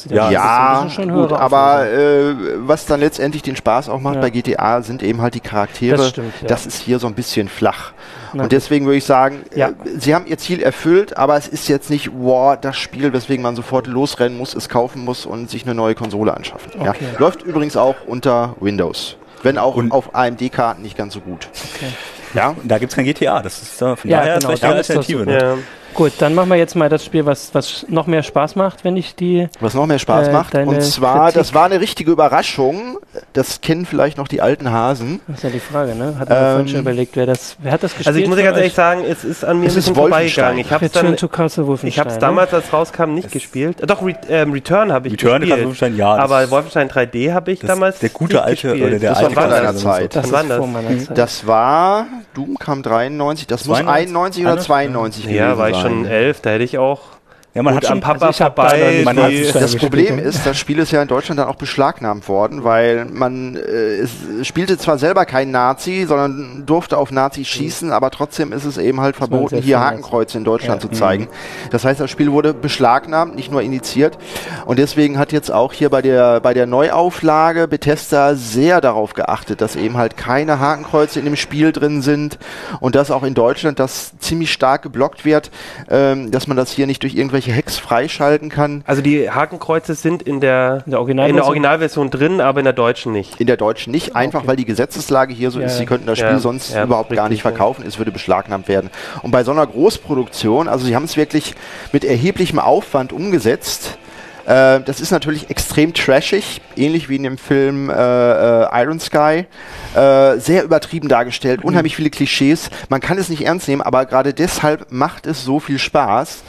Ja, 0.08 0.30
ja 0.30 0.88
gut, 0.96 1.32
aber 1.32 1.90
äh, 1.90 2.34
was 2.58 2.86
dann 2.86 3.00
letztendlich 3.00 3.42
den 3.42 3.56
Spaß 3.56 3.88
auch 3.88 4.00
macht 4.00 4.16
ja. 4.16 4.20
bei 4.20 4.30
GTA 4.30 4.82
sind 4.82 5.02
eben 5.02 5.22
halt 5.22 5.34
die 5.34 5.40
Charaktere. 5.40 5.96
Das, 5.96 6.08
stimmt, 6.10 6.32
ja. 6.42 6.48
das 6.48 6.66
ist 6.66 6.80
hier 6.80 6.98
so 6.98 7.06
ein 7.06 7.14
bisschen 7.14 7.48
flach. 7.48 7.92
Na, 8.32 8.44
und 8.44 8.52
deswegen 8.52 8.86
würde 8.86 8.98
ich 8.98 9.04
sagen, 9.04 9.44
ja. 9.54 9.68
äh, 9.68 9.72
sie 9.98 10.14
haben 10.14 10.26
ihr 10.26 10.38
Ziel 10.38 10.62
erfüllt, 10.62 11.16
aber 11.16 11.36
es 11.36 11.48
ist 11.48 11.68
jetzt 11.68 11.90
nicht, 11.90 12.10
wow, 12.12 12.56
das 12.60 12.76
Spiel, 12.76 13.12
weswegen 13.12 13.42
man 13.42 13.56
sofort 13.56 13.86
losrennen 13.86 14.36
muss, 14.36 14.54
es 14.54 14.68
kaufen 14.68 15.04
muss 15.04 15.26
und 15.26 15.50
sich 15.50 15.64
eine 15.64 15.74
neue 15.74 15.94
Konsole 15.94 16.36
anschaffen. 16.36 16.72
Okay. 16.78 17.04
Ja. 17.12 17.18
Läuft 17.18 17.42
übrigens 17.42 17.76
auch 17.76 17.96
unter 18.06 18.56
Windows. 18.60 19.16
Wenn 19.42 19.58
auch 19.58 19.76
und 19.76 19.92
auf 19.92 20.14
AMD-Karten 20.14 20.82
nicht 20.82 20.96
ganz 20.96 21.14
so 21.14 21.20
gut. 21.20 21.48
Okay. 21.74 21.92
Ja, 22.34 22.54
da 22.64 22.78
gibt 22.78 22.92
es 22.92 22.96
kein 22.96 23.04
GTA. 23.04 23.42
Das 23.42 23.62
ist 23.62 23.80
da 23.80 23.96
von 23.96 24.10
ja, 24.10 24.18
daher 24.18 24.38
genau, 24.38 24.50
eine 24.50 24.74
Alternative. 24.76 25.24
Ne? 25.24 25.58
Ja. 25.96 26.04
Gut, 26.04 26.12
dann 26.18 26.34
machen 26.34 26.50
wir 26.50 26.56
jetzt 26.56 26.76
mal 26.76 26.88
das 26.88 27.04
Spiel, 27.04 27.24
was, 27.24 27.54
was 27.54 27.86
noch 27.88 28.06
mehr 28.06 28.22
Spaß 28.22 28.54
macht, 28.54 28.84
wenn 28.84 28.96
ich 28.96 29.14
die. 29.14 29.48
Was 29.60 29.72
noch 29.72 29.86
mehr 29.86 29.98
Spaß 29.98 30.28
äh, 30.28 30.32
macht. 30.32 30.54
Und 30.54 30.82
zwar, 30.82 31.24
Kritik. 31.24 31.34
das 31.40 31.54
war 31.54 31.64
eine 31.64 31.80
richtige 31.80 32.10
Überraschung. 32.10 32.98
Das 33.32 33.62
kennen 33.62 33.86
vielleicht 33.86 34.18
noch 34.18 34.28
die 34.28 34.42
alten 34.42 34.70
Hasen. 34.70 35.20
Das 35.26 35.38
ist 35.38 35.42
ja 35.44 35.50
die 35.50 35.60
Frage, 35.60 35.94
ne? 35.94 36.16
Hat 36.18 36.28
man 36.28 36.38
ähm, 36.38 36.44
vorhin 36.50 36.68
schon 36.68 36.80
überlegt, 36.80 37.16
wer 37.16 37.24
das, 37.24 37.56
wer 37.60 37.72
hat 37.72 37.82
das 37.82 37.92
gespielt? 37.92 38.08
Also 38.08 38.20
ich 38.20 38.28
muss 38.28 38.36
ganz 38.36 38.56
ehrlich 38.58 38.74
sagen, 38.74 39.04
es 39.08 39.24
ist 39.24 39.44
an 39.44 39.58
mir 39.58 39.66
es 39.66 39.72
ein 39.72 39.76
bisschen 39.76 39.94
vorbeigegangen. 39.94 40.58
Ich 40.58 40.70
habe 40.70 40.84
es 40.84 42.18
damals, 42.18 42.52
als 42.52 42.72
rauskam, 42.72 43.14
nicht 43.14 43.26
das 43.26 43.32
gespielt. 43.32 43.78
Doch, 43.86 44.02
Re 44.04 44.14
ähm, 44.28 44.52
Return 44.52 44.92
habe 44.92 45.08
ich 45.08 45.14
Return 45.14 45.40
gespielt. 45.40 45.60
Wolfenstein, 45.60 45.96
ja. 45.96 46.14
Aber 46.14 46.50
Wolfenstein 46.50 46.90
3D 46.90 47.32
habe 47.32 47.52
ich 47.52 47.60
damals 47.60 48.00
Der 48.00 48.10
gute 48.10 48.42
alte, 48.42 48.68
gespielt. 48.68 48.86
oder 48.86 48.98
der 48.98 49.10
das 49.10 49.18
alte 49.18 49.36
war 49.36 49.42
vor 49.44 49.50
deiner 49.50 49.74
Zeit. 49.74 50.14
Das, 50.14 50.30
das, 50.30 51.08
das 51.14 51.46
war, 51.46 52.06
Doom 52.34 52.58
kam 52.58 52.82
93, 52.82 53.46
das 53.46 53.64
muss 53.64 53.78
91 53.78 54.44
oder 54.44 54.58
92 54.58 55.24
gewesen 55.24 55.38
sein. 55.38 55.48
Ja, 55.48 55.58
war 55.58 55.70
ich 55.70 55.85
schon 55.86 56.06
elf, 56.06 56.40
da 56.40 56.50
hätte 56.50 56.64
ich 56.64 56.78
auch 56.78 57.15
ja, 57.56 57.62
man 57.62 57.72
Gut, 57.72 57.84
hat 57.84 57.88
schon, 57.88 58.00
Papa 58.02 58.26
also 58.26 58.44
vorbei. 58.44 59.02
Da 59.02 59.28
die, 59.28 59.50
das 59.50 59.76
Problem 59.76 60.18
ist, 60.18 60.44
das 60.44 60.58
Spiel 60.58 60.78
ist 60.78 60.92
ja 60.92 61.00
in 61.00 61.08
Deutschland 61.08 61.40
dann 61.40 61.48
auch 61.48 61.54
beschlagnahmt 61.54 62.28
worden, 62.28 62.64
weil 62.64 63.06
man 63.06 63.56
äh, 63.56 63.60
es 64.02 64.10
spielte 64.46 64.76
zwar 64.76 64.98
selber 64.98 65.24
kein 65.24 65.52
Nazi, 65.52 66.04
sondern 66.06 66.64
durfte 66.66 66.98
auf 66.98 67.10
Nazis 67.10 67.48
schießen, 67.48 67.92
aber 67.92 68.10
trotzdem 68.10 68.52
ist 68.52 68.66
es 68.66 68.76
eben 68.76 69.00
halt 69.00 69.16
verboten, 69.16 69.56
hier 69.62 69.80
Hakenkreuze 69.80 70.36
in 70.36 70.44
Deutschland 70.44 70.82
ja. 70.82 70.90
zu 70.90 70.94
zeigen. 70.94 71.24
Mhm. 71.24 71.70
Das 71.70 71.86
heißt, 71.86 71.98
das 71.98 72.10
Spiel 72.10 72.30
wurde 72.30 72.52
beschlagnahmt, 72.52 73.34
nicht 73.34 73.50
nur 73.50 73.62
initiiert. 73.62 74.18
Und 74.66 74.78
deswegen 74.78 75.18
hat 75.18 75.32
jetzt 75.32 75.50
auch 75.50 75.72
hier 75.72 75.88
bei 75.88 76.02
der 76.02 76.40
bei 76.40 76.52
der 76.52 76.66
Neuauflage 76.66 77.68
Bethesda 77.68 78.34
sehr 78.34 78.82
darauf 78.82 79.14
geachtet, 79.14 79.62
dass 79.62 79.76
eben 79.76 79.96
halt 79.96 80.18
keine 80.18 80.60
Hakenkreuze 80.60 81.20
in 81.20 81.24
dem 81.24 81.36
Spiel 81.36 81.72
drin 81.72 82.02
sind 82.02 82.38
und 82.80 82.94
dass 82.94 83.10
auch 83.10 83.22
in 83.22 83.32
Deutschland 83.32 83.78
das 83.78 84.12
ziemlich 84.18 84.52
stark 84.52 84.82
geblockt 84.82 85.24
wird, 85.24 85.50
ähm, 85.88 86.30
dass 86.30 86.46
man 86.46 86.58
das 86.58 86.70
hier 86.70 86.86
nicht 86.86 87.02
durch 87.02 87.14
irgendwelche 87.14 87.45
irgendwelche 87.46 87.56
Hacks 87.56 87.78
freischalten 87.78 88.48
kann. 88.48 88.82
Also 88.86 89.02
die 89.02 89.30
Hakenkreuze 89.30 89.94
sind 89.94 90.22
in 90.22 90.40
der, 90.40 90.82
in 90.84 90.90
der, 90.90 91.00
Originalversion? 91.00 91.30
in 91.30 91.36
der 91.36 91.46
Originalversion 91.46 92.10
drin, 92.10 92.40
aber 92.40 92.60
in 92.60 92.64
der 92.64 92.72
deutschen 92.72 93.12
nicht. 93.12 93.40
In 93.40 93.46
der 93.46 93.56
deutschen 93.56 93.90
nicht, 93.92 94.16
einfach 94.16 94.40
okay. 94.40 94.48
weil 94.48 94.56
die 94.56 94.64
Gesetzeslage 94.64 95.32
hier 95.32 95.50
so 95.50 95.60
ja. 95.60 95.66
ist, 95.66 95.78
sie 95.78 95.86
könnten 95.86 96.06
das 96.06 96.18
Spiel 96.18 96.30
ja. 96.30 96.38
sonst 96.38 96.74
ja, 96.74 96.84
überhaupt 96.84 97.10
richtig, 97.10 97.22
gar 97.22 97.28
nicht 97.28 97.42
verkaufen, 97.42 97.84
es 97.86 97.98
würde 97.98 98.10
beschlagnahmt 98.10 98.68
werden. 98.68 98.90
Und 99.22 99.30
bei 99.30 99.44
so 99.44 99.52
einer 99.52 99.66
Großproduktion, 99.66 100.68
also 100.68 100.84
sie 100.86 100.94
haben 100.94 101.04
es 101.04 101.16
wirklich 101.16 101.54
mit 101.92 102.04
erheblichem 102.04 102.58
Aufwand 102.58 103.12
umgesetzt, 103.12 103.98
äh, 104.46 104.80
das 104.80 105.00
ist 105.00 105.10
natürlich 105.10 105.50
extrem 105.50 105.92
trashig, 105.92 106.60
ähnlich 106.76 107.08
wie 107.08 107.16
in 107.16 107.24
dem 107.24 107.36
Film 107.36 107.90
äh, 107.90 107.94
äh, 107.94 108.82
Iron 108.82 109.00
Sky. 109.00 109.46
Äh, 109.94 110.38
sehr 110.38 110.62
übertrieben 110.62 111.08
dargestellt, 111.08 111.60
mhm. 111.60 111.68
unheimlich 111.68 111.96
viele 111.96 112.10
Klischees. 112.10 112.70
Man 112.88 113.00
kann 113.00 113.18
es 113.18 113.28
nicht 113.28 113.44
ernst 113.44 113.66
nehmen, 113.66 113.82
aber 113.82 114.06
gerade 114.06 114.34
deshalb 114.34 114.92
macht 114.92 115.26
es 115.26 115.44
so 115.44 115.58
viel 115.58 115.78
Spaß. 115.78 116.42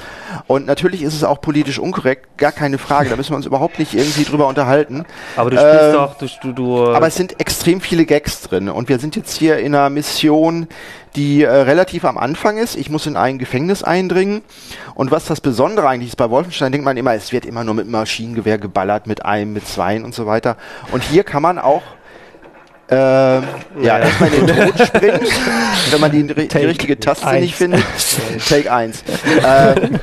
Und 0.45 0.65
natürlich 0.67 1.01
ist 1.01 1.15
es 1.15 1.23
auch 1.23 1.41
politisch 1.41 1.79
unkorrekt, 1.79 2.37
gar 2.37 2.51
keine 2.51 2.77
Frage. 2.77 3.09
Da 3.09 3.15
müssen 3.15 3.31
wir 3.31 3.37
uns 3.37 3.45
überhaupt 3.45 3.79
nicht 3.79 3.93
irgendwie 3.93 4.25
drüber 4.25 4.47
unterhalten. 4.47 5.05
Aber 5.35 5.49
du 5.49 5.57
spielst 5.57 5.81
äh, 5.81 5.93
doch, 5.93 6.17
du, 6.17 6.27
du, 6.41 6.51
du 6.53 6.87
Aber 6.93 7.07
es 7.07 7.15
sind 7.15 7.39
extrem 7.39 7.81
viele 7.81 8.05
Gags 8.05 8.41
drin. 8.41 8.69
Und 8.69 8.89
wir 8.89 8.99
sind 8.99 9.15
jetzt 9.15 9.37
hier 9.37 9.57
in 9.57 9.73
einer 9.73 9.89
Mission, 9.89 10.67
die 11.17 11.43
äh, 11.43 11.49
relativ 11.49 12.05
am 12.05 12.17
Anfang 12.17 12.57
ist. 12.57 12.77
Ich 12.77 12.89
muss 12.89 13.05
in 13.07 13.17
ein 13.17 13.39
Gefängnis 13.39 13.83
eindringen. 13.83 14.43
Und 14.95 15.11
was 15.11 15.25
das 15.25 15.41
Besondere 15.41 15.87
eigentlich 15.89 16.09
ist, 16.09 16.15
bei 16.15 16.29
Wolfenstein 16.29 16.71
denkt 16.71 16.85
man 16.85 16.95
immer, 16.95 17.13
es 17.13 17.31
wird 17.31 17.45
immer 17.45 17.63
nur 17.63 17.73
mit 17.73 17.89
Maschinengewehr 17.89 18.59
geballert, 18.59 19.07
mit 19.07 19.25
einem, 19.25 19.51
mit 19.51 19.67
zweien 19.67 20.05
und 20.05 20.13
so 20.13 20.27
weiter. 20.27 20.55
Und 20.91 21.03
hier 21.03 21.23
kann 21.23 21.41
man 21.41 21.57
auch 21.57 21.81
ähm, 22.89 23.43
ja, 23.81 23.99
erstmal 23.99 24.33
in 24.33 24.47
den 24.47 24.55
Tod 24.55 24.79
springen, 24.87 25.19
wenn 25.89 25.99
man 25.99 26.11
die, 26.11 26.23
die 26.25 26.57
richtige 26.57 26.97
Taste 26.97 27.33
nicht 27.33 27.55
findet. 27.55 27.83
Take 28.47 28.71
1. 28.71 29.03
Ähm, 29.43 29.99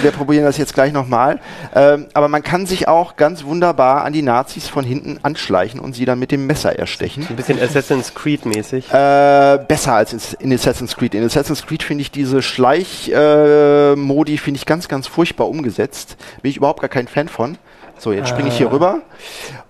wir 0.00 0.10
probieren 0.10 0.44
das 0.44 0.58
jetzt 0.58 0.74
gleich 0.74 0.92
nochmal. 0.92 1.40
Ähm, 1.74 2.06
aber 2.14 2.28
man 2.28 2.42
kann 2.42 2.66
sich 2.66 2.88
auch 2.88 3.16
ganz 3.16 3.44
wunderbar 3.44 4.04
an 4.04 4.12
die 4.12 4.22
Nazis 4.22 4.68
von 4.68 4.84
hinten 4.84 5.18
anschleichen 5.22 5.80
und 5.80 5.94
sie 5.94 6.04
dann 6.04 6.18
mit 6.18 6.30
dem 6.30 6.46
Messer 6.46 6.78
erstechen. 6.78 7.26
Ein 7.28 7.36
bisschen 7.36 7.60
Assassin's 7.60 8.14
Creed 8.14 8.46
mäßig. 8.46 8.92
Äh, 8.92 9.58
besser 9.66 9.94
als 9.94 10.34
in 10.34 10.52
Assassin's 10.52 10.96
Creed. 10.96 11.14
In 11.14 11.24
Assassin's 11.24 11.66
Creed 11.66 11.82
finde 11.82 12.02
ich 12.02 12.10
diese 12.10 12.42
Schleichmodi 12.42 14.34
äh, 14.34 14.38
finde 14.38 14.58
ich 14.58 14.66
ganz, 14.66 14.88
ganz 14.88 15.06
furchtbar 15.06 15.48
umgesetzt. 15.48 16.16
Bin 16.42 16.50
ich 16.50 16.56
überhaupt 16.56 16.80
gar 16.80 16.90
kein 16.90 17.08
Fan 17.08 17.28
von. 17.28 17.58
So, 18.02 18.10
jetzt 18.12 18.30
springe 18.30 18.48
ich 18.48 18.56
hier 18.56 18.66
ah. 18.66 18.72
rüber. 18.72 19.02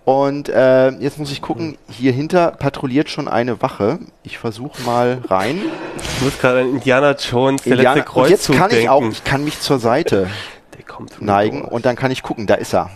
Und 0.06 0.48
äh, 0.48 0.88
jetzt 0.92 1.18
muss 1.18 1.30
ich 1.30 1.42
gucken, 1.42 1.76
hier 1.90 2.12
hinter 2.12 2.52
patrouilliert 2.52 3.10
schon 3.10 3.28
eine 3.28 3.60
Wache. 3.60 3.98
Ich 4.22 4.38
versuche 4.38 4.80
mal 4.84 5.20
rein. 5.28 5.60
Du 6.18 6.24
musst 6.24 6.40
gerade 6.40 6.60
an 6.60 6.70
Indiana 6.70 7.10
Jones, 7.12 7.60
der 7.60 7.72
Indiana, 7.72 7.96
letzte 7.96 8.10
Kreuzzug 8.10 8.24
Und 8.24 8.30
jetzt 8.30 8.70
kann 8.70 8.80
ich 8.80 8.88
auch, 8.88 9.02
ich 9.02 9.22
kann 9.24 9.44
mich 9.44 9.60
zur 9.60 9.78
Seite 9.78 10.30
neigen 11.20 11.60
und 11.62 11.84
dann 11.84 11.94
kann 11.94 12.10
ich 12.10 12.22
gucken, 12.22 12.46
da 12.46 12.54
ist 12.54 12.72
er. 12.72 12.88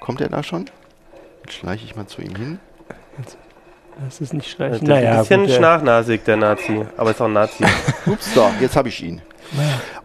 Kommt 0.00 0.22
er 0.22 0.30
da 0.30 0.42
schon? 0.42 0.70
Jetzt 1.42 1.56
schleiche 1.56 1.84
ich 1.84 1.94
mal 1.94 2.06
zu 2.06 2.22
ihm 2.22 2.34
hin. 2.34 2.58
Das 4.06 4.22
ist 4.22 4.32
nicht 4.32 4.50
schlecht. 4.50 4.76
Das 4.76 4.82
naja, 4.82 5.20
ist 5.20 5.30
ein 5.30 5.42
bisschen 5.42 5.60
nachnasig, 5.60 6.24
der 6.24 6.38
Nazi. 6.38 6.86
Aber 6.96 7.10
ist 7.10 7.20
auch 7.20 7.26
ein 7.26 7.34
Nazi. 7.34 7.62
Ups, 8.06 8.32
so, 8.32 8.50
jetzt 8.58 8.74
habe 8.74 8.88
ich 8.88 9.02
ihn. 9.02 9.20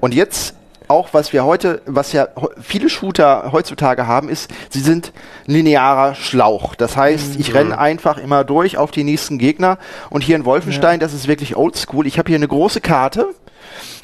Und 0.01 0.13
jetzt 0.13 0.55
auch, 0.89 1.09
was 1.13 1.33
wir 1.33 1.45
heute, 1.45 1.81
was 1.85 2.13
ja 2.13 2.27
viele 2.61 2.89
Shooter 2.89 3.51
heutzutage 3.51 4.07
haben, 4.07 4.27
ist, 4.27 4.51
sie 4.69 4.81
sind 4.81 5.13
linearer 5.45 6.15
Schlauch. 6.15 6.73
Das 6.73 6.97
heißt, 6.97 7.39
ich 7.39 7.53
renne 7.53 7.75
mhm. 7.75 7.79
einfach 7.79 8.17
immer 8.17 8.43
durch 8.43 8.77
auf 8.77 8.89
die 8.89 9.03
nächsten 9.03 9.37
Gegner. 9.37 9.77
Und 10.09 10.23
hier 10.23 10.35
in 10.35 10.45
Wolfenstein, 10.45 10.99
ja. 10.99 11.05
das 11.05 11.13
ist 11.13 11.27
wirklich 11.27 11.55
oldschool. 11.55 12.07
Ich 12.07 12.17
habe 12.17 12.27
hier 12.27 12.37
eine 12.37 12.47
große 12.47 12.81
Karte 12.81 13.27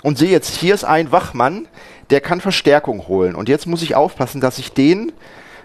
und 0.04 0.20
sehe 0.20 0.30
jetzt, 0.30 0.56
hier 0.56 0.76
ist 0.76 0.84
ein 0.84 1.12
Wachmann, 1.12 1.68
der 2.12 2.22
kann 2.22 2.40
Verstärkung 2.40 3.08
holen. 3.08 3.34
Und 3.34 3.50
jetzt 3.50 3.66
muss 3.66 3.82
ich 3.82 3.96
aufpassen, 3.96 4.40
dass 4.40 4.60
ich 4.60 4.72
den 4.72 5.12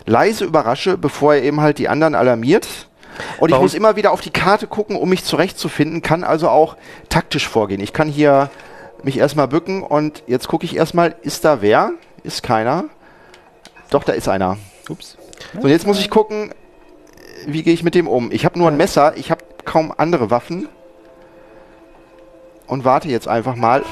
leise 0.06 0.46
überrasche, 0.46 0.96
bevor 0.96 1.34
er 1.34 1.42
eben 1.42 1.60
halt 1.60 1.76
die 1.76 1.90
anderen 1.90 2.14
alarmiert. 2.14 2.66
Und 3.38 3.50
Warum? 3.50 3.66
ich 3.66 3.72
muss 3.72 3.74
immer 3.74 3.96
wieder 3.96 4.12
auf 4.12 4.22
die 4.22 4.30
Karte 4.30 4.66
gucken, 4.66 4.96
um 4.96 5.10
mich 5.10 5.24
zurechtzufinden, 5.24 6.00
kann 6.00 6.24
also 6.24 6.48
auch 6.48 6.76
taktisch 7.10 7.46
vorgehen. 7.46 7.82
Ich 7.82 7.92
kann 7.92 8.08
hier 8.08 8.50
mich 9.04 9.18
erstmal 9.18 9.48
bücken 9.48 9.82
und 9.82 10.22
jetzt 10.26 10.48
gucke 10.48 10.64
ich 10.64 10.76
erstmal, 10.76 11.14
ist 11.22 11.44
da 11.44 11.62
wer? 11.62 11.92
Ist 12.22 12.42
keiner. 12.42 12.84
Doch, 13.90 14.04
da 14.04 14.12
ist 14.12 14.28
einer. 14.28 14.56
Ups. 14.88 15.16
So, 15.60 15.68
jetzt 15.68 15.86
muss 15.86 15.98
ich 15.98 16.10
gucken, 16.10 16.52
wie 17.46 17.62
gehe 17.62 17.72
ich 17.72 17.82
mit 17.82 17.94
dem 17.94 18.06
um. 18.06 18.30
Ich 18.32 18.44
habe 18.44 18.58
nur 18.58 18.68
ein 18.68 18.76
Messer, 18.76 19.16
ich 19.16 19.30
habe 19.30 19.44
kaum 19.64 19.92
andere 19.96 20.30
Waffen. 20.30 20.68
Und 22.66 22.84
warte 22.84 23.08
jetzt 23.08 23.26
einfach 23.26 23.56
mal. 23.56 23.82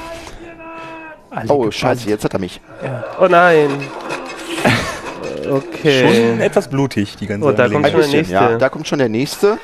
Alle 1.29 1.53
oh, 1.53 1.69
scheiße, 1.69 2.09
jetzt 2.09 2.23
hat 2.23 2.33
er 2.33 2.39
mich. 2.39 2.61
Ja. 2.83 3.05
Oh 3.19 3.27
nein. 3.27 3.69
okay. 5.51 6.31
Schon 6.31 6.41
etwas 6.41 6.69
blutig, 6.69 7.17
die 7.17 7.27
ganze 7.27 7.47
Oh, 7.47 7.51
da 7.51 7.67
kommt 7.67 7.87
schon 7.89 7.99
der 8.01 8.09
nächste. 8.09 8.33
Ja, 8.33 8.57
da 8.57 8.69
kommt 8.69 8.87
schon 8.87 8.99
der 8.99 9.09
nächste. 9.09 9.59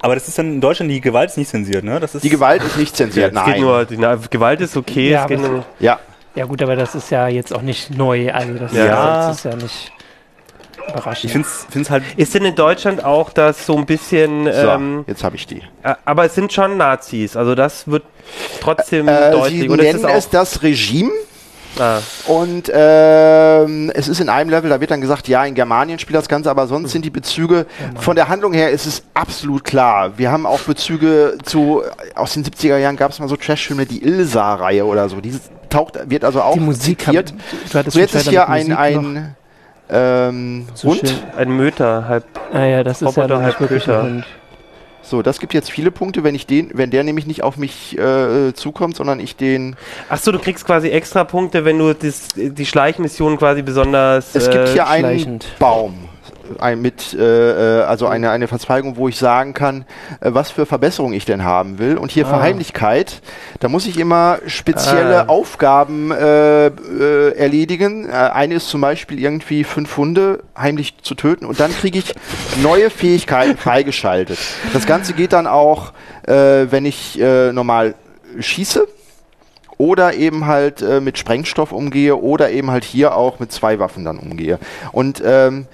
Aber 0.00 0.14
das 0.14 0.28
ist 0.28 0.38
dann 0.38 0.54
in 0.54 0.60
Deutschland, 0.60 0.90
die 0.90 1.00
Gewalt 1.00 1.30
ist 1.30 1.38
nicht 1.38 1.50
zensiert, 1.50 1.84
ne? 1.84 1.98
Das 2.00 2.14
ist 2.14 2.24
die 2.24 2.28
Gewalt 2.28 2.62
ist 2.62 2.76
nicht 2.76 2.96
zensiert, 2.96 3.34
ja, 3.34 3.46
nein. 3.46 3.60
Nur, 3.60 3.84
die 3.84 3.96
na, 3.96 4.16
Gewalt 4.16 4.60
ist 4.60 4.76
okay, 4.76 5.10
ja, 5.10 5.26
es 5.28 5.40
nur, 5.40 5.64
ja. 5.80 5.98
Ja 6.34 6.46
gut, 6.46 6.62
aber 6.62 6.74
das 6.74 6.94
ist 6.94 7.10
ja 7.10 7.28
jetzt 7.28 7.54
auch 7.54 7.62
nicht 7.62 7.96
neu. 7.96 8.32
Also 8.32 8.54
das, 8.54 8.72
ja. 8.72 9.28
das 9.28 9.36
ist 9.36 9.44
ja 9.44 9.56
nicht 9.56 9.92
überraschend. 10.88 11.24
Ich 11.24 11.32
finde 11.32 11.80
es 11.80 11.90
halt. 11.90 12.02
Ist 12.16 12.34
denn 12.34 12.44
in 12.44 12.54
Deutschland 12.54 13.04
auch 13.04 13.30
das 13.30 13.66
so 13.66 13.76
ein 13.76 13.86
bisschen. 13.86 14.44
So, 14.44 14.50
ähm, 14.50 15.04
jetzt 15.06 15.22
habe 15.22 15.36
ich 15.36 15.46
die. 15.46 15.62
Äh, 15.82 15.94
aber 16.04 16.24
es 16.24 16.34
sind 16.34 16.52
schon 16.52 16.76
Nazis, 16.76 17.36
also 17.36 17.54
das 17.54 17.88
wird 17.88 18.02
trotzdem 18.60 19.08
äh, 19.08 19.30
deutlich. 19.30 19.60
Sie 19.60 19.70
Oder 19.70 19.84
nennen 19.84 20.04
es 20.04 20.28
das 20.28 20.62
Regime. 20.62 21.10
Ah. 21.78 21.98
Und 22.26 22.70
ähm, 22.72 23.90
es 23.94 24.08
ist 24.08 24.20
in 24.20 24.28
einem 24.28 24.50
Level, 24.50 24.70
da 24.70 24.80
wird 24.80 24.90
dann 24.90 25.00
gesagt, 25.00 25.28
ja, 25.28 25.44
in 25.44 25.54
Germanien 25.54 25.98
spielt 25.98 26.16
das 26.16 26.28
Ganze, 26.28 26.50
aber 26.50 26.66
sonst 26.66 26.92
sind 26.92 27.04
die 27.04 27.10
Bezüge, 27.10 27.66
von 27.96 28.16
der 28.16 28.28
Handlung 28.28 28.52
her 28.52 28.70
ist 28.70 28.86
es 28.86 29.02
absolut 29.14 29.64
klar. 29.64 30.16
Wir 30.16 30.30
haben 30.30 30.46
auch 30.46 30.60
Bezüge 30.60 31.38
zu, 31.42 31.82
aus 32.14 32.34
den 32.34 32.44
70er 32.44 32.78
Jahren 32.78 32.96
gab 32.96 33.10
es 33.10 33.18
mal 33.18 33.28
so 33.28 33.36
Trash-Filme, 33.36 33.86
die 33.86 34.04
Ilsa-Reihe 34.04 34.84
oder 34.84 35.08
so, 35.08 35.20
die 35.20 35.38
taucht, 35.68 35.98
wird 36.08 36.24
also 36.24 36.42
auch 36.42 36.54
die 36.54 36.60
Musik 36.60 37.02
zitiert. 37.02 37.34
Hab, 37.72 37.90
so 37.90 37.98
jetzt 37.98 38.14
ist 38.14 38.28
hier 38.28 38.48
ein, 38.48 38.72
ein 38.72 39.36
ähm, 39.90 40.66
so 40.74 40.88
Hund. 40.88 41.00
Schön. 41.00 41.18
Ein 41.36 41.56
Möter, 41.56 42.08
halb 42.08 42.24
Ah 42.52 42.64
ja, 42.64 42.82
das 42.84 43.02
ist 43.02 43.16
ja 43.16 43.28
halb 43.28 43.56
Köter. 43.58 44.24
So, 45.04 45.22
das 45.22 45.38
gibt 45.38 45.54
jetzt 45.54 45.70
viele 45.70 45.90
Punkte, 45.90 46.24
wenn 46.24 46.34
ich 46.34 46.46
den, 46.46 46.70
wenn 46.72 46.90
der 46.90 47.04
nämlich 47.04 47.26
nicht 47.26 47.42
auf 47.42 47.56
mich 47.56 47.98
äh, 47.98 48.54
zukommt, 48.54 48.96
sondern 48.96 49.20
ich 49.20 49.36
den. 49.36 49.76
Ach 50.08 50.18
so, 50.18 50.32
du 50.32 50.38
kriegst 50.38 50.64
quasi 50.64 50.88
extra 50.88 51.24
Punkte, 51.24 51.64
wenn 51.64 51.78
du 51.78 51.92
das, 51.92 52.28
die 52.34 52.66
Schleichmission 52.66 53.36
quasi 53.36 53.62
besonders. 53.62 54.34
Es 54.34 54.50
gibt 54.50 54.68
hier 54.68 54.82
äh, 54.82 54.86
einen 54.86 55.40
Baum 55.58 56.08
ein, 56.58 56.80
mit, 56.80 57.14
äh, 57.14 57.80
äh, 57.80 57.82
also 57.82 58.06
eine, 58.06 58.30
eine 58.30 58.48
Verzweigung, 58.48 58.96
wo 58.96 59.08
ich 59.08 59.16
sagen 59.16 59.54
kann, 59.54 59.84
äh, 60.20 60.30
was 60.32 60.50
für 60.50 60.66
Verbesserungen 60.66 61.14
ich 61.14 61.24
denn 61.24 61.44
haben 61.44 61.78
will. 61.78 61.96
Und 61.96 62.10
hier 62.10 62.26
ah. 62.26 62.30
Verheimlichkeit, 62.30 63.22
da 63.60 63.68
muss 63.68 63.86
ich 63.86 63.98
immer 63.98 64.38
spezielle 64.46 65.22
ah. 65.22 65.28
Aufgaben 65.28 66.10
äh, 66.10 66.66
äh, 66.66 67.36
erledigen. 67.36 68.08
Äh, 68.08 68.12
eine 68.12 68.54
ist 68.54 68.68
zum 68.68 68.80
Beispiel 68.80 69.18
irgendwie 69.18 69.64
fünf 69.64 69.96
Hunde 69.96 70.42
heimlich 70.56 70.94
zu 71.02 71.14
töten 71.14 71.46
und 71.46 71.60
dann 71.60 71.72
kriege 71.72 71.98
ich 71.98 72.14
neue 72.62 72.90
Fähigkeiten 72.90 73.56
freigeschaltet. 73.56 74.38
Das 74.72 74.86
Ganze 74.86 75.12
geht 75.12 75.32
dann 75.32 75.46
auch, 75.46 75.92
äh, 76.26 76.66
wenn 76.70 76.84
ich 76.84 77.20
äh, 77.20 77.52
normal 77.52 77.94
schieße 78.38 78.86
oder 79.78 80.14
eben 80.14 80.46
halt 80.46 80.82
äh, 80.82 81.00
mit 81.00 81.18
Sprengstoff 81.18 81.72
umgehe 81.72 82.16
oder 82.16 82.50
eben 82.50 82.70
halt 82.70 82.84
hier 82.84 83.16
auch 83.16 83.40
mit 83.40 83.52
zwei 83.52 83.78
Waffen 83.78 84.04
dann 84.04 84.18
umgehe. 84.18 84.58
Und 84.92 85.22
ähm, 85.24 85.66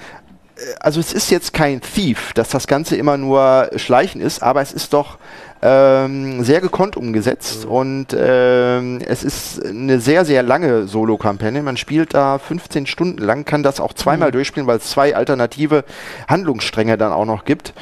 also 0.80 1.00
es 1.00 1.12
ist 1.12 1.30
jetzt 1.30 1.52
kein 1.52 1.80
Thief, 1.80 2.32
dass 2.34 2.50
das 2.50 2.66
Ganze 2.66 2.96
immer 2.96 3.16
nur 3.16 3.70
Schleichen 3.76 4.20
ist, 4.20 4.42
aber 4.42 4.60
es 4.60 4.72
ist 4.72 4.92
doch 4.92 5.18
ähm, 5.62 6.42
sehr 6.42 6.60
gekonnt 6.60 6.96
umgesetzt 6.96 7.66
mhm. 7.66 7.70
und 7.70 8.06
ähm, 8.18 9.00
es 9.06 9.22
ist 9.22 9.64
eine 9.64 10.00
sehr, 10.00 10.24
sehr 10.24 10.42
lange 10.42 10.86
Solo-Kampagne. 10.86 11.62
Man 11.62 11.76
spielt 11.76 12.14
da 12.14 12.38
15 12.38 12.86
Stunden 12.86 13.22
lang, 13.22 13.44
kann 13.44 13.62
das 13.62 13.80
auch 13.80 13.92
zweimal 13.92 14.28
mhm. 14.28 14.32
durchspielen, 14.32 14.66
weil 14.66 14.78
es 14.78 14.90
zwei 14.90 15.14
alternative 15.14 15.84
Handlungsstränge 16.28 16.96
dann 16.96 17.12
auch 17.12 17.26
noch 17.26 17.44
gibt. 17.44 17.74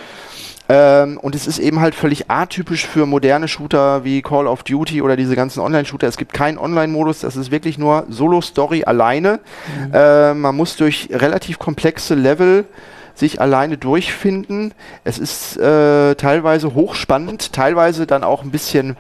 Ähm, 0.68 1.18
und 1.18 1.35
es 1.35 1.46
ist 1.46 1.59
eben 1.59 1.81
halt 1.81 1.94
völlig 1.94 2.31
atypisch 2.31 2.87
für 2.87 3.07
moderne 3.07 3.48
Shooter 3.48 4.04
wie 4.04 4.20
Call 4.20 4.46
of 4.46 4.62
Duty 4.62 5.00
oder 5.00 5.16
diese 5.16 5.35
ganzen 5.35 5.61
Online-Shooter. 5.61 6.07
Es 6.07 6.18
gibt 6.18 6.35
keinen 6.35 6.59
Online-Modus, 6.59 7.20
das 7.20 7.37
ist 7.37 7.50
wirklich 7.50 7.78
nur 7.78 8.04
Solo-Story 8.11 8.85
alleine. 8.85 9.40
Mhm. 9.87 9.94
Äh, 9.94 10.35
man 10.35 10.54
muss 10.57 10.76
durch 10.76 11.09
relativ 11.11 11.59
komplexe 11.59 12.14
Level 12.14 12.66
sich 13.14 13.40
alleine 13.40 13.78
durchfinden. 13.78 14.74
Es 15.04 15.18
ist 15.18 15.57
äh, 15.57 16.14
teilweise 16.14 16.74
hochspannend, 16.74 17.52
teilweise 17.52 18.07
dann 18.07 18.22
auch 18.22 18.42
ein 18.42 18.50
bisschen, 18.50 18.96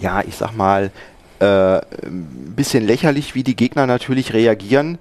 ja, 0.00 0.22
ich 0.26 0.36
sag 0.36 0.52
mal, 0.52 0.90
äh, 1.38 1.76
ein 2.06 2.52
bisschen 2.54 2.86
lächerlich, 2.86 3.34
wie 3.34 3.42
die 3.42 3.56
Gegner 3.56 3.86
natürlich 3.86 4.32
reagieren. 4.32 4.98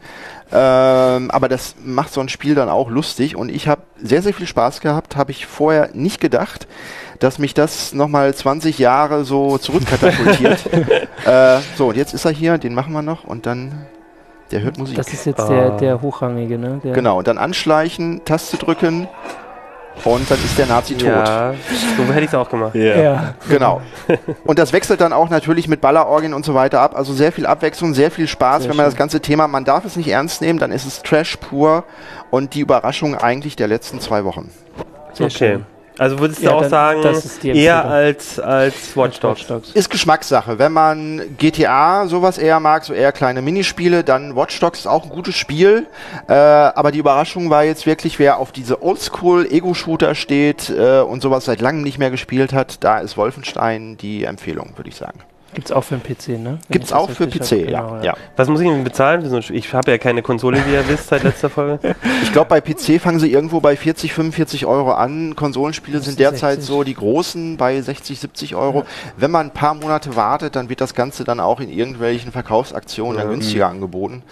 Ähm, 0.54 1.32
aber 1.32 1.48
das 1.48 1.76
macht 1.84 2.12
so 2.12 2.20
ein 2.20 2.28
Spiel 2.28 2.56
dann 2.56 2.68
auch 2.68 2.90
lustig 2.90 3.36
und 3.36 3.50
ich 3.50 3.68
habe 3.68 3.84
sehr, 4.02 4.22
sehr 4.22 4.34
viel 4.34 4.48
Spaß 4.48 4.82
gehabt, 4.82 5.16
habe 5.16 5.32
ich 5.32 5.46
vorher 5.46 5.90
nicht 5.94 6.20
gedacht, 6.20 6.68
dass 7.20 7.40
mich 7.40 7.54
das 7.54 7.94
nochmal 7.94 8.34
20 8.34 8.78
Jahre 8.78 9.24
so 9.24 9.58
zurückkatapultiert. 9.58 10.66
äh, 11.26 11.60
so, 11.78 11.90
und 11.90 11.98
jetzt 11.98 12.14
ist 12.14 12.26
er 12.26 12.32
hier, 12.32 12.58
den 12.58 12.74
machen 12.74 12.92
wir 12.92 13.02
noch 13.02 13.24
und 13.24 13.46
dann, 13.46 13.86
der 14.52 14.62
hört 14.62 14.78
Musik. 14.78 14.98
Das 14.98 15.14
ist 15.14 15.26
jetzt 15.26 15.48
der, 15.48 15.78
der 15.78 16.02
Hochrangige, 16.02 16.58
ne? 16.58 16.82
Der 16.84 16.94
genau, 16.94 17.20
und 17.20 17.28
dann 17.28 17.38
anschleichen, 17.38 18.26
Taste 18.26 18.58
drücken, 18.58 19.08
und 20.04 20.30
dann 20.30 20.38
ist 20.44 20.58
der 20.58 20.66
Nazi 20.66 20.96
tot. 20.96 21.10
Ja, 21.10 21.54
so 21.98 22.04
hätte 22.06 22.22
ich 22.22 22.28
es 22.28 22.36
auch 22.36 22.50
gemacht. 22.50 22.74
Yeah. 22.74 23.02
Ja. 23.02 23.34
Genau. 23.50 23.82
Und 24.46 24.58
das 24.58 24.74
wechselt 24.74 25.02
dann 25.02 25.14
auch 25.14 25.30
natürlich 25.30 25.68
mit 25.68 25.82
Ballerorgien 25.82 26.34
und 26.34 26.44
so 26.46 26.54
weiter 26.54 26.82
ab. 26.82 26.96
Also 26.96 27.14
sehr 27.14 27.32
viel 27.32 27.46
Abwechslung, 27.46 27.94
sehr 27.94 28.10
viel 28.10 28.28
Spaß, 28.28 28.64
sehr 28.64 28.70
wenn 28.70 28.78
man 28.78 28.86
schön. 28.86 28.92
das 28.92 28.98
ganze 28.98 29.20
Thema, 29.20 29.48
man 29.48 29.64
darf 29.64 29.86
es 29.86 29.96
nicht 29.96 30.08
ernst 30.08 30.42
nehmen, 30.42 30.60
dann 30.60 30.72
ist 30.72 30.86
es 30.86 31.02
Trash 31.04 31.38
pur 31.38 31.84
und 32.32 32.54
die 32.54 32.62
Überraschung 32.62 33.16
eigentlich 33.16 33.56
der 33.56 33.68
letzten 33.68 34.00
zwei 34.00 34.24
Wochen. 34.24 34.50
Sehr 35.14 35.28
okay. 35.28 35.36
Schön. 35.38 35.66
Also 35.98 36.20
würdest 36.20 36.42
du 36.42 36.46
ja, 36.46 36.54
auch 36.54 36.64
sagen, 36.64 37.04
eher 37.44 37.86
als, 37.86 38.40
als 38.40 38.96
Watch 38.96 39.20
Dogs. 39.20 39.42
Watch 39.42 39.48
Dogs. 39.48 39.72
Ist 39.72 39.90
Geschmackssache. 39.90 40.58
Wenn 40.58 40.72
man 40.72 41.22
GTA 41.38 42.08
sowas 42.08 42.38
eher 42.38 42.60
mag, 42.60 42.86
so 42.86 42.94
eher 42.94 43.12
kleine 43.12 43.42
Minispiele, 43.42 44.04
dann 44.04 44.36
Watch 44.36 44.60
Dogs 44.60 44.80
ist 44.80 44.88
auch 44.88 45.04
ein 45.04 45.10
gutes 45.10 45.36
Spiel. 45.36 45.88
Äh, 46.28 46.34
aber 46.34 46.92
die 46.92 47.00
Überraschung 47.00 47.50
war 47.50 47.64
jetzt 47.64 47.86
wirklich, 47.86 48.20
wer 48.20 48.38
auf 48.38 48.52
diese 48.52 48.82
Oldschool-Ego-Shooter 48.82 50.16
steht 50.16 50.70
äh, 50.70 51.02
und 51.02 51.22
sowas 51.22 51.46
seit 51.46 51.62
langem 51.62 51.84
nicht 51.84 52.00
mehr 52.00 52.12
gespielt 52.12 52.54
hat, 52.54 52.84
da 52.84 53.00
ist 53.00 53.18
Wolfenstein 53.18 53.98
die 53.98 54.24
Empfehlung, 54.24 54.74
würde 54.78 54.90
ich 54.90 54.96
sagen. 54.96 55.20
Gibt 55.54 55.68
es 55.68 55.72
auch 55.72 55.84
für 55.84 55.98
den 55.98 56.04
PC, 56.04 56.42
ne? 56.42 56.60
Gibt 56.70 56.86
es 56.86 56.94
auch 56.94 57.10
für 57.10 57.28
PC, 57.28 57.68
genau, 57.68 57.98
ja. 57.98 58.04
ja. 58.04 58.18
Was 58.38 58.48
muss 58.48 58.62
ich 58.62 58.68
denn 58.68 58.84
bezahlen? 58.84 59.22
Ich 59.52 59.74
habe 59.74 59.92
ja 59.92 59.98
keine 59.98 60.22
Konsole, 60.22 60.58
wie 60.66 60.74
ihr 60.74 60.88
wisst, 60.88 61.08
seit 61.08 61.24
letzter 61.24 61.50
Folge. 61.50 61.80
Ich 62.24 62.32
glaube, 62.32 62.50
bei 62.50 62.62
PC 62.62 63.02
fangen 63.02 63.20
sie 63.20 63.32
irgendwo 63.32 63.60
bei 63.60 63.76
40, 63.76 64.14
45 64.14 64.66
Euro 64.66 64.94
an. 64.94 65.36
Konsolenspiele 65.36 66.00
sind 66.00 66.20
derzeit 66.20 66.62
60. 66.62 66.66
so 66.66 66.84
die 66.84 66.94
großen 66.94 67.58
bei 67.58 67.82
60, 67.82 68.20
70 68.20 68.56
Euro. 68.56 68.80
Ja. 68.80 68.86
Wenn 69.18 69.32
man 69.32 69.48
ein 69.48 69.54
paar 69.54 69.74
Monate 69.74 70.16
wartet, 70.16 70.56
dann 70.56 70.70
wird 70.70 70.80
das 70.80 70.94
Ganze 70.94 71.24
dann 71.24 71.40
auch 71.40 71.60
in 71.60 71.70
irgendwelchen 71.70 72.32
Verkaufsaktionen 72.32 73.18
ja. 73.18 73.24
dann 73.24 73.34
günstiger 73.34 73.68
mhm. 73.68 73.76
angeboten. 73.76 74.24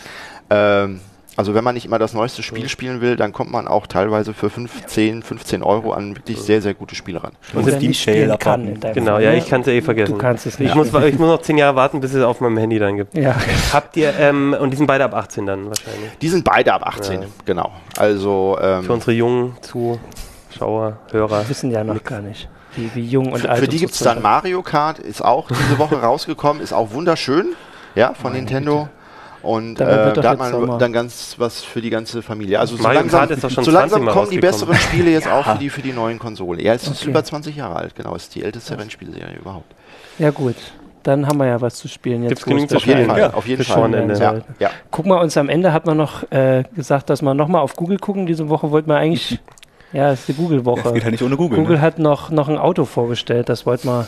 Ähm, 0.50 1.02
also 1.36 1.54
wenn 1.54 1.64
man 1.64 1.74
nicht 1.74 1.86
immer 1.86 2.00
das 2.00 2.14
neueste 2.14 2.44
Spiel 2.44 2.68
spielen 2.68 3.02
will, 3.02 3.16
dann 3.16 3.32
kommt 3.32 3.52
man 3.52 3.68
auch 3.68 3.88
teilweise 3.88 4.34
für 4.34 4.50
15, 4.50 5.24
15 5.24 5.64
Euro 5.64 5.94
an 5.94 6.16
wirklich 6.16 6.40
sehr, 6.40 6.62
sehr 6.62 6.74
gute 6.74 6.96
Spiele 6.96 7.24
ran. 7.24 7.32
Und 7.54 7.66
das 7.66 7.76
Steam 7.76 7.94
Shale 7.94 8.38
kann. 8.38 8.80
Genau, 8.94 9.20
ja, 9.20 9.34
ich 9.34 9.48
kann 9.48 9.62
es 9.62 9.68
ja 9.68 9.74
eh 9.74 9.82
vergessen. 9.82 10.14
Du 10.14 10.18
kannst 10.18 10.46
es 10.46 10.60
nicht. 10.60 10.70
Ich 10.70 10.76
muss, 10.76 10.88
ich 10.88 11.18
muss 11.18 11.28
noch 11.28 11.42
10 11.42 11.58
Jahre 11.58 11.76
warten, 11.76 12.02
bis 12.02 12.14
es 12.14 12.24
auf 12.24 12.42
meinem 12.42 12.58
Handy 12.58 12.80
dann 12.80 12.98
gibt. 12.98 13.18
Ja. 13.18 13.36
Habt 13.72 13.96
ihr, 13.98 14.14
ähm, 14.20 14.56
und 14.60 14.72
die 14.72 14.78
sind 14.78 14.88
beide 14.88 15.06
ab 15.06 15.14
18 15.14 15.46
dann 15.46 15.68
wahrscheinlich? 15.68 16.12
Die 16.22 16.30
sind 16.30 16.44
beide 16.44 16.74
ab 16.74 16.86
18, 16.86 17.22
ja. 17.22 17.28
genau. 17.46 17.72
Also, 17.98 18.58
ähm, 18.62 18.84
Für 18.84 18.94
unsere 18.94 19.12
jungen 19.14 19.58
Zuschauer, 19.62 20.98
Hörer. 21.12 21.42
Wir 21.44 21.50
wissen 21.50 21.72
ja 21.72 21.84
noch 21.84 22.04
gar 22.04 22.22
nicht. 22.22 22.50
Wie, 22.76 22.92
wie 22.94 23.06
jung 23.06 23.32
und 23.32 23.42
für, 23.42 23.50
alt. 23.50 23.60
Für 23.60 23.68
die 23.68 23.78
gibt 23.78 23.94
es 23.94 24.00
dann 24.00 24.22
Mario 24.22 24.62
Kart, 24.62 25.00
ist 25.00 25.24
auch 25.24 25.48
diese 25.48 25.80
Woche 25.80 25.96
rausgekommen, 26.02 26.62
ist 26.62 26.74
auch 26.74 26.92
wunderschön, 26.92 27.54
ja, 27.96 28.14
von 28.14 28.32
Meine 28.32 28.44
Nintendo. 28.44 28.84
Bitte. 28.84 28.99
Und 29.42 29.80
äh, 29.80 30.14
da 30.14 30.32
hat 30.32 30.40
man 30.40 30.52
Sommer. 30.52 30.78
dann 30.78 30.92
ganz 30.92 31.36
was 31.38 31.64
für 31.64 31.82
die 31.82 31.90
ganze 31.90 32.22
Familie. 32.22 32.60
Also 32.60 32.76
so 32.76 32.84
langsam, 32.84 33.30
so 33.50 33.72
langsam 33.72 34.06
kommen 34.08 34.30
die 34.30 34.40
besseren 34.40 34.76
Spiele 34.76 35.12
jetzt 35.12 35.28
ja. 35.28 35.40
auch 35.40 35.46
für 35.46 35.58
die, 35.58 35.70
für 35.70 35.82
die 35.82 35.94
neuen 35.94 36.20
Konsolen. 36.20 36.60
Ja, 36.60 36.74
es 36.74 36.84
okay. 36.84 36.92
ist 36.94 37.06
über 37.06 37.24
20 37.24 37.56
Jahre 37.56 37.76
alt, 37.76 37.96
genau. 37.96 38.16
Es 38.16 38.24
ist 38.24 38.36
die 38.36 38.44
älteste? 38.44 38.78
Rennspielserie 38.78 39.38
überhaupt. 39.40 39.74
Ja, 40.18 40.32
gut. 40.32 40.56
Dann 41.04 41.26
haben 41.26 41.38
wir 41.38 41.48
ja 41.48 41.62
was 41.62 41.76
zu 41.76 41.88
spielen 41.88 42.24
jetzt. 42.24 42.46
Gibt's 42.46 42.76
auf 42.76 42.86
jeden 42.86 43.06
Fall. 43.06 43.20
Ja, 43.20 43.34
auf 43.34 43.48
jeden 43.48 43.64
Fall. 43.64 44.18
Ja, 44.20 44.42
ja. 44.60 44.70
Gucken 44.92 45.12
wir 45.12 45.22
uns 45.22 45.38
am 45.38 45.48
Ende, 45.48 45.72
hat 45.72 45.86
man 45.86 45.96
noch 45.96 46.30
äh, 46.32 46.64
gesagt, 46.76 47.10
dass 47.10 47.22
wir 47.22 47.34
nochmal 47.34 47.62
auf 47.62 47.76
Google 47.76 47.98
gucken. 47.98 48.26
Diese 48.26 48.50
Woche 48.50 48.70
wollten 48.72 48.90
wir 48.90 48.98
eigentlich 48.98 49.40
Ja, 49.92 50.12
es 50.12 50.22
ist 50.22 50.28
die 50.28 50.34
Google-Woche. 50.34 50.82
Ja, 50.86 50.92
geht 50.92 51.04
halt 51.04 51.12
nicht 51.14 51.24
ohne 51.24 51.36
Google. 51.36 51.58
Google 51.58 51.78
ne? 51.78 51.82
hat 51.82 52.00
noch, 52.00 52.30
noch 52.30 52.48
ein 52.48 52.58
Auto 52.58 52.86
vorgestellt, 52.86 53.50
das 53.50 53.66
wollten 53.66 53.88
wir 53.88 54.08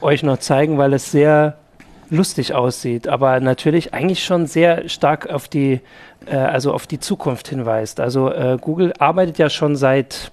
euch 0.00 0.22
noch 0.22 0.38
zeigen, 0.38 0.78
weil 0.78 0.92
es 0.92 1.10
sehr 1.10 1.56
lustig 2.10 2.54
aussieht, 2.54 3.08
aber 3.08 3.40
natürlich 3.40 3.94
eigentlich 3.94 4.24
schon 4.24 4.46
sehr 4.46 4.88
stark 4.88 5.28
auf 5.28 5.48
die, 5.48 5.80
äh, 6.26 6.36
also 6.36 6.72
auf 6.72 6.86
die 6.86 7.00
Zukunft 7.00 7.48
hinweist. 7.48 8.00
Also 8.00 8.30
äh, 8.30 8.58
Google 8.60 8.92
arbeitet 8.98 9.38
ja 9.38 9.50
schon 9.50 9.76
seit, 9.76 10.30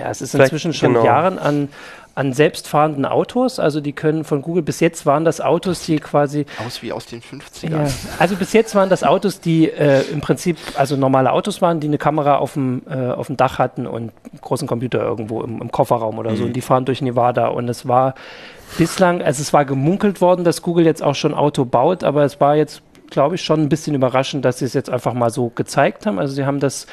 ja, 0.00 0.10
es 0.10 0.22
ist 0.22 0.32
Vielleicht 0.32 0.52
inzwischen 0.52 0.72
schon 0.72 0.94
genau. 0.94 1.04
Jahren 1.04 1.38
an, 1.38 1.68
an 2.14 2.32
selbstfahrenden 2.32 3.04
Autos. 3.06 3.58
Also 3.58 3.80
die 3.80 3.92
können 3.92 4.24
von 4.24 4.42
Google, 4.42 4.62
bis 4.62 4.80
jetzt 4.80 5.06
waren 5.06 5.24
das 5.24 5.40
Autos, 5.40 5.84
die 5.84 5.96
quasi... 5.98 6.46
Aus 6.64 6.82
wie 6.82 6.92
aus 6.92 7.06
den 7.06 7.20
50ern. 7.20 7.70
Ja, 7.70 7.86
also 8.18 8.36
bis 8.36 8.52
jetzt 8.52 8.74
waren 8.74 8.88
das 8.88 9.02
Autos, 9.02 9.40
die 9.40 9.68
äh, 9.68 10.02
im 10.12 10.20
Prinzip 10.20 10.58
also 10.76 10.96
normale 10.96 11.32
Autos 11.32 11.60
waren, 11.60 11.80
die 11.80 11.88
eine 11.88 11.98
Kamera 11.98 12.36
auf 12.36 12.54
dem, 12.54 12.82
äh, 12.88 13.10
auf 13.10 13.26
dem 13.26 13.36
Dach 13.36 13.58
hatten 13.58 13.86
und 13.86 13.96
einen 14.02 14.40
großen 14.40 14.68
Computer 14.68 15.02
irgendwo 15.02 15.42
im, 15.42 15.60
im 15.60 15.70
Kofferraum 15.72 16.18
oder 16.18 16.32
mhm. 16.32 16.36
so. 16.36 16.44
Und 16.44 16.52
die 16.54 16.60
fahren 16.60 16.84
durch 16.84 17.02
Nevada. 17.02 17.48
Und 17.48 17.68
es 17.68 17.88
war 17.88 18.14
bislang, 18.76 19.22
also 19.22 19.40
es 19.40 19.52
war 19.52 19.64
gemunkelt 19.64 20.20
worden, 20.20 20.44
dass 20.44 20.62
Google 20.62 20.84
jetzt 20.84 21.02
auch 21.02 21.14
schon 21.14 21.34
Auto 21.34 21.64
baut, 21.64 22.04
aber 22.04 22.24
es 22.24 22.40
war 22.40 22.56
jetzt, 22.56 22.82
glaube 23.10 23.36
ich, 23.36 23.42
schon 23.42 23.60
ein 23.60 23.68
bisschen 23.68 23.94
überraschend, 23.94 24.44
dass 24.44 24.58
sie 24.58 24.64
es 24.64 24.74
jetzt 24.74 24.90
einfach 24.90 25.14
mal 25.14 25.30
so 25.30 25.50
gezeigt 25.54 26.06
haben. 26.06 26.18
Also 26.18 26.34
sie 26.34 26.46
haben 26.46 26.60
das 26.60 26.86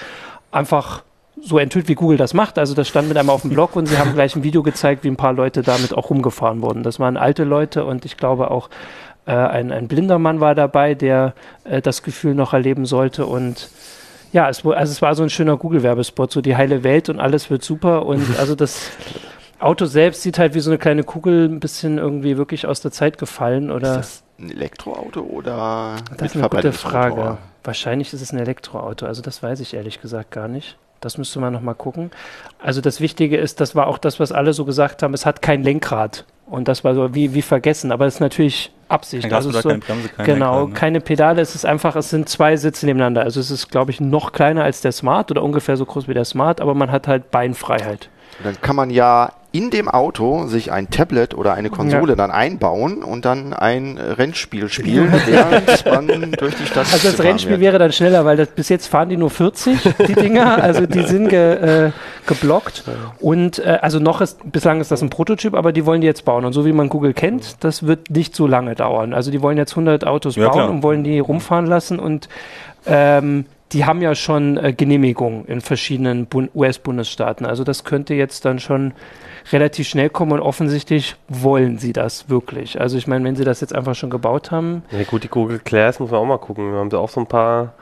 einfach 0.52 1.04
so 1.42 1.58
enthüllt, 1.58 1.88
wie 1.88 1.96
Google 1.96 2.18
das 2.18 2.34
macht. 2.34 2.60
Also 2.60 2.74
das 2.74 2.88
stand 2.88 3.08
mit 3.08 3.18
einmal 3.18 3.36
auf 3.36 3.42
dem 3.42 3.52
Blog 3.52 3.76
und 3.76 3.88
sie 3.88 3.98
haben 3.98 4.14
gleich 4.14 4.36
ein 4.36 4.44
Video 4.44 4.64
gezeigt, 4.64 5.04
wie 5.04 5.08
ein 5.08 5.18
paar 5.18 5.34
Leute 5.34 5.62
damit 5.64 5.94
auch 5.94 6.10
rumgefahren 6.10 6.62
wurden. 6.62 6.84
Das 6.84 7.00
waren 7.00 7.18
alte 7.18 7.44
Leute 7.44 7.86
und 7.86 8.06
ich 8.06 8.18
glaube 8.18 8.52
auch 8.52 8.70
äh, 9.26 9.32
ein, 9.32 9.72
ein 9.72 9.88
blinder 9.88 10.20
Mann 10.20 10.40
war 10.40 10.56
dabei, 10.56 10.94
der 10.94 11.34
äh, 11.64 11.82
das 11.82 12.04
Gefühl 12.04 12.36
noch 12.36 12.54
erleben 12.54 12.86
sollte 12.86 13.26
und 13.26 13.70
ja, 14.34 14.48
es, 14.50 14.66
also 14.66 14.92
es 14.92 15.02
war 15.02 15.14
so 15.16 15.24
ein 15.24 15.30
schöner 15.30 15.58
Google-Werbespot, 15.58 16.32
so 16.32 16.42
die 16.42 16.56
heile 16.56 16.84
Welt 16.84 17.10
und 17.10 17.20
alles 17.20 17.50
wird 17.50 17.64
super 17.64 18.06
und 18.06 18.24
also 18.40 18.56
das 18.56 18.92
Auto 19.62 19.86
selbst 19.86 20.22
sieht 20.24 20.40
halt 20.40 20.54
wie 20.54 20.60
so 20.60 20.70
eine 20.70 20.78
kleine 20.78 21.04
Kugel 21.04 21.48
ein 21.48 21.60
bisschen 21.60 21.98
irgendwie 21.98 22.38
wirklich 22.38 22.66
aus 22.66 22.82
der 22.82 22.92
Zeit 22.92 23.18
gefallen 23.18 23.72
oder. 23.72 23.92
Ist 23.92 23.98
das 23.98 24.24
ein 24.40 24.52
Elektroauto 24.52 25.22
oder? 25.22 25.98
Das 26.18 26.32
ist 26.32 26.38
eine 26.38 26.50
gute 26.50 26.74
Frage. 26.74 27.38
Wahrscheinlich 27.64 28.12
ist 28.12 28.22
es 28.22 28.34
ein 28.34 28.40
Elektroauto, 28.40 29.06
also 29.06 29.22
das 29.22 29.44
weiß 29.44 29.60
ich 29.60 29.76
ehrlich 29.76 30.02
gesagt 30.02 30.32
gar 30.32 30.48
nicht. 30.48 30.78
Das 31.00 31.18
müsste 31.18 31.40
man 31.40 31.52
nochmal 31.52 31.74
gucken. 31.74 32.12
Also 32.60 32.80
das 32.80 33.02
Wichtige 33.02 33.38
ist, 33.38 33.60
das 33.60 33.76
war 33.76 33.88
auch 33.88 33.98
das, 33.98 34.20
was 34.20 34.32
alle 34.32 34.54
so 34.54 34.66
gesagt 34.66 35.02
haben, 35.02 35.16
es 35.16 35.26
hat 35.26 35.42
kein 35.42 35.64
Lenkrad. 35.64 36.26
Und 36.46 36.68
das 36.68 36.84
war 36.84 36.94
so 36.94 37.16
wie, 37.16 37.34
wie 37.34 37.42
vergessen, 37.42 37.92
aber 37.92 38.06
es 38.06 38.16
ist 38.16 38.20
natürlich 38.20 38.72
Absicht. 38.88 39.24
Kein 39.24 39.34
also 39.34 39.52
so, 39.52 39.68
keine 39.68 39.80
Bremse, 39.80 40.10
kein 40.10 40.26
genau, 40.26 40.52
Lenkrad, 40.52 40.70
ne? 40.70 40.80
keine 40.80 41.02
Pedale, 41.02 41.42
es 41.42 41.56
ist 41.56 41.66
einfach, 41.66 41.96
es 41.96 42.10
sind 42.10 42.30
zwei 42.30 42.56
Sitze 42.58 42.86
nebeneinander. 42.86 43.22
Also 43.22 43.40
es 43.40 43.50
ist, 43.50 43.70
glaube 43.70 43.90
ich, 43.92 44.00
noch 44.00 44.32
kleiner 44.32 44.64
als 44.64 44.82
der 44.82 44.92
Smart 44.92 45.32
oder 45.32 45.44
ungefähr 45.44 45.78
so 45.78 45.86
groß 45.86 46.08
wie 46.08 46.14
der 46.14 46.26
Smart, 46.26 46.62
aber 46.62 46.76
man 46.76 46.92
hat 46.92 47.08
halt 47.08 47.32
Beinfreiheit. 47.32 48.10
Dann 48.44 48.60
kann 48.62 48.76
man 48.76 48.90
ja 48.90 49.32
in 49.54 49.70
dem 49.70 49.90
Auto 49.90 50.46
sich 50.48 50.72
ein 50.72 50.90
Tablet 50.90 51.34
oder 51.34 51.54
eine 51.54 51.70
Konsole 51.70 52.14
ja. 52.14 52.16
dann 52.16 52.32
einbauen 52.32 53.04
und 53.04 53.26
dann 53.26 53.54
ein 53.54 53.98
Rennspiel 53.98 54.70
spielen, 54.70 55.12
während 55.26 55.86
man 55.86 56.32
durch 56.32 56.56
die 56.56 56.66
Stadt 56.66 56.88
Also 56.92 57.10
das 57.10 57.20
Rennspiel 57.22 57.52
wird. 57.52 57.62
wäre 57.62 57.80
dann 57.80 57.92
schneller, 57.92 58.24
weil 58.24 58.38
das, 58.38 58.48
bis 58.50 58.70
jetzt 58.70 58.88
fahren 58.88 59.10
die 59.10 59.18
nur 59.18 59.30
40, 59.30 59.78
die 60.08 60.14
Dinger, 60.14 60.64
also 60.64 60.86
die 60.86 61.04
sind 61.04 61.30
ge, 61.30 61.88
äh, 61.88 61.92
geblockt 62.28 62.86
und 63.20 63.60
äh, 63.60 63.80
also 63.82 64.00
noch 64.00 64.22
ist, 64.22 64.40
bislang 64.50 64.80
ist 64.80 64.90
das 64.90 65.02
ein 65.02 65.10
Prototyp, 65.10 65.54
aber 65.54 65.74
die 65.74 65.86
wollen 65.86 66.00
die 66.00 66.08
jetzt 66.08 66.24
bauen 66.24 66.46
und 66.46 66.54
so 66.54 66.66
wie 66.66 66.72
man 66.72 66.88
Google 66.88 67.14
kennt, 67.14 67.64
das 67.64 67.86
wird 67.86 68.10
nicht 68.10 68.36
so 68.36 68.48
lange 68.48 68.76
dauern. 68.76 69.14
Also 69.14 69.32
die 69.32 69.42
wollen 69.42 69.58
jetzt 69.58 69.74
100 69.74 70.08
Autos 70.08 70.38
ja, 70.38 70.46
bauen 70.46 70.54
klar. 70.54 70.70
und 70.70 70.84
wollen 70.84 71.04
die 71.04 71.20
rumfahren 71.20 71.66
lassen 71.66 72.00
und 72.00 72.30
ähm, 72.86 73.46
die 73.74 73.86
haben 73.86 74.02
ja 74.02 74.16
schon 74.16 74.58
äh, 74.58 74.74
Genehmigungen 74.74 75.46
in 75.46 75.62
verschiedenen 75.62 76.28
US-Bundesstaaten. 76.54 77.46
Also 77.46 77.64
das 77.64 77.84
könnte 77.84 78.14
jetzt 78.14 78.46
dann 78.46 78.60
schon 78.60 78.94
relativ 79.52 79.88
schnell 79.88 80.10
kommen 80.10 80.34
und 80.34 80.40
offensichtlich 80.40 81.16
wollen 81.28 81.78
sie 81.78 81.94
das 81.94 82.30
wirklich. 82.30 82.80
Also 82.80 82.98
ich 82.98 83.08
meine, 83.08 83.24
wenn 83.26 83.36
sie 83.36 83.44
das 83.44 83.62
jetzt 83.62 83.74
einfach 83.74 83.96
schon 83.96 84.10
gebaut 84.10 84.52
haben. 84.52 84.84
Ja 84.92 85.04
gut, 85.04 85.24
die 85.24 85.30
Google 85.30 85.60
Class 85.60 86.00
muss 86.00 86.12
man 86.12 86.20
auch 86.20 86.26
mal 86.26 86.38
gucken. 86.38 86.72
Wir 86.72 86.80
haben 86.80 86.90
da 86.90 86.98
auch 86.98 87.10
so 87.10 87.22
ein 87.22 87.28
paar 87.28 87.74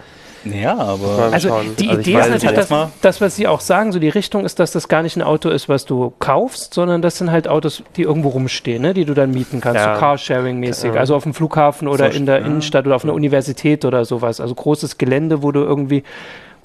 ja, 0.45 0.77
aber. 0.77 1.29
Also 1.31 1.61
die 1.77 1.89
also 1.89 2.01
Idee 2.01 2.19
ist 2.19 2.29
natürlich, 2.29 2.67
das, 2.67 2.89
das, 3.01 3.21
was 3.21 3.35
Sie 3.35 3.47
auch 3.47 3.59
sagen, 3.59 3.91
so 3.91 3.99
die 3.99 4.09
Richtung 4.09 4.45
ist, 4.45 4.59
dass 4.59 4.71
das 4.71 4.87
gar 4.87 5.03
nicht 5.03 5.15
ein 5.17 5.21
Auto 5.21 5.49
ist, 5.49 5.69
was 5.69 5.85
du 5.85 6.13
kaufst, 6.19 6.73
sondern 6.73 7.01
das 7.01 7.17
sind 7.17 7.31
halt 7.31 7.47
Autos, 7.47 7.83
die 7.95 8.03
irgendwo 8.03 8.29
rumstehen, 8.29 8.81
ne, 8.81 8.93
die 8.93 9.05
du 9.05 9.13
dann 9.13 9.31
mieten 9.31 9.61
kannst, 9.61 9.81
ja. 9.81 9.95
so 9.95 10.01
Carsharing-mäßig. 10.01 10.93
Ja. 10.93 10.99
Also 10.99 11.15
auf 11.15 11.23
dem 11.23 11.33
Flughafen 11.33 11.87
oder 11.87 12.11
so 12.11 12.17
in 12.17 12.25
der 12.25 12.39
Innenstadt 12.39 12.85
oder 12.85 12.95
auf 12.95 13.03
einer 13.03 13.13
Universität 13.13 13.85
oder 13.85 14.05
sowas. 14.05 14.39
Also 14.39 14.55
großes 14.55 14.97
Gelände, 14.97 15.43
wo 15.43 15.51
du 15.51 15.61
irgendwie 15.61 16.03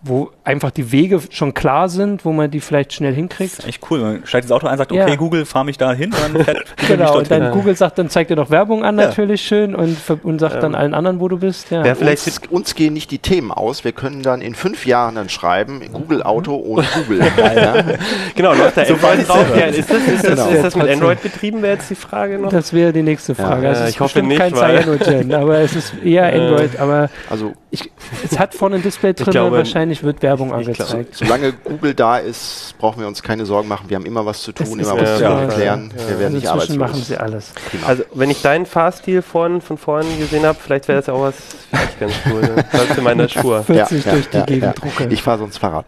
wo 0.04 0.30
einfach 0.44 0.70
die 0.70 0.92
Wege 0.92 1.20
schon 1.30 1.54
klar 1.54 1.88
sind, 1.88 2.24
wo 2.24 2.32
man 2.32 2.50
die 2.50 2.60
vielleicht 2.60 2.92
schnell 2.92 3.14
hinkriegt. 3.14 3.58
Das 3.58 3.64
ist 3.64 3.68
echt 3.68 3.90
cool. 3.90 4.00
Man 4.00 4.26
steigt 4.26 4.44
das 4.44 4.52
Auto 4.52 4.66
ein, 4.66 4.76
sagt, 4.76 4.92
okay, 4.92 5.08
ja. 5.08 5.14
Google, 5.16 5.46
fahr 5.46 5.64
mich 5.64 5.78
da 5.78 5.92
hin. 5.94 6.10
Dann 6.10 6.44
fährt 6.44 6.76
genau, 6.86 7.18
und 7.18 7.30
dann 7.30 7.42
ja. 7.42 7.50
Google 7.50 7.74
sagt, 7.74 7.98
dann 7.98 8.10
zeigt 8.10 8.30
dir 8.30 8.36
noch 8.36 8.50
Werbung 8.50 8.84
an, 8.84 8.96
natürlich 8.96 9.48
ja. 9.48 9.56
schön, 9.56 9.74
und, 9.74 9.96
und 10.22 10.38
sagt 10.38 10.56
ähm. 10.56 10.60
dann 10.60 10.74
allen 10.74 10.92
anderen, 10.92 11.20
wo 11.20 11.28
du 11.28 11.38
bist. 11.38 11.70
Ja. 11.70 11.84
ja 11.84 11.94
vielleicht 11.94 12.26
uns, 12.26 12.40
uns, 12.50 12.74
gehen 12.74 12.92
nicht 12.92 13.10
die 13.10 13.18
Themen 13.18 13.50
aus. 13.50 13.84
Wir 13.84 13.92
können 13.92 14.22
dann 14.22 14.42
in 14.42 14.54
fünf 14.54 14.86
Jahren 14.86 15.14
dann 15.14 15.30
schreiben, 15.30 15.80
Google 15.92 16.22
Auto 16.22 16.54
ohne 16.56 16.86
Google. 16.94 17.20
genau, 18.34 18.52
läuft 18.54 18.76
da 18.76 18.84
so 18.84 18.94
Android 18.94 19.28
drauf. 19.28 19.56
ist, 19.56 19.90
das, 19.90 19.96
ist, 19.96 20.24
das, 20.24 20.30
genau. 20.30 20.48
ist 20.50 20.64
das 20.64 20.76
mit 20.76 20.88
Android 20.88 21.22
betrieben, 21.22 21.62
wäre 21.62 21.74
jetzt 21.74 21.88
die 21.88 21.94
Frage 21.94 22.38
noch? 22.38 22.50
Das 22.50 22.72
wäre 22.72 22.92
die 22.92 23.02
nächste 23.02 23.34
Frage. 23.34 23.68
Also 23.68 23.84
ich 23.84 24.00
hoffe 24.00 24.22
nicht, 24.22 24.38
kein 24.38 24.54
Cyanogen, 24.54 25.32
aber 25.34 25.58
es 25.60 25.74
ist 25.74 25.94
eher 26.04 26.26
Android. 26.26 26.78
Aber 26.78 27.08
also, 27.30 27.54
ich, 27.74 27.90
es 28.24 28.38
hat 28.38 28.54
vorne 28.54 28.76
ein 28.76 28.82
Display 28.82 29.12
drin, 29.12 29.32
glaube, 29.32 29.56
wahrscheinlich 29.56 30.02
wird 30.02 30.22
Werbung 30.22 30.52
angezeigt 30.52 30.84
gezeigt. 30.94 31.14
Solange 31.14 31.52
Google 31.52 31.94
da 31.94 32.18
ist, 32.18 32.74
brauchen 32.78 33.00
wir 33.00 33.08
uns 33.08 33.22
keine 33.22 33.46
Sorgen 33.46 33.68
machen. 33.68 33.88
Wir 33.88 33.96
haben 33.96 34.06
immer 34.06 34.24
was 34.24 34.42
zu 34.42 34.52
tun, 34.52 34.78
immer 34.78 34.98
was 34.98 35.18
zu 35.18 35.24
erklären. 35.24 35.92
Ja. 35.96 36.08
Wir 36.08 36.18
werden 36.18 36.34
nicht 36.34 36.46
arbeitslos. 36.46 36.78
machen 36.78 37.02
sie 37.02 37.16
alles. 37.16 37.52
Prima. 37.70 37.86
Also, 37.86 38.04
wenn 38.14 38.30
ich 38.30 38.42
deinen 38.42 38.66
Fahrstil 38.66 39.22
von, 39.22 39.60
von 39.60 39.78
vorhin 39.78 40.18
gesehen 40.18 40.44
habe, 40.44 40.58
vielleicht 40.60 40.88
wäre 40.88 40.98
das 40.98 41.06
ja 41.06 41.14
auch 41.14 41.22
was 41.22 41.34
vielleicht 41.70 42.00
ganz 42.00 42.12
cool. 42.30 42.40
Ne? 42.40 42.64
Das 42.72 42.98
in 42.98 43.04
meiner 43.04 43.28
Spur. 43.28 43.62
40 43.62 44.04
ja, 44.04 44.12
durch 44.12 44.28
die 44.28 44.42
Gegend 44.42 44.82
drucke. 44.82 45.06
Ich 45.08 45.22
fahre 45.22 45.38
sonst 45.38 45.58
Fahrrad. 45.58 45.86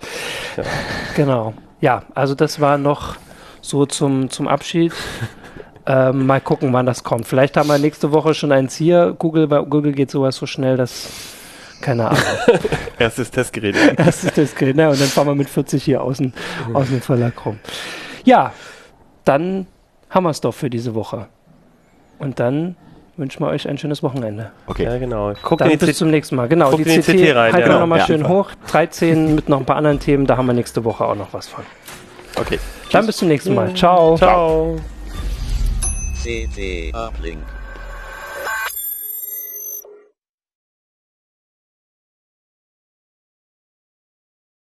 Genau. 1.15 1.55
Ja, 1.81 2.03
also 2.15 2.35
das 2.35 2.61
war 2.61 2.79
noch 2.79 3.17
so 3.61 3.87
zum, 3.87 4.31
zum 4.31 4.49
Abschied. 4.49 4.93
Ähm, 5.89 6.27
mal 6.27 6.41
gucken, 6.41 6.73
wann 6.73 6.85
das 6.85 7.05
kommt. 7.05 7.29
Vielleicht 7.29 7.57
haben 7.57 7.69
wir 7.69 7.79
nächste 7.79 8.11
Woche 8.11 8.35
schon 8.35 8.51
eins 8.51 8.75
hier. 8.75 9.15
Google, 9.17 9.47
bei 9.47 9.61
Google 9.61 9.93
geht 9.93 10.11
sowas 10.11 10.35
so 10.35 10.45
schnell, 10.45 10.77
dass 10.77 11.36
keine 11.87 12.09
Ahnung. 12.09 12.23
Erstes 12.99 13.31
Testgerät. 13.31 13.77
Erstes 13.97 14.33
Testgerät, 14.33 14.75
ne? 14.75 14.91
Und 14.91 15.01
dann 15.01 15.07
fahren 15.07 15.29
wir 15.29 15.35
mit 15.37 15.49
40 15.49 15.85
hier 15.85 16.03
außen 16.03 16.33
aus 16.73 16.89
dem 16.89 17.01
Verlag 17.01 17.47
rum. 17.47 17.61
Ja, 18.25 18.53
dann 19.25 19.69
haben 20.11 20.25
wir 20.25 20.31
es 20.31 20.41
doch 20.41 20.53
für 20.53 20.69
diese 20.69 20.97
Woche. 20.97 21.29
Und 22.19 22.41
dann 22.41 22.75
wünschen 23.17 23.41
wir 23.41 23.49
euch 23.49 23.69
ein 23.69 23.79
schönes 23.79 24.03
Wochenende. 24.03 24.51
Okay. 24.67 24.83
Ja, 24.85 24.99
genau. 24.99 25.33
Guckt 25.43 25.61
dann 25.61 25.79
bis 25.79 25.99
zum 25.99 26.11
nächsten 26.11 26.35
Mal. 26.35 26.49
Genau, 26.49 26.77
die, 26.77 26.83
die 26.83 26.99
CT, 26.99 27.07
CT 27.07 27.37
rein. 27.37 27.53
Halten 27.53 27.69
ja. 27.69 27.75
wir 27.75 27.81
nochmal 27.81 28.01
ja. 28.01 28.07
schön 28.07 28.27
hoch. 28.27 28.51
13 28.67 29.35
mit 29.37 29.49
noch 29.49 29.61
ein 29.61 29.65
paar 29.65 29.77
anderen 29.77 30.01
Themen. 30.01 30.27
Da 30.27 30.37
haben 30.37 30.47
wir 30.47 30.55
nächste 30.55 30.85
Woche 30.85 31.05
auch 31.05 31.15
noch 31.15 31.33
was 31.33 31.47
von. 31.47 31.65
Okay. 32.35 32.59
Dann 32.91 33.07
bis 33.07 33.17
zum 33.17 33.29
nächsten 33.29 33.55
Mal. 33.55 33.73
Ciao. 33.75 34.17
Ciao. 34.17 34.77
CT 36.25 36.93
Uplink. 36.93 37.39